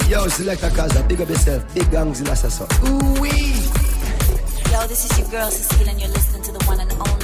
Yo, 0.09 0.27
Selecta 0.29 0.71
Kza, 0.71 1.07
big 1.09 1.21
up 1.21 1.29
yourself, 1.29 1.75
big 1.75 1.91
gangs 1.91 2.21
in 2.21 2.29
Assassin. 2.29 2.67
Ooh 2.87 3.21
wee. 3.21 3.55
Yo, 4.71 4.87
this 4.87 5.05
is 5.11 5.19
your 5.19 5.29
girl 5.31 5.51
Cecile, 5.51 5.89
and 5.89 6.01
you're 6.01 6.11
listening 6.11 6.43
to 6.43 6.53
the 6.53 6.65
one 6.67 6.79
and 6.79 6.93
only 6.93 7.16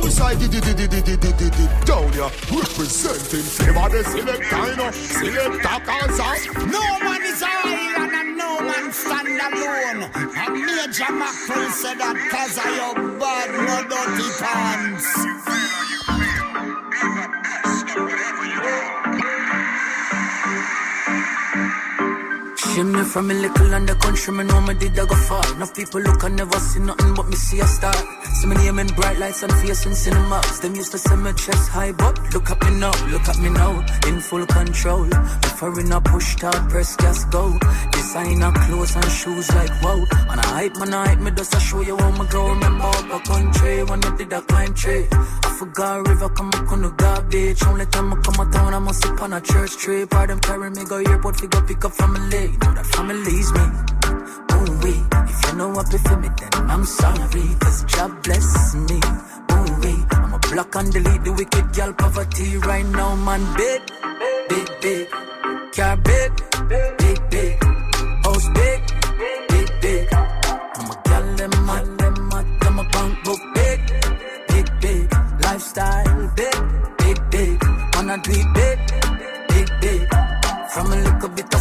di 0.00 1.66
down 1.84 2.12
here 2.12 2.30
representing 2.50 3.42
flavor 3.42 3.88
the 3.88 4.04
selector, 4.04 4.64
you 4.68 4.76
know 4.76 4.90
Selecta 4.90 5.74
Kza. 5.86 6.28
No 6.70 6.82
man 7.00 7.22
is 7.22 7.42
an 7.42 7.48
island 7.64 8.12
and 8.14 8.36
no 8.36 8.60
man 8.60 8.92
stand 8.92 9.40
alone. 9.40 10.10
And 10.36 10.54
Major 10.54 11.12
Macron 11.12 11.70
said 11.72 11.98
that 11.98 12.16
cause 12.30 12.58
of 12.58 12.70
your 12.76 12.94
bad, 13.18 13.50
no 13.66 13.76
dirty 13.88 14.28
pants. 14.38 15.08
Shimmy 22.78 23.02
from 23.02 23.28
a 23.28 23.34
little 23.34 23.74
and 23.74 23.88
the 23.88 23.94
country, 23.96 24.32
me 24.32 24.44
know 24.44 24.60
me 24.60 24.72
did 24.72 24.96
I 24.96 25.04
go 25.04 25.16
far. 25.16 25.42
Enough 25.56 25.74
people 25.74 26.00
look 26.00 26.22
and 26.22 26.36
never 26.36 26.60
see 26.60 26.78
nothing 26.78 27.12
but 27.12 27.26
me 27.26 27.34
see 27.34 27.58
a 27.58 27.66
star. 27.66 27.92
See 28.38 28.46
me 28.46 28.54
name 28.54 28.78
in 28.78 28.86
bright 28.94 29.18
lights 29.18 29.42
and 29.42 29.52
face 29.54 29.84
in 29.84 29.96
cinemas. 29.96 30.60
Them 30.60 30.76
used 30.76 30.92
to 30.92 30.98
say 30.98 31.16
my 31.16 31.32
chest 31.32 31.70
high, 31.70 31.90
but 31.90 32.14
look 32.32 32.48
at 32.48 32.62
me 32.62 32.78
now, 32.78 32.94
look 33.10 33.28
at 33.28 33.36
me 33.40 33.50
now, 33.50 33.84
in 34.06 34.20
full 34.20 34.46
control. 34.46 35.08
Before 35.42 35.80
in 35.80 35.90
a 35.90 36.00
push 36.00 36.36
start, 36.36 36.68
press 36.70 36.94
gas 36.94 37.24
go. 37.24 37.58
Designer 37.90 38.52
clothes 38.52 38.94
and 38.94 39.10
shoes 39.10 39.52
like 39.56 39.74
wow. 39.82 39.98
And 40.30 40.38
I 40.38 40.46
hype, 40.46 40.76
man, 40.76 40.94
I 40.94 41.08
hype 41.08 41.18
me 41.18 41.32
just 41.32 41.50
to 41.54 41.58
show 41.58 41.80
you 41.80 41.96
how 41.96 42.12
me 42.12 42.28
grow. 42.28 42.50
Remember 42.50 42.84
up 42.84 43.10
a 43.10 43.18
country 43.26 43.82
when 43.82 44.04
I 44.04 44.16
did 44.16 44.32
a 44.32 44.40
climb 44.42 44.72
tree. 44.74 45.08
I 45.10 45.50
forgot 45.58 46.06
river, 46.06 46.28
come 46.28 46.50
up 46.54 46.70
on 46.70 46.82
the 46.82 46.90
garbage. 46.90 47.60
Only 47.64 47.86
time 47.86 48.12
I 48.12 48.16
come 48.22 48.46
a 48.46 48.52
town, 48.52 48.72
I 48.72 48.78
must 48.78 49.02
sit 49.02 49.20
on 49.20 49.32
a 49.32 49.40
church 49.40 49.76
tree. 49.78 50.06
Part 50.06 50.28
them 50.28 50.38
carry 50.38 50.70
me 50.70 50.84
go 50.84 50.98
airport, 50.98 51.50
go 51.50 51.60
pick 51.62 51.84
up 51.84 51.90
from 51.90 52.14
a 52.14 52.18
family. 52.18 52.67
Know 52.68 52.74
that 52.74 52.86
family's 52.86 53.50
me. 53.56 53.64
Ooh 54.52 54.70
wee. 54.82 55.00
If 55.32 55.38
you 55.46 55.58
know 55.58 55.68
what 55.70 55.88
for 55.88 56.16
me, 56.18 56.28
then 56.38 56.70
I'm 56.70 56.84
sorry. 56.84 57.46
Cause 57.60 57.84
job 57.84 58.10
bless 58.24 58.74
me. 58.74 59.00
Ooh 59.52 59.70
wee. 59.80 60.04
I'm 60.10 60.34
a 60.34 60.38
block 60.38 60.74
and 60.76 60.92
delete 60.92 61.24
the 61.24 61.32
wicked 61.32 61.66
girl 61.72 61.92
poverty 61.94 62.58
right 62.58 62.86
now, 62.86 63.14
man. 63.16 63.42
Big, 63.56 63.82
big, 64.50 64.68
big. 64.82 65.08
Car 65.74 65.96
big, 65.96 66.32
big, 66.68 67.30
big. 67.30 67.64
House 68.24 68.48
big, 68.58 68.80
big, 69.48 69.68
big. 69.80 70.08
I'm 70.12 70.90
a 70.92 70.96
gal, 71.08 71.26
them 71.36 71.54
mad, 71.66 71.86
them 71.98 72.16
mad. 72.28 72.46
I'm 72.66 72.78
a 72.80 72.84
bank 72.84 73.24
book 73.24 73.42
big, 73.54 73.80
big, 74.48 74.66
big. 74.82 75.04
Lifestyle 75.42 76.32
big, 76.36 76.58
big, 76.98 77.18
big. 77.30 77.56
Wanna 77.94 78.16
do 78.22 78.30
it 78.32 78.48
big, 78.54 78.67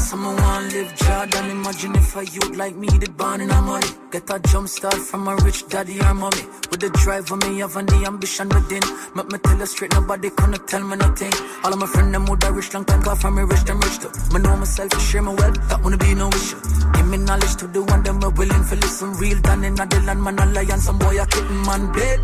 of 0.08 0.12
someone 0.12 0.36
want 0.36 0.74
live 0.74 0.96
Jordan. 0.96 1.50
Imagine 1.52 1.96
if 1.96 2.16
a 2.16 2.26
youth 2.26 2.56
like 2.56 2.76
me 2.76 2.88
did 2.88 3.18
born 3.18 3.42
in 3.42 3.50
a 3.50 3.62
money. 3.62 3.88
Get 4.12 4.30
a 4.30 4.40
jump 4.40 4.68
start 4.68 4.96
from 4.96 5.28
a 5.28 5.36
rich 5.38 5.68
daddy 5.68 6.00
or 6.02 6.14
mommy. 6.14 6.44
With 6.70 6.80
the 6.80 6.90
drive 6.90 7.32
of 7.32 7.40
me, 7.44 7.62
and 7.62 7.90
the 7.90 8.04
ambition 8.06 8.50
within. 8.50 8.84
Make 9.16 9.32
me 9.32 9.38
tell 9.40 9.58
you 9.58 9.66
straight, 9.66 9.94
nobody 9.94 10.30
gonna 10.30 10.58
tell 10.60 10.84
me 10.84 10.96
nothing. 10.96 11.34
All 11.64 11.74
of 11.74 11.80
my 11.80 11.88
friends, 11.88 12.12
them 12.12 12.26
would 12.26 12.44
rich 12.44 12.74
long 12.74 12.86
time, 12.86 13.02
cause 13.02 13.22
from 13.22 13.36
me 13.36 13.44
rich, 13.44 13.64
them 13.64 13.80
rich 13.80 14.00
too. 14.00 14.12
Me 14.34 14.40
know 14.40 14.56
myself, 14.56 14.94
I 14.94 15.00
share 15.00 15.22
my 15.22 15.34
wealth, 15.34 15.70
that 15.70 15.82
wanna 15.84 15.98
be 15.98 16.14
no 16.14 16.30
issue. 16.30 16.60
Give 16.94 17.08
me 17.08 17.18
knowledge 17.18 17.56
to 17.58 17.68
the 17.68 17.82
one, 17.84 18.04
them 18.04 18.24
are 18.24 18.30
willing 18.32 18.64
for 18.64 18.76
listen. 18.76 19.14
Real 19.14 19.40
done 19.42 19.64
in 19.64 19.76
the 19.76 20.04
land, 20.06 20.24
man, 20.24 20.40
alliance, 20.40 20.86
some 20.86 20.98
boy, 21.00 21.20
I 21.20 21.26
kitten, 21.26 21.62
man, 21.68 21.92
big, 21.92 22.20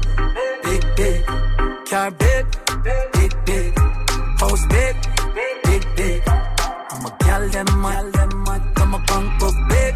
big, 0.63 0.83
big. 0.95 1.25
Car 1.89 2.11
big, 2.11 2.45
big, 2.83 3.45
big. 3.45 3.79
House 4.39 4.65
big, 4.67 4.95
big, 5.63 5.95
big. 5.95 6.42
I'm 7.03 7.11
a 7.11 7.17
gal, 7.19 7.49
them 7.49 7.81
mad, 7.81 8.13
them. 8.13 8.43
I'm 8.47 8.93
a 8.93 8.99
big, 9.67 9.95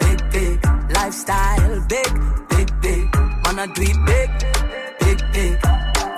big, 0.00 0.30
big. 0.32 0.66
Lifestyle 0.94 1.84
big, 1.86 2.12
big, 2.48 2.80
big. 2.80 3.08
I 3.44 3.66
do 3.66 3.82
it 3.82 3.98
big, 4.06 4.30
big, 5.00 5.32
big. 5.34 5.60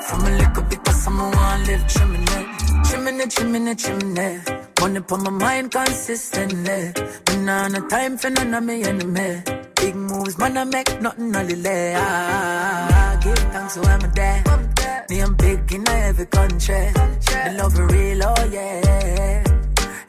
From 0.04 0.20
a 0.20 0.30
little 0.30 0.62
bit 0.62 0.88
of 0.88 0.94
someone 0.94 1.32
want 1.32 1.66
live 1.66 1.88
chimney, 1.88 2.46
chimney, 2.88 3.26
chimney, 3.26 3.74
chimney. 3.74 4.38
Money 4.80 5.00
on 5.10 5.22
my 5.24 5.30
mind 5.30 5.72
consistently. 5.72 6.92
Me 7.28 7.44
nah 7.44 7.66
no 7.66 7.88
time 7.88 8.16
for 8.16 8.30
none 8.30 8.54
of 8.54 8.62
me 8.62 8.84
enemy. 8.84 9.42
Big 9.74 9.96
moves, 9.96 10.38
man, 10.38 10.56
I 10.56 10.64
make 10.64 11.00
nothing 11.00 11.34
only 11.34 11.56
lay. 11.56 11.94
Ah, 11.96 13.18
give 13.24 13.38
thanks 13.38 13.74
to 13.74 13.80
I'm 13.80 14.00
a 14.02 14.08
dad. 14.08 15.10
Me, 15.10 15.18
I'm 15.20 15.34
big 15.34 15.72
in 15.72 15.88
every 15.88 16.26
country. 16.26 16.92
The 16.94 17.56
love 17.58 17.76
real, 17.76 18.22
oh 18.22 18.44
yeah. 18.52 19.51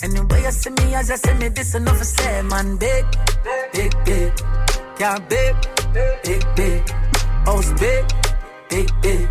Anyway, 0.01 0.43
you 0.43 0.51
see 0.51 0.69
me 0.71 0.95
as 0.95 1.11
I 1.11 1.15
see 1.15 1.33
me, 1.35 1.47
this 1.49 1.75
enough 1.75 1.99
to 1.99 2.05
say, 2.05 2.41
man, 2.43 2.77
big, 2.77 3.05
big, 3.73 3.93
big. 4.05 4.33
Car 4.97 5.19
big, 5.29 5.55
big, 6.23 6.43
big. 6.55 6.89
House 7.45 7.71
big, 7.79 8.05
big, 8.69 8.89
big. 9.01 9.29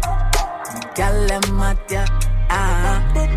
Gal, 0.95 1.27
them 1.27 1.61
at 1.61 1.91
ya, 1.91 2.05
ah, 2.51 3.01
big, 3.15 3.33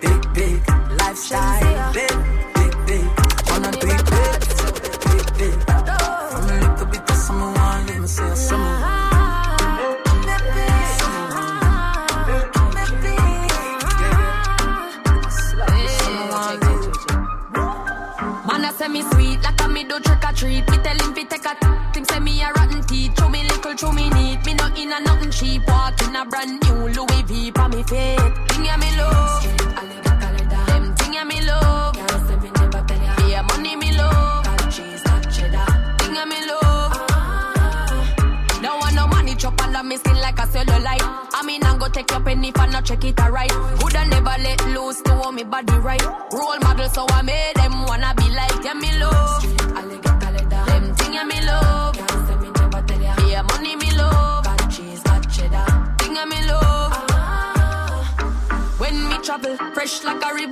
big, 0.00 0.34
big. 0.34 0.60
Lifestyle, 0.98 1.92
big, 1.92 2.17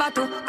хату 0.07 0.46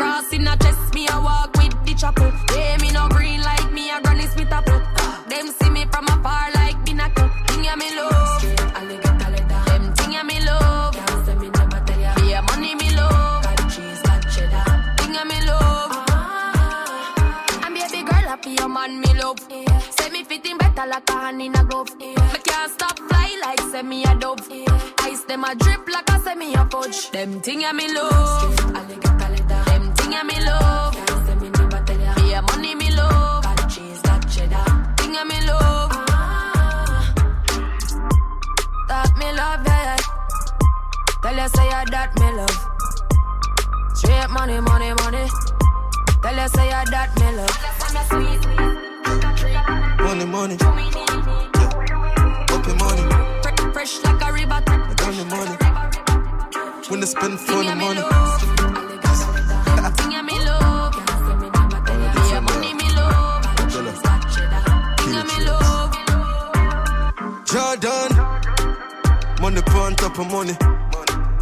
couple 70.17 70.35
money. 70.35 70.57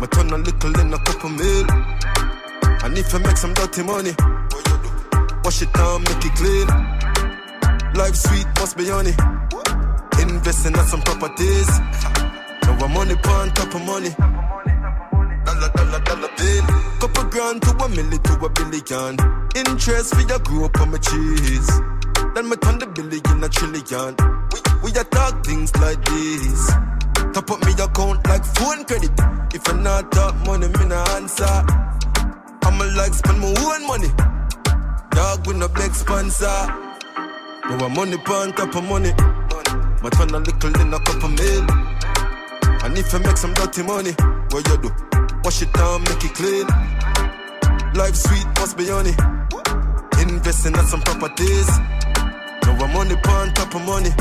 My 0.01 0.07
turn 0.07 0.32
a 0.32 0.38
little 0.38 0.80
in 0.82 0.93
a 0.93 0.97
couple 0.97 1.30
mil. 1.30 1.65
And 2.84 2.97
if 2.97 3.09
to 3.11 3.19
make 3.19 3.38
some 3.38 3.53
dirty 3.53 3.84
money, 3.84 4.11
wash 5.45 5.61
it 5.61 5.71
down, 5.71 6.03
make 6.03 6.26
it 6.26 6.36
clean. 6.36 6.67
Life 7.93 8.15
sweet, 8.15 8.45
must 8.59 8.76
be 8.76 8.89
honey. 8.89 9.13
Investing 10.19 10.76
in 10.76 10.86
some 10.88 11.01
properties. 11.03 11.69
Now 12.63 12.78
I'm 12.84 12.91
money 12.91 13.13
on 13.13 13.49
top 13.53 13.76
of 13.76 13.86
money. 13.86 14.09
Dollar, 15.45 15.71
dollar, 15.73 16.01
dollar 16.03 16.30
bill. 16.36 16.65
Couple 16.99 17.23
grand 17.32 17.61
to 17.61 17.71
a 17.80 17.88
million 17.88 18.21
to 18.23 18.34
a 18.45 18.49
billion. 18.49 19.15
Interest 19.55 20.13
for 20.13 20.28
your 20.28 20.39
group 20.39 20.82
on 20.82 20.91
my 20.91 20.97
cheese. 20.97 21.69
Then 22.36 22.49
my 22.49 22.57
turn 22.57 22.80
the 22.80 22.88
billion 22.88 23.41
a 23.41 23.47
trillion. 23.47 24.15
We, 24.51 24.91
we 24.91 24.99
are 24.99 25.05
talk 25.05 25.45
things 25.45 25.73
like 25.78 26.03
this. 26.03 26.95
Top 27.36 27.51
up 27.51 27.65
me 27.65 27.73
account 27.73 28.25
like 28.29 28.45
phone 28.45 28.86
credit. 28.86 29.11
If 29.53 29.67
I 29.67 29.73
not 29.81 30.09
talk 30.09 30.36
money, 30.45 30.69
me 30.69 30.86
no 30.86 31.03
answer. 31.19 31.43
I'ma 32.63 32.86
like 32.95 33.13
spend 33.13 33.41
my 33.41 33.53
own 33.59 33.86
money. 33.86 34.07
Dog 35.11 35.45
with 35.45 35.57
no 35.57 35.67
big 35.67 35.93
sponsor. 35.93 36.47
No 37.67 37.75
a 37.75 37.89
money 37.89 38.15
pan 38.19 38.53
top 38.53 38.73
of 38.73 38.86
money. 38.86 39.11
My 40.01 40.09
turn 40.11 40.29
a 40.29 40.39
little 40.39 40.79
in 40.79 40.93
a 40.93 40.99
couple 41.01 41.27
mil. 41.27 41.63
And 42.86 42.97
if 42.97 43.13
I 43.13 43.17
make 43.19 43.36
some 43.36 43.53
dirty 43.53 43.83
money, 43.83 44.11
what 44.51 44.65
you 44.69 44.77
do? 44.77 44.89
Wash 45.43 45.61
it 45.61 45.73
down, 45.73 46.03
make 46.03 46.23
it 46.23 46.33
clean. 46.36 46.67
Life 47.95 48.15
sweet, 48.15 48.47
must 48.59 48.77
be 48.77 48.89
on 48.89 49.07
it. 49.07 49.19
Investing 50.21 50.77
on 50.77 50.88
some 50.88 51.01
properties. 51.01 51.67
No 52.63 52.71
a 52.79 52.88
money 52.93 53.17
pan 53.17 53.53
top 53.55 53.75
of 53.75 53.86
money. 53.86 54.11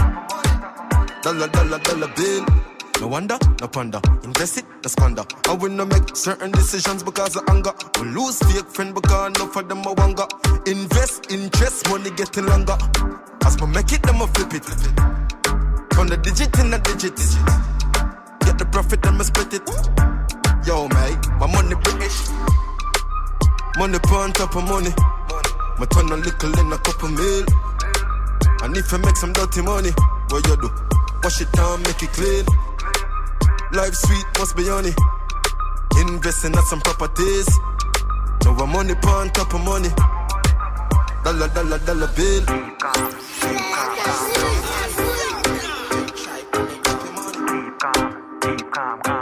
Dollar, 1.22 1.46
dollar, 1.46 1.78
dollar 1.78 2.12
bill. 2.16 2.73
no 3.00 3.08
wonder, 3.08 3.38
no 3.60 3.68
ponder. 3.68 4.00
Invest 4.22 4.58
it, 4.58 4.64
no 4.82 4.88
squander. 4.88 5.24
I 5.48 5.54
will 5.54 5.70
not 5.70 5.88
make 5.88 6.16
certain 6.16 6.50
decisions 6.50 7.02
because 7.02 7.36
of 7.36 7.42
anger. 7.48 7.72
We 8.00 8.08
lose 8.08 8.38
fake 8.40 8.66
friend 8.66 8.94
because 8.94 9.32
no 9.38 9.46
of 9.46 9.68
them 9.68 9.80
a 9.80 9.94
wanga. 9.94 10.26
Invest, 10.66 11.30
interest, 11.30 11.88
money 11.90 12.10
getting 12.10 12.46
longer. 12.46 12.76
As 13.44 13.60
we 13.60 13.66
make 13.68 13.92
it, 13.92 14.02
them 14.02 14.20
a 14.20 14.26
flip 14.28 14.54
it. 14.54 14.64
From 15.94 16.08
the 16.08 16.18
digit 16.22 16.58
in 16.58 16.70
the 16.70 16.78
digit. 16.78 17.16
Get 18.46 18.58
the 18.58 18.66
profit, 18.70 19.02
then 19.02 19.20
a 19.20 19.24
split 19.24 19.54
it. 19.54 19.62
Yo, 20.66 20.88
mate, 20.88 21.24
my 21.38 21.46
money 21.46 21.74
British. 21.82 22.28
Money 23.76 23.98
burn 24.08 24.32
top 24.32 24.54
of 24.56 24.64
money. 24.64 24.90
My 25.78 25.86
turn 25.86 26.10
a 26.10 26.16
little 26.16 26.58
in 26.58 26.72
a 26.72 26.78
couple 26.78 27.08
mil. 27.10 27.44
And 28.62 28.76
if 28.76 28.92
I 28.94 28.98
make 28.98 29.16
some 29.16 29.32
dirty 29.32 29.62
money, 29.62 29.90
what 30.30 30.46
you 30.46 30.56
do? 30.56 30.70
Wash 31.22 31.40
it 31.40 31.50
down, 31.52 31.82
make 31.82 32.02
it 32.02 32.12
clean. 32.12 32.44
Life 33.74 33.94
sweet, 33.94 34.24
must 34.38 34.56
be 34.56 34.70
on 34.70 34.86
it. 34.86 34.94
Investing 35.98 36.54
at 36.54 36.62
some 36.64 36.80
properties. 36.80 37.48
No 38.44 38.52
one 38.52 38.70
money 38.70 38.94
on 39.04 39.30
top 39.30 39.52
of 39.52 39.64
money. 39.64 39.88
Dollar, 41.24 41.48
dollar, 41.48 41.78
dollar 41.80 42.06
bill. 42.14 42.40
Deep 42.40 42.78
calm, 42.78 43.10
deep 48.42 48.72
calm. 48.72 49.13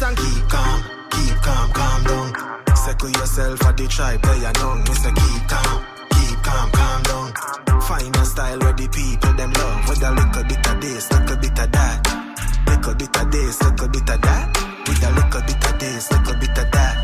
Her 0.00 0.08
and 0.08 0.16
keep 0.16 0.48
calm, 0.48 0.82
keep 1.10 1.36
calm, 1.42 1.70
calm 1.72 2.04
down. 2.04 2.76
Settle 2.76 3.10
yourself 3.10 3.62
at 3.64 3.76
the 3.76 3.86
tribe, 3.86 4.22
there 4.22 4.36
you 4.36 4.42
know. 4.42 4.82
Mr. 4.84 5.10
Keep 5.14 5.48
calm, 5.48 5.84
keep 6.10 6.42
calm, 6.42 6.70
calm 6.70 7.02
down. 7.02 7.80
Find 7.82 8.16
a 8.16 8.24
style 8.24 8.58
where 8.60 8.72
the 8.72 8.88
people 8.88 9.32
them 9.34 9.52
love. 9.52 9.88
With 9.88 10.02
a 10.02 10.10
little 10.10 10.44
bit 10.44 10.66
of 10.66 10.80
this, 10.80 11.10
a 11.10 11.20
little 11.20 11.36
bit 11.36 11.58
of 11.58 11.72
that. 11.72 12.24
Little 12.66 12.94
bit 12.94 13.16
of 13.16 13.30
this, 13.30 13.60
a 13.60 13.70
little 13.70 13.88
bit 13.88 14.10
of 14.10 14.20
that. 14.22 14.46
With 14.88 15.04
a 15.04 15.10
little 15.12 15.40
bit 15.42 15.64
of 15.64 15.78
this, 15.78 16.10
a 16.10 16.14
little 16.18 16.34
bit 16.40 16.58
of 16.58 16.70
that. 16.72 16.96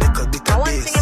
Little 0.00 0.26
bit 0.26 0.50
of 0.50 0.64
this. 0.64 0.96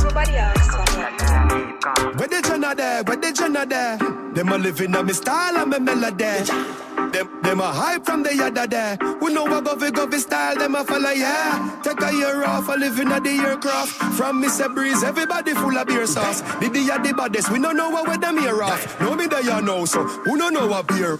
Where 2.16 2.28
the 2.28 2.42
Jenna 2.42 2.74
there? 2.74 3.02
Where 3.04 3.16
the 3.16 3.32
Jenna 3.32 3.66
there? 3.66 3.98
Them 4.34 4.48
a 4.48 4.58
living 4.58 4.94
on 4.94 5.06
me 5.06 5.12
style 5.12 5.56
and 5.56 5.70
me 5.70 5.78
melody. 5.78 6.85
Them, 7.16 7.40
them 7.40 7.60
a 7.60 7.72
hype 7.72 8.04
from 8.04 8.22
the 8.22 8.36
yada 8.36 8.66
there. 8.66 8.98
We 9.22 9.32
know 9.32 9.44
what 9.44 9.64
govy 9.64 9.90
govy 9.90 10.18
style, 10.18 10.54
them 10.54 10.74
a 10.74 10.84
follow, 10.84 11.08
yeah. 11.12 11.80
Take 11.82 12.02
a 12.02 12.12
year 12.12 12.44
off, 12.44 12.68
a 12.68 12.72
living 12.72 13.10
at 13.10 13.24
the 13.24 13.30
aircraft. 13.30 13.92
From 14.18 14.42
Mr. 14.42 14.68
Breeze, 14.74 15.02
everybody 15.02 15.54
full 15.54 15.78
of 15.78 15.86
beer 15.86 16.06
sauce. 16.06 16.42
The 16.60 16.68
the 16.68 17.14
baddest, 17.16 17.50
we 17.50 17.58
don't 17.58 17.74
know 17.74 17.88
what 17.88 18.06
with 18.06 18.20
them 18.20 18.36
here 18.36 18.62
off. 18.62 19.00
No 19.00 19.14
me 19.14 19.26
there 19.28 19.40
you 19.40 19.62
know, 19.62 19.86
so 19.86 20.02
who 20.04 20.36
don't 20.36 20.52
know 20.52 20.66
what 20.66 20.88
beer? 20.88 21.16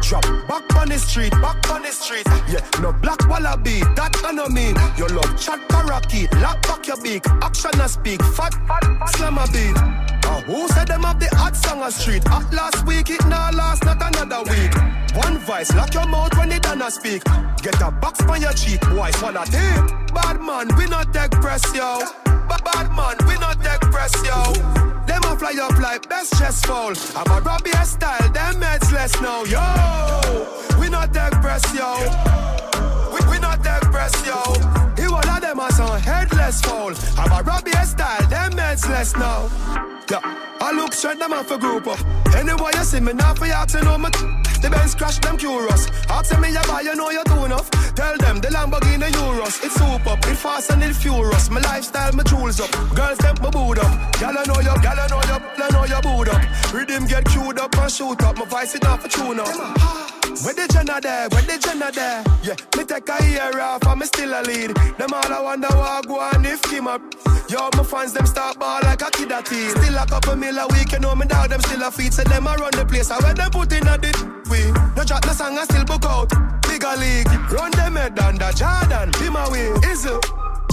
Drop 0.00 0.22
back 0.46 0.76
on 0.76 0.90
the 0.90 0.98
street, 1.00 1.32
back 1.32 1.68
on 1.72 1.82
the 1.82 1.90
street. 1.90 2.26
Yeah, 2.48 2.64
no 2.80 2.92
black 2.92 3.28
wallaby, 3.28 3.80
that 3.96 4.14
I 4.24 4.30
know 4.30 4.46
mean. 4.46 4.76
Your 4.96 5.08
love 5.08 5.36
chat 5.36 5.58
parakeet, 5.68 6.32
lock 6.34 6.62
back 6.62 6.86
your 6.86 7.02
beak. 7.02 7.26
Action 7.42 7.80
and 7.80 7.90
speak, 7.90 8.22
fat, 8.22 8.54
fat, 8.68 9.06
slam 9.08 9.38
a 9.38 9.46
beat. 9.50 10.11
Uh, 10.32 10.40
who 10.42 10.66
said 10.68 10.88
them 10.88 11.02
have 11.02 11.20
the 11.20 11.28
hot 11.36 11.54
song 11.54 11.82
on 11.82 11.92
street? 11.92 12.24
Hot 12.28 12.50
last 12.54 12.86
week, 12.86 13.10
it 13.10 13.22
now 13.26 13.50
last, 13.52 13.84
not 13.84 14.00
another 14.00 14.40
week. 14.50 14.72
One 15.14 15.36
vice, 15.38 15.70
lock 15.74 15.92
your 15.92 16.06
mouth 16.06 16.34
when 16.38 16.50
it 16.50 16.62
done 16.62 16.90
speak. 16.90 17.22
Get 17.60 17.78
a 17.82 17.90
box 17.90 18.22
on 18.22 18.40
your 18.40 18.52
cheek, 18.54 18.80
boy, 18.88 19.10
swallow 19.12 19.44
tape. 19.44 19.84
Bad 20.14 20.40
man, 20.40 20.68
we 20.78 20.86
not 20.86 21.12
take 21.12 21.32
press, 21.32 21.62
yo. 21.74 22.00
Ba- 22.48 22.62
Bad 22.64 22.88
man, 22.96 23.16
we 23.28 23.34
not 23.44 23.60
take 23.62 23.80
press, 23.92 24.14
yo. 24.24 24.40
Them 25.04 25.22
a 25.24 25.36
fly 25.36 25.52
up 25.60 25.78
like 25.78 26.08
best 26.08 26.38
chest 26.38 26.64
fall. 26.64 26.94
I'm 27.14 27.30
a 27.30 27.40
Robbie 27.42 27.70
style, 27.84 28.32
them 28.32 28.54
meds 28.54 28.90
less 28.90 29.12
now, 29.20 29.44
yo. 29.44 29.60
We 30.80 30.88
not 30.88 31.12
take 31.12 31.32
press, 31.42 31.62
yo. 31.74 31.92
We, 33.12 33.20
we 33.30 33.38
not 33.38 33.62
take 33.62 33.82
press, 33.92 34.14
yo. 34.26 34.40
Them 35.52 35.60
are 35.60 35.70
some 35.70 36.00
headless 36.00 36.62
fall. 36.62 36.94
I'm 37.18 37.30
a 37.30 37.42
Robbie 37.42 37.72
style, 37.84 38.26
them 38.28 38.52
meds 38.52 38.88
less 38.88 39.14
now. 39.14 39.50
Yeah, 40.10 40.20
I 40.62 40.72
look 40.72 40.94
straight 40.94 41.18
them 41.18 41.34
off 41.34 41.50
a 41.50 41.58
group 41.58 41.86
up. 41.88 42.00
Anyway, 42.34 42.70
you 42.72 42.84
see 42.84 43.00
me 43.00 43.12
now 43.12 43.34
for 43.34 43.44
you 43.44 43.66
to 43.66 43.84
know 43.84 43.98
me. 43.98 44.08
The 44.62 44.70
Benz 44.72 44.94
crash 44.94 45.18
them 45.18 45.36
curious. 45.36 45.90
Ask 46.08 46.40
me 46.40 46.52
you 46.52 46.62
buy, 46.66 46.80
you 46.80 46.96
know 46.96 47.10
you 47.10 47.22
do 47.24 47.44
enough. 47.44 47.70
Tell 47.94 48.16
them 48.16 48.40
the 48.40 48.48
Lamborghini 48.48 49.10
Euros. 49.12 49.62
It's 49.62 49.74
super, 49.74 50.16
it 50.26 50.36
fast 50.36 50.70
and 50.70 50.82
it 50.82 50.96
furious. 50.96 51.50
My 51.50 51.60
lifestyle, 51.60 52.12
my 52.14 52.22
tools 52.22 52.58
up. 52.58 52.70
Girls 52.96 53.18
them 53.18 53.36
my 53.42 53.50
boot 53.50 53.78
up. 53.78 53.92
I 54.24 54.32
know 54.48 54.58
you, 54.58 54.70
I 54.70 55.06
know 55.10 55.20
you, 55.20 55.36
I 55.36 55.68
know 55.70 55.84
you 55.84 56.00
boot 56.00 56.28
up. 56.32 56.72
Rhythm 56.72 57.04
get 57.04 57.26
queued 57.26 57.58
up 57.58 57.76
and 57.76 57.92
shoot 57.92 58.22
up. 58.22 58.38
My 58.38 58.46
voice 58.46 58.74
it 58.74 58.86
off 58.86 59.04
a 59.04 59.08
tune 59.10 59.38
up. 59.38 60.21
Where 60.40 60.54
the 60.54 60.66
Jenna 60.72 61.00
there? 61.00 61.28
Where 61.28 61.42
the 61.42 61.58
Jenna 61.60 61.92
there? 61.92 62.24
Yeah, 62.42 62.56
me 62.76 62.84
take 62.84 63.08
a 63.08 63.22
year 63.28 63.60
off 63.60 63.86
and 63.86 64.00
me 64.00 64.06
still 64.06 64.32
a 64.32 64.40
lead. 64.42 64.74
Them 64.96 65.12
all 65.12 65.32
I 65.32 65.40
wonder 65.40 65.68
what 65.68 65.88
I 65.88 66.00
go 66.08 66.20
on 66.20 66.44
if 66.46 66.64
him 66.70 66.88
up. 66.88 67.02
Yo, 67.48 67.68
my 67.76 67.84
fans 67.84 68.14
them 68.14 68.24
start 68.24 68.58
ball 68.58 68.80
like 68.82 69.02
a 69.02 69.10
kid 69.10 69.30
a 69.30 69.42
teen. 69.42 69.68
Still 69.70 69.98
a 69.98 70.06
couple 70.06 70.36
mil 70.36 70.58
a 70.58 70.66
week, 70.68 70.92
you 70.92 71.00
know 71.00 71.14
me 71.14 71.26
dog 71.26 71.50
them 71.50 71.60
still 71.60 71.82
a 71.82 71.90
feed. 71.90 72.14
So 72.14 72.24
them 72.24 72.46
a 72.46 72.54
run 72.56 72.72
the 72.72 72.86
place. 72.86 73.10
I 73.10 73.18
when 73.20 73.36
them 73.36 73.50
put 73.50 73.72
in 73.72 73.86
a 73.86 73.98
dit 73.98 74.16
we. 74.48 74.72
No 74.96 75.04
chat 75.04 75.24
no 75.26 75.32
song 75.32 75.58
I 75.58 75.64
still 75.64 75.84
book 75.84 76.04
out. 76.06 76.30
Bigger 76.62 76.96
league, 76.96 77.28
run 77.52 77.70
them 77.72 77.96
head 77.96 78.18
under 78.18 78.50
Jordan. 78.52 79.12
Be 79.20 79.28
my 79.28 79.48
way, 79.50 79.68
is 79.92 80.06
it? 80.06 80.24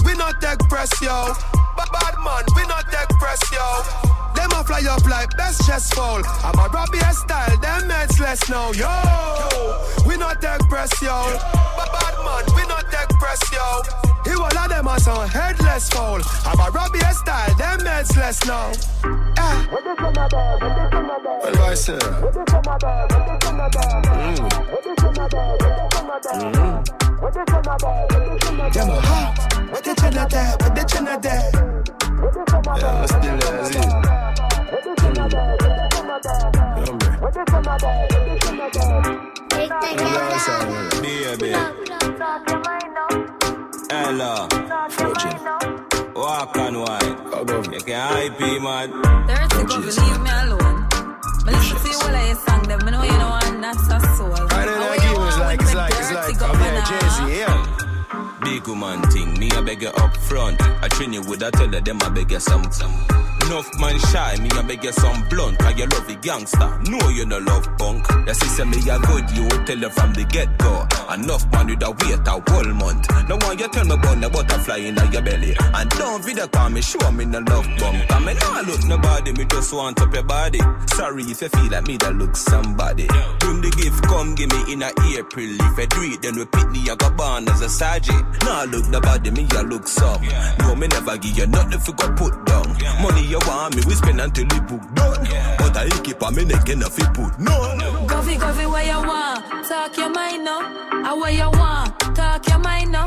We 0.04 0.14
not 0.14 0.40
take 0.40 0.58
press 0.70 0.90
yo. 1.02 1.34
But 1.76 1.92
bad 1.92 2.16
man, 2.24 2.44
we 2.56 2.66
not 2.66 2.90
take 2.90 3.12
press 3.20 3.40
yo. 3.52 4.19
Them 4.40 4.52
a 4.52 4.64
fly 4.64 4.80
up 4.88 5.04
like 5.04 5.36
best 5.36 5.66
chest 5.66 5.92
fall. 5.94 6.22
I'm 6.42 6.58
a 6.58 6.66
Robbie 6.72 6.98
style, 7.12 7.58
them 7.58 7.82
meds 7.90 8.18
less 8.18 8.48
now, 8.48 8.72
yo. 8.72 8.88
We 10.06 10.16
not 10.16 10.40
take 10.40 10.60
press, 10.60 10.90
yo. 11.02 11.12
But 11.76 11.92
bad 11.92 12.14
man, 12.24 12.44
we 12.56 12.66
not 12.66 12.90
take 12.90 13.10
press, 13.20 13.52
yo. 13.52 13.82
He 14.24 14.32
all 14.32 14.46
of 14.46 14.68
them 14.70 14.88
are 14.88 14.98
some 14.98 15.28
headless 15.28 15.90
fall. 15.90 16.22
I'm 16.46 16.58
a 16.58 16.70
Robbie 16.70 17.00
style, 17.00 17.54
them 17.56 17.80
meds 17.80 18.16
less 18.16 18.42
now. 18.46 18.72
Eh. 19.36 19.66
Well, 21.42 21.62
I 21.62 21.74
say. 21.74 21.98
Them 28.72 28.88
a 28.88 29.00
hot. 29.02 29.70
What 29.70 29.84
the 29.84 29.94
Jenna 30.00 30.26
there? 30.30 30.56
What 30.60 30.74
the 30.74 30.84
Jenna 30.88 31.18
there? 31.20 31.50
Yeah, 32.78 33.00
I'm 33.00 33.06
still 33.06 33.36
there, 33.38 33.60
is 33.60 33.76
it? 33.76 34.19
Like, 55.40 55.74
like, 55.74 56.12
like, 56.12 56.42
I'm 56.42 57.28
yeah. 57.28 58.38
Big 58.44 58.68
woman 58.68 59.02
thing, 59.10 59.38
me 59.38 59.50
I 59.50 59.62
beg 59.62 59.82
you 59.82 59.88
up 59.88 60.16
front. 60.16 60.62
I 60.62 60.88
train 60.88 61.12
you 61.12 61.22
with 61.22 61.42
I 61.42 61.50
tell 61.50 61.68
them 61.68 61.98
I 62.02 62.08
beg 62.10 62.30
you 62.30 62.38
some. 62.38 62.62
Enough 63.50 63.80
man 63.80 63.98
shy, 63.98 64.36
me 64.40 64.48
I 64.52 64.62
beg 64.62 64.84
you 64.84 64.92
some 64.92 65.28
blunt. 65.28 65.58
Cause 65.58 65.76
you 65.76 65.86
love 65.86 66.06
the 66.06 66.14
gangster, 66.22 66.70
know 66.86 67.08
you 67.08 67.26
no 67.26 67.38
love 67.38 67.66
punk. 67.78 68.06
Your 68.24 68.34
sister 68.34 68.64
me 68.64 68.78
a 68.88 68.96
good, 69.00 69.28
you 69.34 69.48
tell 69.66 69.78
her 69.82 69.90
from 69.90 70.14
the 70.14 70.22
get 70.22 70.56
go. 70.58 70.86
Enough 71.10 71.50
man 71.50 71.66
with 71.66 71.82
a 71.82 71.90
wait 71.90 72.22
a 72.22 72.38
whole 72.46 72.72
month. 72.78 73.10
No 73.28 73.34
one 73.42 73.58
you 73.58 73.66
tell 73.66 73.84
me 73.84 73.94
about 73.94 74.20
the 74.20 74.30
butterfly 74.30 74.76
in 74.76 74.94
your 75.10 75.22
belly. 75.22 75.56
And 75.58 75.90
don't 75.98 76.24
video 76.24 76.46
call 76.46 76.70
me, 76.70 76.80
show 76.80 77.10
me 77.10 77.24
no 77.24 77.40
love 77.40 77.66
bump. 77.74 77.98
Cause 78.06 78.22
me 78.22 78.34
nah 78.38 78.62
look 78.70 78.84
nobody, 78.86 79.32
me 79.32 79.44
just 79.46 79.74
want 79.74 80.00
up 80.00 80.14
your 80.14 80.22
body. 80.22 80.60
Sorry 80.94 81.24
if 81.24 81.42
you 81.42 81.48
feel 81.48 81.70
like 81.74 81.88
me 81.88 81.96
that 81.96 82.14
look 82.14 82.36
somebody. 82.36 83.10
When 83.42 83.66
the 83.66 83.74
gift 83.74 84.06
come, 84.06 84.36
give 84.36 84.46
me 84.54 84.78
in 84.78 84.86
a 84.86 84.94
April. 85.18 85.50
If 85.58 85.74
I 85.74 85.86
do 85.90 86.06
it, 86.06 86.22
then 86.22 86.38
we 86.38 86.46
me, 86.70 86.86
I 86.86 86.94
go 86.94 87.10
born 87.10 87.48
as 87.48 87.62
a 87.62 87.68
sergeant. 87.68 88.22
Nah 88.46 88.62
look 88.70 88.86
nobody, 88.86 89.32
me 89.32 89.42
I 89.50 89.62
look 89.62 89.88
some. 89.88 90.22
No, 90.62 90.76
me 90.76 90.86
never 90.86 91.18
give 91.18 91.36
you 91.36 91.48
nothing 91.48 91.80
for 91.82 91.98
put 92.14 92.46
down. 92.46 92.78
Money 93.02 93.26
you 93.26 93.39
want 93.46 93.76
me, 93.76 93.82
we 93.86 93.94
spend 93.94 94.20
until 94.20 94.44
it 94.44 94.66
book 94.68 94.82
done. 94.94 95.26
But 95.58 95.76
I 95.76 95.88
keep 96.02 96.22
on 96.22 96.34
me 96.34 96.44
neck 96.44 96.68
enough 96.68 96.96
put 97.14 97.38
none. 97.38 97.78
Govy, 98.06 98.36
govy, 98.36 98.70
where 98.70 98.84
you 98.84 99.06
want? 99.06 99.66
Talk 99.68 99.96
your 99.96 100.10
mind 100.10 100.44
now. 100.44 100.60
I 101.04 101.14
where 101.14 101.32
you 101.32 101.50
want? 101.50 101.98
Talk 102.16 102.48
your 102.48 102.58
mind 102.58 102.92
now. 102.92 103.06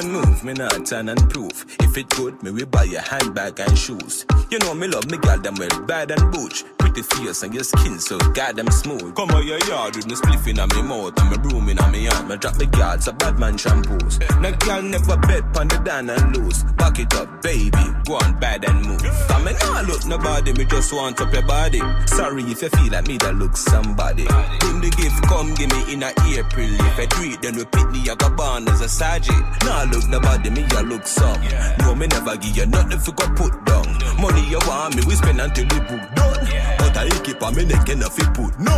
And 0.00 0.12
move, 0.12 0.44
me 0.44 0.52
not 0.54 0.86
turn 0.86 1.08
and 1.08 1.30
proof. 1.30 1.66
If 1.80 1.96
it 1.96 2.08
good, 2.10 2.42
me 2.42 2.50
we 2.50 2.64
buy 2.64 2.84
a 2.84 3.00
handbag 3.00 3.60
and 3.60 3.76
shoes. 3.76 4.24
You 4.50 4.58
know 4.60 4.74
me 4.74 4.88
love 4.88 5.10
me 5.10 5.18
gal 5.18 5.38
them 5.38 5.54
well 5.58 5.80
bad 5.82 6.10
and 6.10 6.32
booch. 6.32 6.64
Pretty 6.78 7.02
face 7.02 7.42
and 7.42 7.54
your 7.54 7.64
skin 7.64 7.98
so 7.98 8.18
goddamn 8.34 8.70
smooth. 8.70 9.14
Come 9.14 9.30
on 9.30 9.46
your 9.46 9.58
yard 9.68 9.96
with 9.96 10.06
me 10.06 10.14
spliffing 10.14 10.58
on 10.60 10.68
me 10.74 10.82
mouth 10.88 11.18
and 11.20 11.30
me 11.30 11.38
brooming 11.38 11.78
on 11.80 11.92
me 11.92 12.04
hand. 12.04 12.28
Me 12.28 12.36
drop 12.36 12.56
me 12.58 12.66
guards 12.66 13.08
a 13.08 13.12
bad 13.12 13.38
man 13.38 13.54
shampoos. 13.54 14.18
No 14.40 14.52
gal 14.52 14.82
never 14.82 15.16
bet 15.18 15.44
on 15.58 15.68
the 15.68 15.78
down 15.84 16.10
and 16.10 16.36
loose. 16.36 16.62
Back 16.76 16.98
it 16.98 17.14
up, 17.14 17.42
baby. 17.42 17.84
Go 18.06 18.14
on 18.14 18.38
bad 18.40 18.64
and 18.64 18.86
move. 18.86 19.02
Come 19.28 19.44
me 19.44 19.52
nah 19.60 19.82
look 19.82 20.06
nobody, 20.06 20.52
me 20.52 20.64
just 20.64 20.92
want 20.92 21.20
up 21.20 21.32
your 21.32 21.42
body. 21.42 21.80
Sorry 22.06 22.42
if 22.44 22.62
you 22.62 22.68
feel 22.70 22.92
like 22.92 23.06
me 23.06 23.18
that 23.18 23.34
look 23.34 23.56
somebody. 23.56 24.24
Bring 24.24 24.80
the 24.80 24.90
gift, 24.96 25.22
come 25.28 25.54
give 25.54 25.70
me 25.70 25.92
in 25.92 26.02
a 26.02 26.10
April. 26.26 26.70
If 26.88 26.98
I 26.98 27.06
do 27.06 27.36
then 27.42 27.56
we 27.56 27.64
pick 27.66 27.90
me, 27.90 28.08
I 28.08 28.14
got 28.14 28.36
born 28.36 28.68
as 28.68 28.80
a 28.80 28.88
sergeant. 28.88 29.44
Nah 29.64 29.84
look 29.90 30.08
nobody, 30.08 30.50
me 30.50 30.64
I 30.70 30.82
look 30.82 31.06
some. 31.06 31.40
No, 31.80 31.94
me 31.94 32.06
never 32.06 32.36
give 32.36 32.56
you 32.56 32.66
nothing 32.66 32.98
for 32.98 33.12
go 33.12 33.26
put 33.34 33.64
down. 33.64 33.86
Money 34.20 34.48
you 34.48 34.58
want 34.66 34.96
me, 34.96 35.02
we 35.06 35.14
spend 35.14 35.40
until 35.40 35.66
the 35.66 35.80
book 35.88 36.04
done. 36.14 36.40
But 36.78 36.96
I 36.96 37.08
keep 37.24 37.42
on 37.42 37.54
me 37.54 37.64
neck 37.64 37.88
and 37.88 38.02
if 38.02 38.18
it 38.18 38.34
put 38.34 38.58
no. 38.58 38.74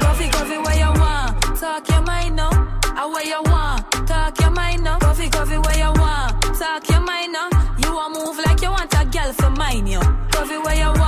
Coffee, 0.00 0.28
coffee, 0.30 0.58
where 0.58 0.78
you 0.78 0.92
want? 1.00 1.58
Talk 1.58 1.88
your 1.88 2.02
mind 2.02 2.36
now. 2.36 2.50
I 2.94 3.06
where 3.06 3.24
you 3.24 3.42
want? 3.44 3.90
Talk 4.06 4.40
your 4.40 4.50
mind 4.50 4.84
now. 4.84 4.98
Coffee, 4.98 5.28
coffee, 5.28 5.58
where 5.58 5.78
you 5.78 5.92
want? 6.00 6.42
Talk 6.58 6.88
your 6.88 7.00
mind 7.00 7.32
now. 7.32 7.48
You 7.82 7.94
want 7.94 8.14
move 8.14 8.38
like 8.46 8.60
you 8.62 8.70
want 8.70 8.92
a 8.94 9.04
girl 9.04 9.32
for 9.32 9.50
mine, 9.50 9.86
yo. 9.86 10.00
Coffee, 10.30 10.58
where 10.58 10.76
you 10.76 10.86
want? 10.86 11.01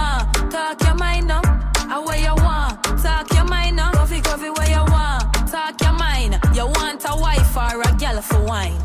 For 8.25 8.43
wine? 8.45 8.77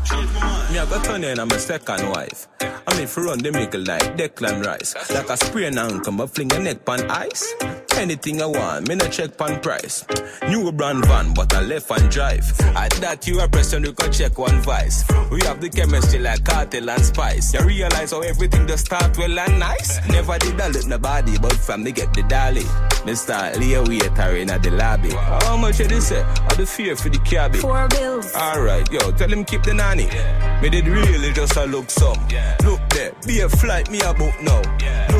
Me 0.72 0.78
I 0.78 0.86
got 0.88 1.04
turn 1.04 1.24
in 1.24 1.38
on 1.40 1.48
my 1.48 1.56
second 1.56 2.08
wife. 2.10 2.48
I 2.60 2.96
mean 2.96 3.06
for 3.06 3.24
run 3.24 3.38
the 3.38 3.52
mickle 3.52 3.82
like 3.82 4.16
Declan 4.16 4.64
Rice. 4.64 4.94
Like 5.10 5.30
a 5.30 5.36
spray 5.36 5.66
and 5.66 6.04
come 6.04 6.20
up 6.20 6.30
fling 6.30 6.52
a 6.52 6.58
neck 6.58 6.84
pan 6.84 7.10
ice. 7.10 7.54
Anything 8.00 8.40
I 8.40 8.46
want, 8.46 8.88
me 8.88 8.94
no 8.94 9.06
check 9.08 9.36
pan 9.36 9.60
price. 9.60 10.06
New 10.48 10.72
brand 10.72 11.04
van, 11.04 11.34
but 11.34 11.52
I 11.52 11.60
left 11.60 11.90
and 11.90 12.10
drive. 12.10 12.50
At 12.74 12.92
that 12.92 13.26
you 13.26 13.38
a 13.40 13.46
person 13.46 13.84
you 13.84 13.92
can 13.92 14.10
check 14.10 14.38
one 14.38 14.58
vice. 14.62 15.04
We 15.30 15.40
have 15.42 15.60
the 15.60 15.68
chemistry 15.68 16.18
like 16.18 16.42
cartel 16.42 16.88
and 16.88 17.04
spice. 17.04 17.52
You 17.52 17.60
realize 17.60 18.12
how 18.12 18.22
everything 18.22 18.66
just 18.66 18.86
start 18.86 19.18
well 19.18 19.38
and 19.38 19.58
nice. 19.58 20.00
Never 20.08 20.38
did 20.38 20.58
I 20.58 20.68
look 20.68 20.86
nobody, 20.86 21.38
but 21.38 21.52
fam 21.52 21.84
they 21.84 21.92
get 21.92 22.14
the 22.14 22.22
dolly. 22.22 22.64
Me 23.04 23.14
start 23.14 23.58
lay 23.58 23.78
waiter 23.78 24.34
in 24.34 24.48
at 24.48 24.62
the 24.62 24.70
lobby. 24.70 25.10
How 25.10 25.58
much 25.58 25.76
did 25.76 25.90
they 25.90 26.00
say? 26.00 26.22
Or 26.22 26.56
the 26.56 26.64
fear 26.66 26.96
for 26.96 27.10
the 27.10 27.18
cabin? 27.18 27.60
Four 27.60 27.86
bills. 27.88 28.34
Alright, 28.34 28.90
yo, 28.90 29.12
tell 29.12 29.28
him 29.30 29.44
keep 29.44 29.62
the 29.62 29.74
nanny. 29.74 30.08
Me 30.62 30.70
did 30.70 30.86
really 30.88 31.34
just 31.34 31.54
a 31.58 31.66
look 31.66 31.90
some. 31.90 32.18
Look 32.64 32.80
there, 32.88 33.12
be 33.26 33.40
a 33.40 33.48
flight, 33.50 33.90
me 33.90 34.00
a 34.00 34.14
book 34.14 34.34
now. 34.40 34.62
Look 35.12 35.19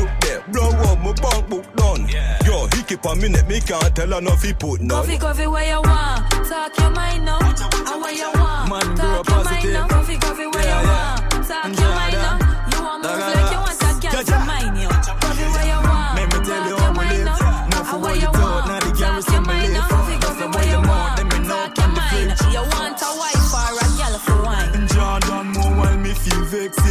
blow 0.51 0.69
up 0.69 0.99
my 0.99 1.13
bank 1.13 1.49
book 1.49 1.65
done. 1.75 2.07
Yo, 2.45 2.67
he 2.75 2.83
keep 2.83 3.03
a 3.05 3.15
minute, 3.15 3.47
me 3.47 3.59
can't 3.61 3.95
tell 3.95 4.13
enough 4.17 4.41
he 4.43 4.53
put 4.53 4.81
none. 4.81 4.89
Coffee, 4.89 5.17
coffee, 5.17 5.47
where 5.47 5.65
you 5.67 5.81
want? 5.81 6.29
Talk 6.47 6.77
your 6.79 6.89
mind 6.91 7.25
now. 7.25 7.39
I 7.41 7.97
where 8.01 8.13
you 8.13 8.29
want? 8.39 8.69
Man, 8.69 8.95
Talk 8.97 9.25
grow 9.25 9.35
your 9.37 9.43
mind 9.43 9.73
now. 9.73 9.87
Coffee, 9.87 10.17
coffee, 10.17 10.47
where 10.47 10.67
you 10.67 10.87
want? 10.87 11.31
Talk 11.47 11.65
your 11.79 11.91
mind 11.95 12.13
now. 12.13 12.35
You 12.71 12.79
want 12.83 13.03
move 13.03 13.19
like 13.19 13.51
you 13.51 13.59
want 13.61 13.81
a 13.81 13.91
girl 14.01 14.23
for 14.25 14.41
mine, 14.45 14.75
yo. 14.81 14.89
Coffee, 14.89 15.47
where 15.55 15.67
you 15.71 15.79
want? 15.87 16.11
Let 16.17 16.27
me 16.31 16.37
tell 16.45 16.63
you 16.67 16.75
Talk 16.75 16.79
how 16.79 16.85
your 16.85 16.93
mind 16.93 17.11
live. 17.11 17.25
now. 17.25 17.67
Now 17.71 17.83
for 17.83 17.97
what 17.99 18.15
you 18.15 18.21
you 18.21 18.27
thought, 18.31 18.41
want? 18.41 18.67
now 18.67 18.79
the 18.79 18.91
girl 18.99 19.17
is 19.17 19.27
your 19.27 19.37
in 19.37 19.43
my 19.43 19.53
mind 19.53 19.75
Coffee, 19.91 20.17
coffee, 20.21 20.47
where 20.51 20.65
you 20.65 20.71
you 20.71 20.77
want, 20.77 20.89
want? 20.89 21.17
let 21.17 21.27
me 21.31 21.37
know 21.47 21.61
Talk 21.61 21.75
from 21.75 21.91
your 21.91 22.01
mind. 22.01 22.29
You 22.51 22.63
want 22.75 22.99
a 23.01 23.09
wife 23.19 23.53
or 23.55 23.71
a 23.79 23.87
girl 23.99 24.15
for 24.25 24.37
wine? 24.43 24.87
Jordan 24.91 25.45
more 25.55 25.73
while 25.79 25.97
me 25.97 26.11
feel 26.13 26.43
vexed, 26.51 26.79
yeah. 26.85 26.90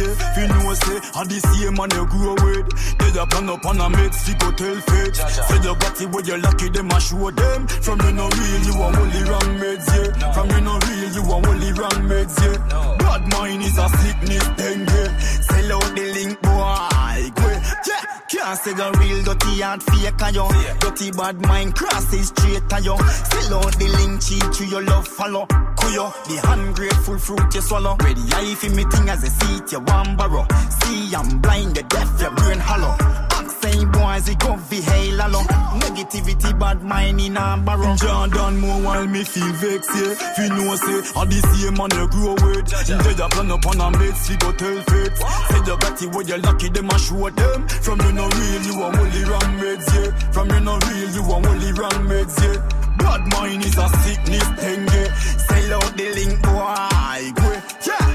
I 1.13 1.23
the 1.25 1.39
same 1.39 1.75
man 1.75 1.91
you 1.91 2.05
grow 2.07 2.35
with. 2.39 2.67
They 2.97 3.19
a 3.19 3.25
plan 3.27 3.49
up 3.49 3.65
on 3.65 3.79
a 3.79 3.89
mix, 3.89 4.23
fi 4.23 4.33
go 4.39 4.51
tell 4.51 4.79
fate. 4.79 5.15
Say 5.15 5.59
you 5.59 5.75
got 5.75 6.01
it 6.01 6.09
where 6.09 6.23
you 6.23 6.37
lucky, 6.37 6.69
them 6.69 6.89
a 6.91 6.99
show 6.99 7.31
them. 7.31 7.67
From 7.67 7.99
you 8.01 8.11
no 8.13 8.29
real, 8.29 8.61
you 8.63 8.73
a 8.79 8.85
only 8.87 9.21
wrong 9.27 9.51
meds, 9.59 9.87
yeah. 9.91 10.31
From 10.33 10.49
you 10.49 10.61
no 10.61 10.79
real, 10.79 11.09
you 11.11 11.23
a 11.27 11.35
only 11.35 11.71
wrong 11.73 11.99
meds, 12.07 12.35
yeah. 12.39 12.57
Bad 12.97 13.27
mind 13.33 13.63
is 13.63 13.77
a 13.77 13.87
sickness, 13.89 14.47
dengue. 14.55 15.21
Sell 15.51 15.71
out 15.75 15.95
the 15.95 16.05
link, 16.15 16.41
boy. 16.41 17.31
Go, 17.35 17.47
yeah. 17.87 18.20
Can't 18.31 18.57
say 18.59 18.73
the 18.73 18.89
real 18.97 19.23
dirty 19.23 19.61
and 19.61 19.83
fake 19.83 20.21
and 20.23 20.35
you 20.35 20.47
Dirty 20.79 21.11
bad 21.11 21.41
mind 21.41 21.75
crosses 21.75 22.29
straight 22.29 22.63
and 22.71 22.85
you 22.85 22.97
Sell 22.97 23.59
out 23.59 23.77
the 23.77 23.87
link 23.97 24.21
cheat 24.23 24.53
to 24.53 24.65
your 24.65 24.83
love 24.83 25.05
follow 25.05 25.45
Kuyo, 25.75 26.13
the 26.25 26.39
ungrateful 26.51 27.17
fruit 27.17 27.53
you 27.53 27.61
swallow. 27.61 27.97
Ready 28.01 28.21
eye 28.33 28.55
for 28.55 28.69
me 28.69 28.83
thing 28.85 29.09
as 29.09 29.23
a 29.23 29.29
seat 29.29 29.71
you 29.71 29.79
want 29.79 30.17
borrow. 30.17 30.45
See 30.69 31.13
I'm 31.13 31.39
blind, 31.39 31.75
the 31.75 31.83
deaf, 31.83 32.21
your 32.21 32.31
brain 32.31 32.59
hollow 32.59 33.30
Same 33.59 33.91
boys, 33.91 34.29
it 34.29 34.39
go 34.39 34.55
fi 34.57 34.81
hail 34.81 35.15
along 35.27 35.45
Negativity, 35.81 36.57
bad 36.59 36.81
mind 36.83 37.19
in 37.21 37.37
a 37.37 37.57
barrow 37.65 37.95
Jordan 37.95 38.59
more 38.59 38.81
while 38.81 39.07
me 39.07 39.23
feel 39.23 39.51
vexed, 39.53 39.89
yeah. 39.95 40.13
Fi 40.35 40.47
know 40.49 40.75
say, 40.75 40.99
I 41.19 41.25
the 41.25 41.39
same 41.51 41.75
man 41.75 41.91
you 41.91 42.07
grow 42.07 42.33
with 42.33 42.71
Instead 42.71 43.19
of 43.19 43.31
plan 43.31 43.51
up 43.51 43.65
on 43.65 43.81
a 43.81 43.97
mates, 43.97 44.27
fi 44.27 44.35
go 44.37 44.51
tell 44.53 44.81
fates. 44.81 45.19
Say 45.19 45.59
you 45.67 45.77
got 45.77 46.01
it 46.01 46.09
where 46.15 46.25
you 46.25 46.37
lucky, 46.37 46.69
them 46.69 46.89
a 46.89 46.97
show 46.99 47.29
them. 47.29 47.67
From 47.67 47.99
you 48.01 48.11
no 48.13 48.25
real, 48.29 48.61
you 48.63 48.81
a 48.81 48.85
only 48.87 49.23
wrong 49.25 49.51
meds, 49.59 49.87
yeah. 49.93 50.11
From 50.31 50.49
you 50.49 50.59
no 50.61 50.77
real, 50.77 51.09
you 51.11 51.23
a 51.23 51.35
only 51.35 51.71
wrong 51.73 51.99
meds, 52.07 52.35
yeah. 52.41 52.57
Bad 52.97 53.21
mind 53.33 53.65
is 53.65 53.77
a 53.77 53.87
sickness, 54.03 54.47
dengue 54.61 55.07
Sell 55.47 55.73
out 55.73 55.97
the 55.97 56.07
link, 56.13 56.41
boy, 56.43 57.31
go, 57.35 57.49
yeah, 57.87 58.10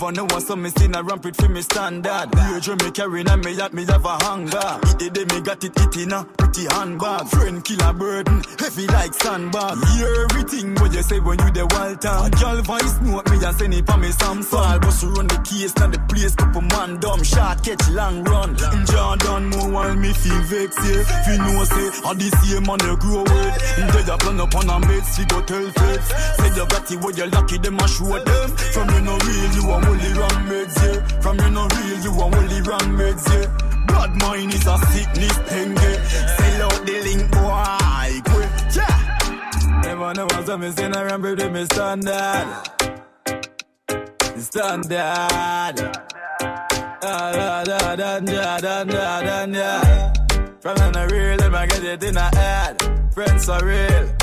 Never 0.00 0.12
know 0.12 0.24
what 0.24 0.42
some 0.42 0.62
me 0.62 0.70
seen 0.70 0.94
a 0.94 1.02
rampant 1.02 1.36
for 1.36 1.50
me 1.50 1.60
standard. 1.60 2.34
Rage 2.34 2.68
me 2.70 2.90
carrying 2.90 3.28
and 3.28 3.44
me 3.44 3.60
at 3.60 3.74
me 3.74 3.84
have 3.84 4.06
a 4.06 4.16
hunger. 4.24 4.80
It 4.98 5.12
day 5.12 5.24
me 5.26 5.42
got 5.42 5.62
it, 5.62 5.76
it 5.76 5.96
in 5.98 6.12
a 6.12 6.24
pretty 6.24 6.64
handbag. 6.72 7.28
Friend 7.28 7.62
kill 7.62 7.82
a 7.82 7.92
burden, 7.92 8.42
heavy 8.58 8.86
like 8.86 9.12
sandbag. 9.12 9.76
Hear 9.92 10.24
everything 10.24 10.74
what 10.76 10.94
you 10.94 11.02
say 11.02 11.20
when 11.20 11.38
you 11.40 11.50
the 11.50 11.66
wild 11.76 12.00
town 12.00 12.26
A 12.26 12.30
girl 12.30 12.62
voice 12.62 12.96
note 13.02 13.28
me 13.28 13.44
and 13.44 13.56
send 13.58 13.74
it 13.74 13.84
for 13.84 13.98
me 13.98 14.08
Samsung. 14.08 14.80
Bust 14.80 15.04
run 15.04 15.28
the 15.28 15.36
case, 15.44 15.76
now 15.76 15.88
the 15.88 16.00
place 16.08 16.34
couple 16.34 16.62
man 16.62 16.98
dumb. 16.98 17.22
Shot 17.22 17.62
catch 17.62 17.86
long 17.90 18.24
run. 18.24 18.56
In 18.72 18.86
Jordan 18.86 19.50
more 19.52 19.68
while 19.68 19.96
me 19.96 20.14
feel 20.14 20.40
vexed, 20.48 20.80
yeah. 20.80 21.04
Fi 21.28 21.36
know 21.36 21.64
say, 21.68 22.08
I 22.08 22.14
the 22.16 22.28
same 22.40 22.64
man 22.64 22.80
you 22.88 22.96
grow 22.96 23.20
with 23.20 23.76
Instead 23.76 24.08
of 24.08 24.18
plan 24.20 24.40
up 24.40 24.54
on 24.56 24.70
a 24.70 24.80
mates, 24.88 25.18
fi 25.18 25.28
go 25.28 25.42
tell 25.44 25.68
fates 25.76 26.08
Say 26.40 26.48
you 26.56 26.64
got 26.72 26.88
it 26.88 26.96
where 27.04 27.12
you 27.12 27.26
lucky, 27.28 27.58
them 27.58 27.76
a 27.76 27.84
show 27.86 28.16
them. 28.16 28.48
From 28.72 28.88
you 28.96 29.00
no 29.04 29.12
real, 29.28 29.52
you 29.60 29.68
a 29.68 29.89
only 29.90 30.12
wrong 30.18 30.40
meds, 30.50 30.76
yeah. 30.82 31.20
From 31.20 31.36
you 31.38 31.50
no 31.50 31.66
real, 31.74 31.98
you 32.04 32.12
a 32.12 32.24
only 32.24 32.60
wrong 32.62 32.88
meds, 32.98 33.26
yeah. 33.32 33.46
Bad 33.86 34.10
mind 34.22 34.54
is 34.54 34.66
a 34.66 34.76
sickness, 34.92 35.36
dengue. 35.48 35.92
Sell 36.36 36.62
out 36.66 36.86
the 36.86 36.96
link, 37.06 37.24
boy, 37.34 38.10
quick, 38.30 38.52
yeah. 38.76 39.80
Never 39.82 40.14
know 40.14 40.26
what's 40.26 40.48
up, 40.48 40.60
me 40.60 40.70
seen 40.70 40.94
a 40.94 41.04
ramp 41.04 41.22
with 41.22 41.52
me 41.52 41.64
standard. 41.64 42.48
Standard. 44.38 45.76
Da 47.00 47.32
da 47.32 47.64
da 47.64 47.96
da 47.96 48.20
da 48.20 48.58
da 48.58 48.84
da 48.84 49.22
da 49.22 49.46
da. 49.46 50.12
From 50.60 50.76
in 50.76 50.92
the 50.92 51.08
real, 51.12 51.36
them 51.38 51.54
I 51.54 51.66
get 51.66 51.84
it 51.84 52.02
in 52.02 52.14
the 52.14 52.20
head. 52.20 53.14
Friends 53.14 53.48
are 53.48 53.64
real 53.64 54.19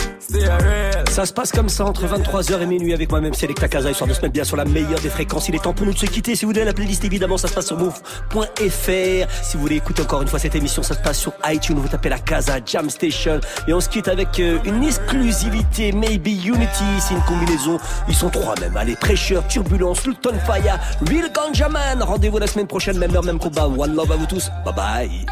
Ça 1.10 1.26
se 1.26 1.34
passe 1.34 1.52
comme 1.52 1.70
ça 1.70 1.86
entre 1.86 2.06
23h 2.06 2.62
et 2.62 2.66
minuit 2.66 2.94
avec 2.94 3.10
moi-même 3.10 3.34
Selecta 3.34 3.68
Casa, 3.68 3.90
histoire 3.90 4.10
de 4.10 4.14
se 4.14 4.22
mettre 4.22 4.34
bien 4.34 4.44
sur 4.44 4.58
la 4.58 4.66
meilleure 4.66 5.00
des 5.00 5.10
fréquences. 5.10 5.48
Il 5.48 5.56
est 5.56 5.64
temps 5.64 5.74
pour 5.74 5.86
nous 5.86 5.94
de 5.94 5.98
se 5.98 6.06
quitter. 6.06 6.36
Si 6.36 6.46
vous 6.46 6.52
voulez 6.52 6.66
la 6.66 6.74
playlist, 6.74 7.04
évidemment, 7.06 7.38
ça 7.38 7.48
se 7.48 7.54
passe 7.54 7.68
sur 7.68 7.78
move.fr. 7.78 9.32
Si 9.42 9.56
vous 9.56 9.62
voulez 9.62 9.78
écouter 9.78 10.02
encore 10.02 10.22
une 10.22 10.28
fois 10.28 10.40
cette 10.40 10.56
émission, 10.56 10.84
ça 10.84 10.96
se 10.96 11.00
passe 11.00 11.20
sur 11.20 11.34
iTunes. 11.46 11.78
Vous 11.80 11.88
tapez 11.88 12.10
la 12.10 12.20
Casa 12.20 12.60
Jam 12.66 12.90
Station. 12.90 13.40
Et 13.68 13.74
on 13.74 13.80
se 13.80 13.90
quitte 13.90 14.10
avec 14.10 14.40
euh, 14.40 14.60
une 14.66 14.84
exclusivité, 14.84 15.92
Maybe 15.92 16.28
Unity. 16.28 16.84
C'est 17.00 17.14
une 17.14 17.24
combinaison. 17.24 17.80
Ils 18.10 18.16
sont 18.16 18.30
trois 18.30 18.56
même. 18.60 18.76
Allez, 18.76 18.96
Pressure, 18.96 19.48
Turbulence, 19.48 20.06
Luton 20.06 20.36
Fire, 20.46 20.80
Real 21.10 21.32
Ganja 21.32 21.70
Man. 21.70 22.04
Rendez-vous 22.04 22.38
la 22.38 22.48
semaine 22.48 22.68
prochaine, 22.68 22.98
même 22.98 23.16
heure, 23.16 23.24
même 23.24 23.40
combat. 23.40 23.68
One 23.68 23.96
love 23.96 24.12
à 24.12 24.16
vous 24.16 24.26
tous. 24.26 24.50
Bye 24.66 24.76
bye. 24.76 25.26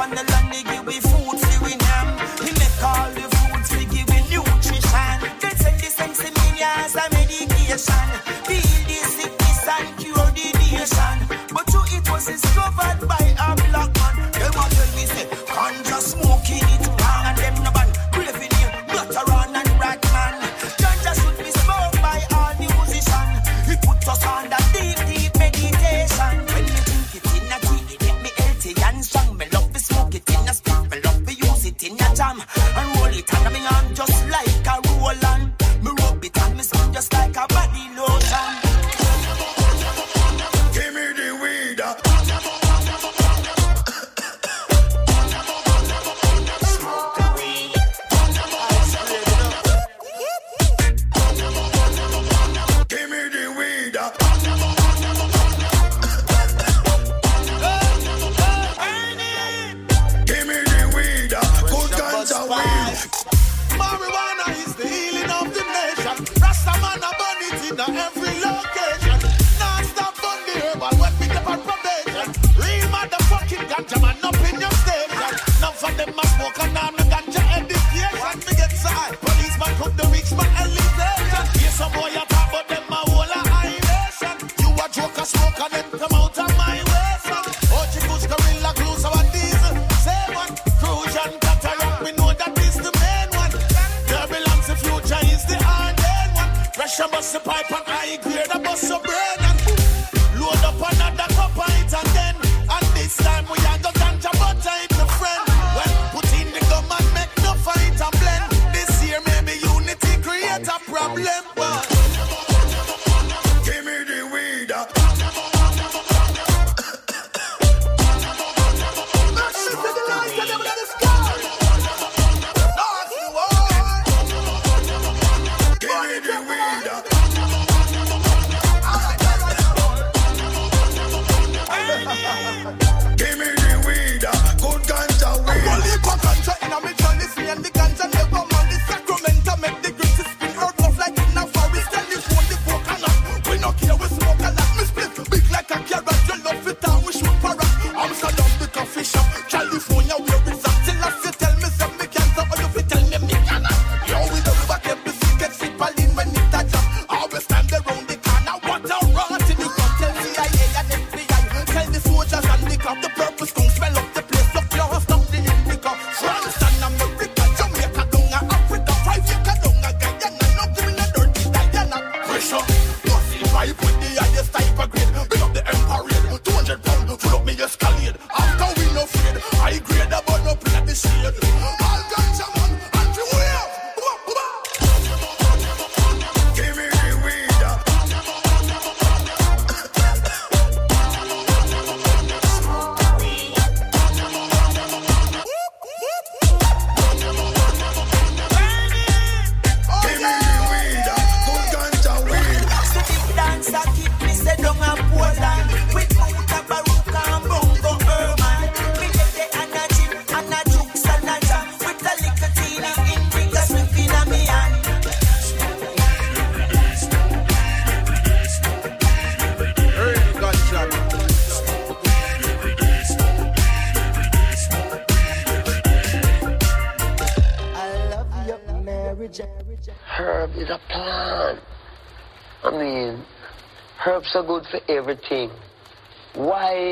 on 0.00 0.10
the 0.10 0.22
line. 0.22 0.37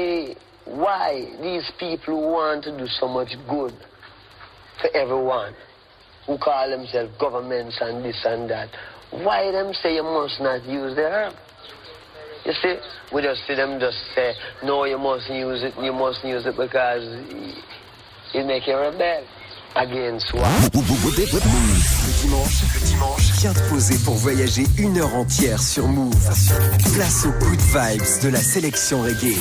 Why, 0.07 0.37
why 0.65 1.11
these 1.43 1.69
people 1.81 2.31
want 2.31 2.63
to 2.65 2.79
do 2.79 2.87
so 2.87 3.09
much 3.09 3.35
good 3.49 3.75
for 4.81 4.89
everyone, 4.95 5.55
who 6.27 6.39
call 6.39 6.71
themselves 6.71 7.13
governments 7.19 7.79
and 7.81 8.05
this 8.05 8.21
and 8.25 8.49
that, 8.49 8.69
why 9.11 9.51
them 9.51 9.73
say 9.75 9.97
you 9.97 10.05
must 10.05 10.41
not 10.41 10.65
use 10.65 10.95
the 10.95 11.03
herb? 11.03 11.35
You 12.45 12.53
see, 12.63 12.77
we 13.13 13.23
just 13.23 13.47
see 13.49 13.57
them 13.57 13.81
just 13.81 13.99
say, 14.15 14.35
no, 14.63 14.85
you 14.85 14.99
must 14.99 15.29
use 15.29 15.65
it, 15.65 15.75
you 15.83 15.93
must 15.93 16.25
use 16.25 16.47
it 16.47 16.57
because 16.57 17.03
it 18.33 18.47
make 18.47 18.67
you 18.69 18.77
rebel 18.77 19.27
against 19.75 20.33
what? 20.33 20.71
Dimanche, 22.27 22.63
le 22.75 22.87
dimanche, 22.87 23.33
viens 23.39 23.53
te 23.53 23.61
poser 23.69 23.95
pour 23.99 24.15
voyager 24.15 24.67
une 24.79 24.99
heure 24.99 25.15
entière 25.15 25.63
sur 25.63 25.87
Move. 25.87 26.13
Place 26.95 27.25
aux 27.25 27.45
good 27.45 27.61
vibes 27.61 28.23
de 28.23 28.29
la 28.29 28.41
sélection 28.41 29.03
reggae. 29.03 29.37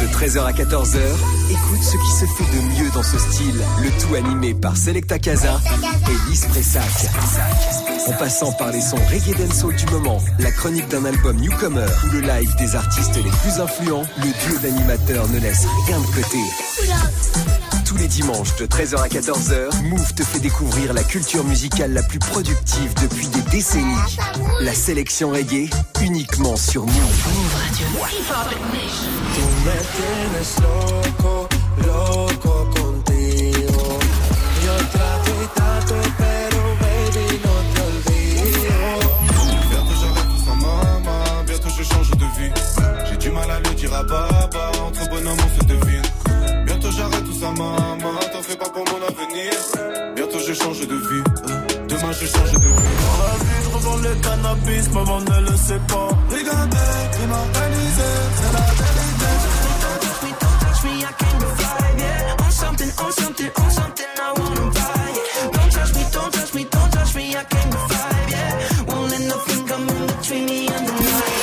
De 0.00 0.06
13h 0.06 0.44
à 0.44 0.52
14h, 0.52 0.98
écoute 1.50 1.82
ce 1.82 1.96
qui 1.96 2.12
se 2.12 2.24
fait 2.34 2.56
de 2.56 2.62
mieux 2.62 2.90
dans 2.94 3.02
ce 3.02 3.18
style. 3.18 3.60
Le 3.82 3.90
tout 4.00 4.14
animé 4.14 4.54
par 4.54 4.76
Selecta 4.76 5.18
Casa 5.18 5.60
et 5.66 6.30
Lise 6.30 6.46
Pressac. 6.46 7.10
En 8.06 8.12
passant 8.12 8.52
par 8.52 8.70
les 8.72 8.80
sons 8.80 8.96
reggae 9.10 9.36
dancehall 9.36 9.76
du 9.76 9.86
moment, 9.86 10.22
la 10.38 10.50
chronique 10.50 10.88
d'un 10.88 11.04
album 11.04 11.36
newcomer 11.36 11.86
ou 12.06 12.12
le 12.12 12.20
live 12.20 12.54
des 12.56 12.74
artistes 12.74 13.16
les 13.16 13.30
plus 13.42 13.60
influents, 13.60 14.04
le 14.16 14.48
duo 14.48 14.58
d'animateurs 14.62 15.28
ne 15.28 15.40
laisse 15.40 15.66
rien 15.86 15.98
de 15.98 16.06
côté. 16.06 17.67
Tous 17.88 17.96
les 17.96 18.06
dimanches 18.06 18.54
de 18.56 18.66
13h 18.66 18.98
à 18.98 19.08
14h, 19.08 19.82
Move 19.84 20.12
te 20.12 20.22
fait 20.22 20.40
découvrir 20.40 20.92
la 20.92 21.02
culture 21.02 21.42
musicale 21.42 21.94
la 21.94 22.02
plus 22.02 22.18
productive 22.18 22.92
depuis 23.00 23.28
des 23.28 23.40
décennies. 23.50 23.96
La 24.60 24.74
sélection 24.74 25.30
reggae, 25.30 25.70
uniquement 26.02 26.56
sur 26.56 26.84
Move. 26.84 26.94
Move 26.94 27.54
Radio. 27.54 27.86
Tú 29.34 29.40
me 29.64 29.72
tienes 29.96 30.58
change 50.78 50.88
de 50.88 50.94
vie. 50.94 51.22
Demain 51.88 52.12
je 52.12 52.26
change 52.26 52.52
de 52.52 52.58
vie. 52.58 52.64
Dans 53.04 53.18
la 53.22 53.34
vie, 53.44 53.62
je 53.64 53.70
revends 53.70 53.96
le 53.96 54.14
cannabis, 54.16 54.90
maman 54.92 55.20
ne 55.20 55.50
le 55.50 55.56
sait 55.56 55.80
pas. 55.88 56.08
Regardez, 56.30 56.76
immortalisé, 57.24 58.10
c'est 58.36 58.52
la 58.52 58.60
vérité. 58.78 59.30
touch 60.60 60.84
me, 60.84 60.90
I 60.98 61.12
came 61.18 61.38
to 61.40 61.48
yeah. 61.98 62.44
On 62.44 62.50
something, 62.50 62.92
on 62.98 63.12
something, 63.12 63.50
on 63.56 63.70
something, 63.70 64.06
I 64.16 64.32
wanna 64.38 64.70
buy. 64.70 65.12
Don't 65.52 65.70
touch 65.72 65.94
me, 65.94 66.04
don't 66.12 66.32
touch 66.32 66.54
me, 66.54 66.64
don't 66.64 66.90
touch 66.92 67.14
me, 67.14 67.36
I 67.36 67.44
came 67.44 67.70
to 67.70 67.78
yeah. 68.30 68.84
Won't 68.88 69.10
let 69.10 69.22
nothing 69.22 69.66
come 69.66 69.88
in 69.88 70.06
between 70.06 70.44
me 70.46 70.68
and 70.68 70.86
the 70.86 70.92
night. 70.92 71.38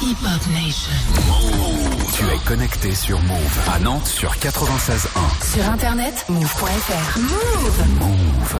Hip 0.00 0.16
Hop 0.22 0.42
Nation. 0.52 1.17
Sur 2.94 3.20
Move 3.20 3.58
à 3.70 3.78
Nantes 3.78 4.06
sur 4.06 4.32
96.1. 4.36 5.54
Sur 5.54 5.68
internet, 5.68 6.24
move.fr. 6.28 7.18
Move. 7.18 7.84
Move. 8.00 8.56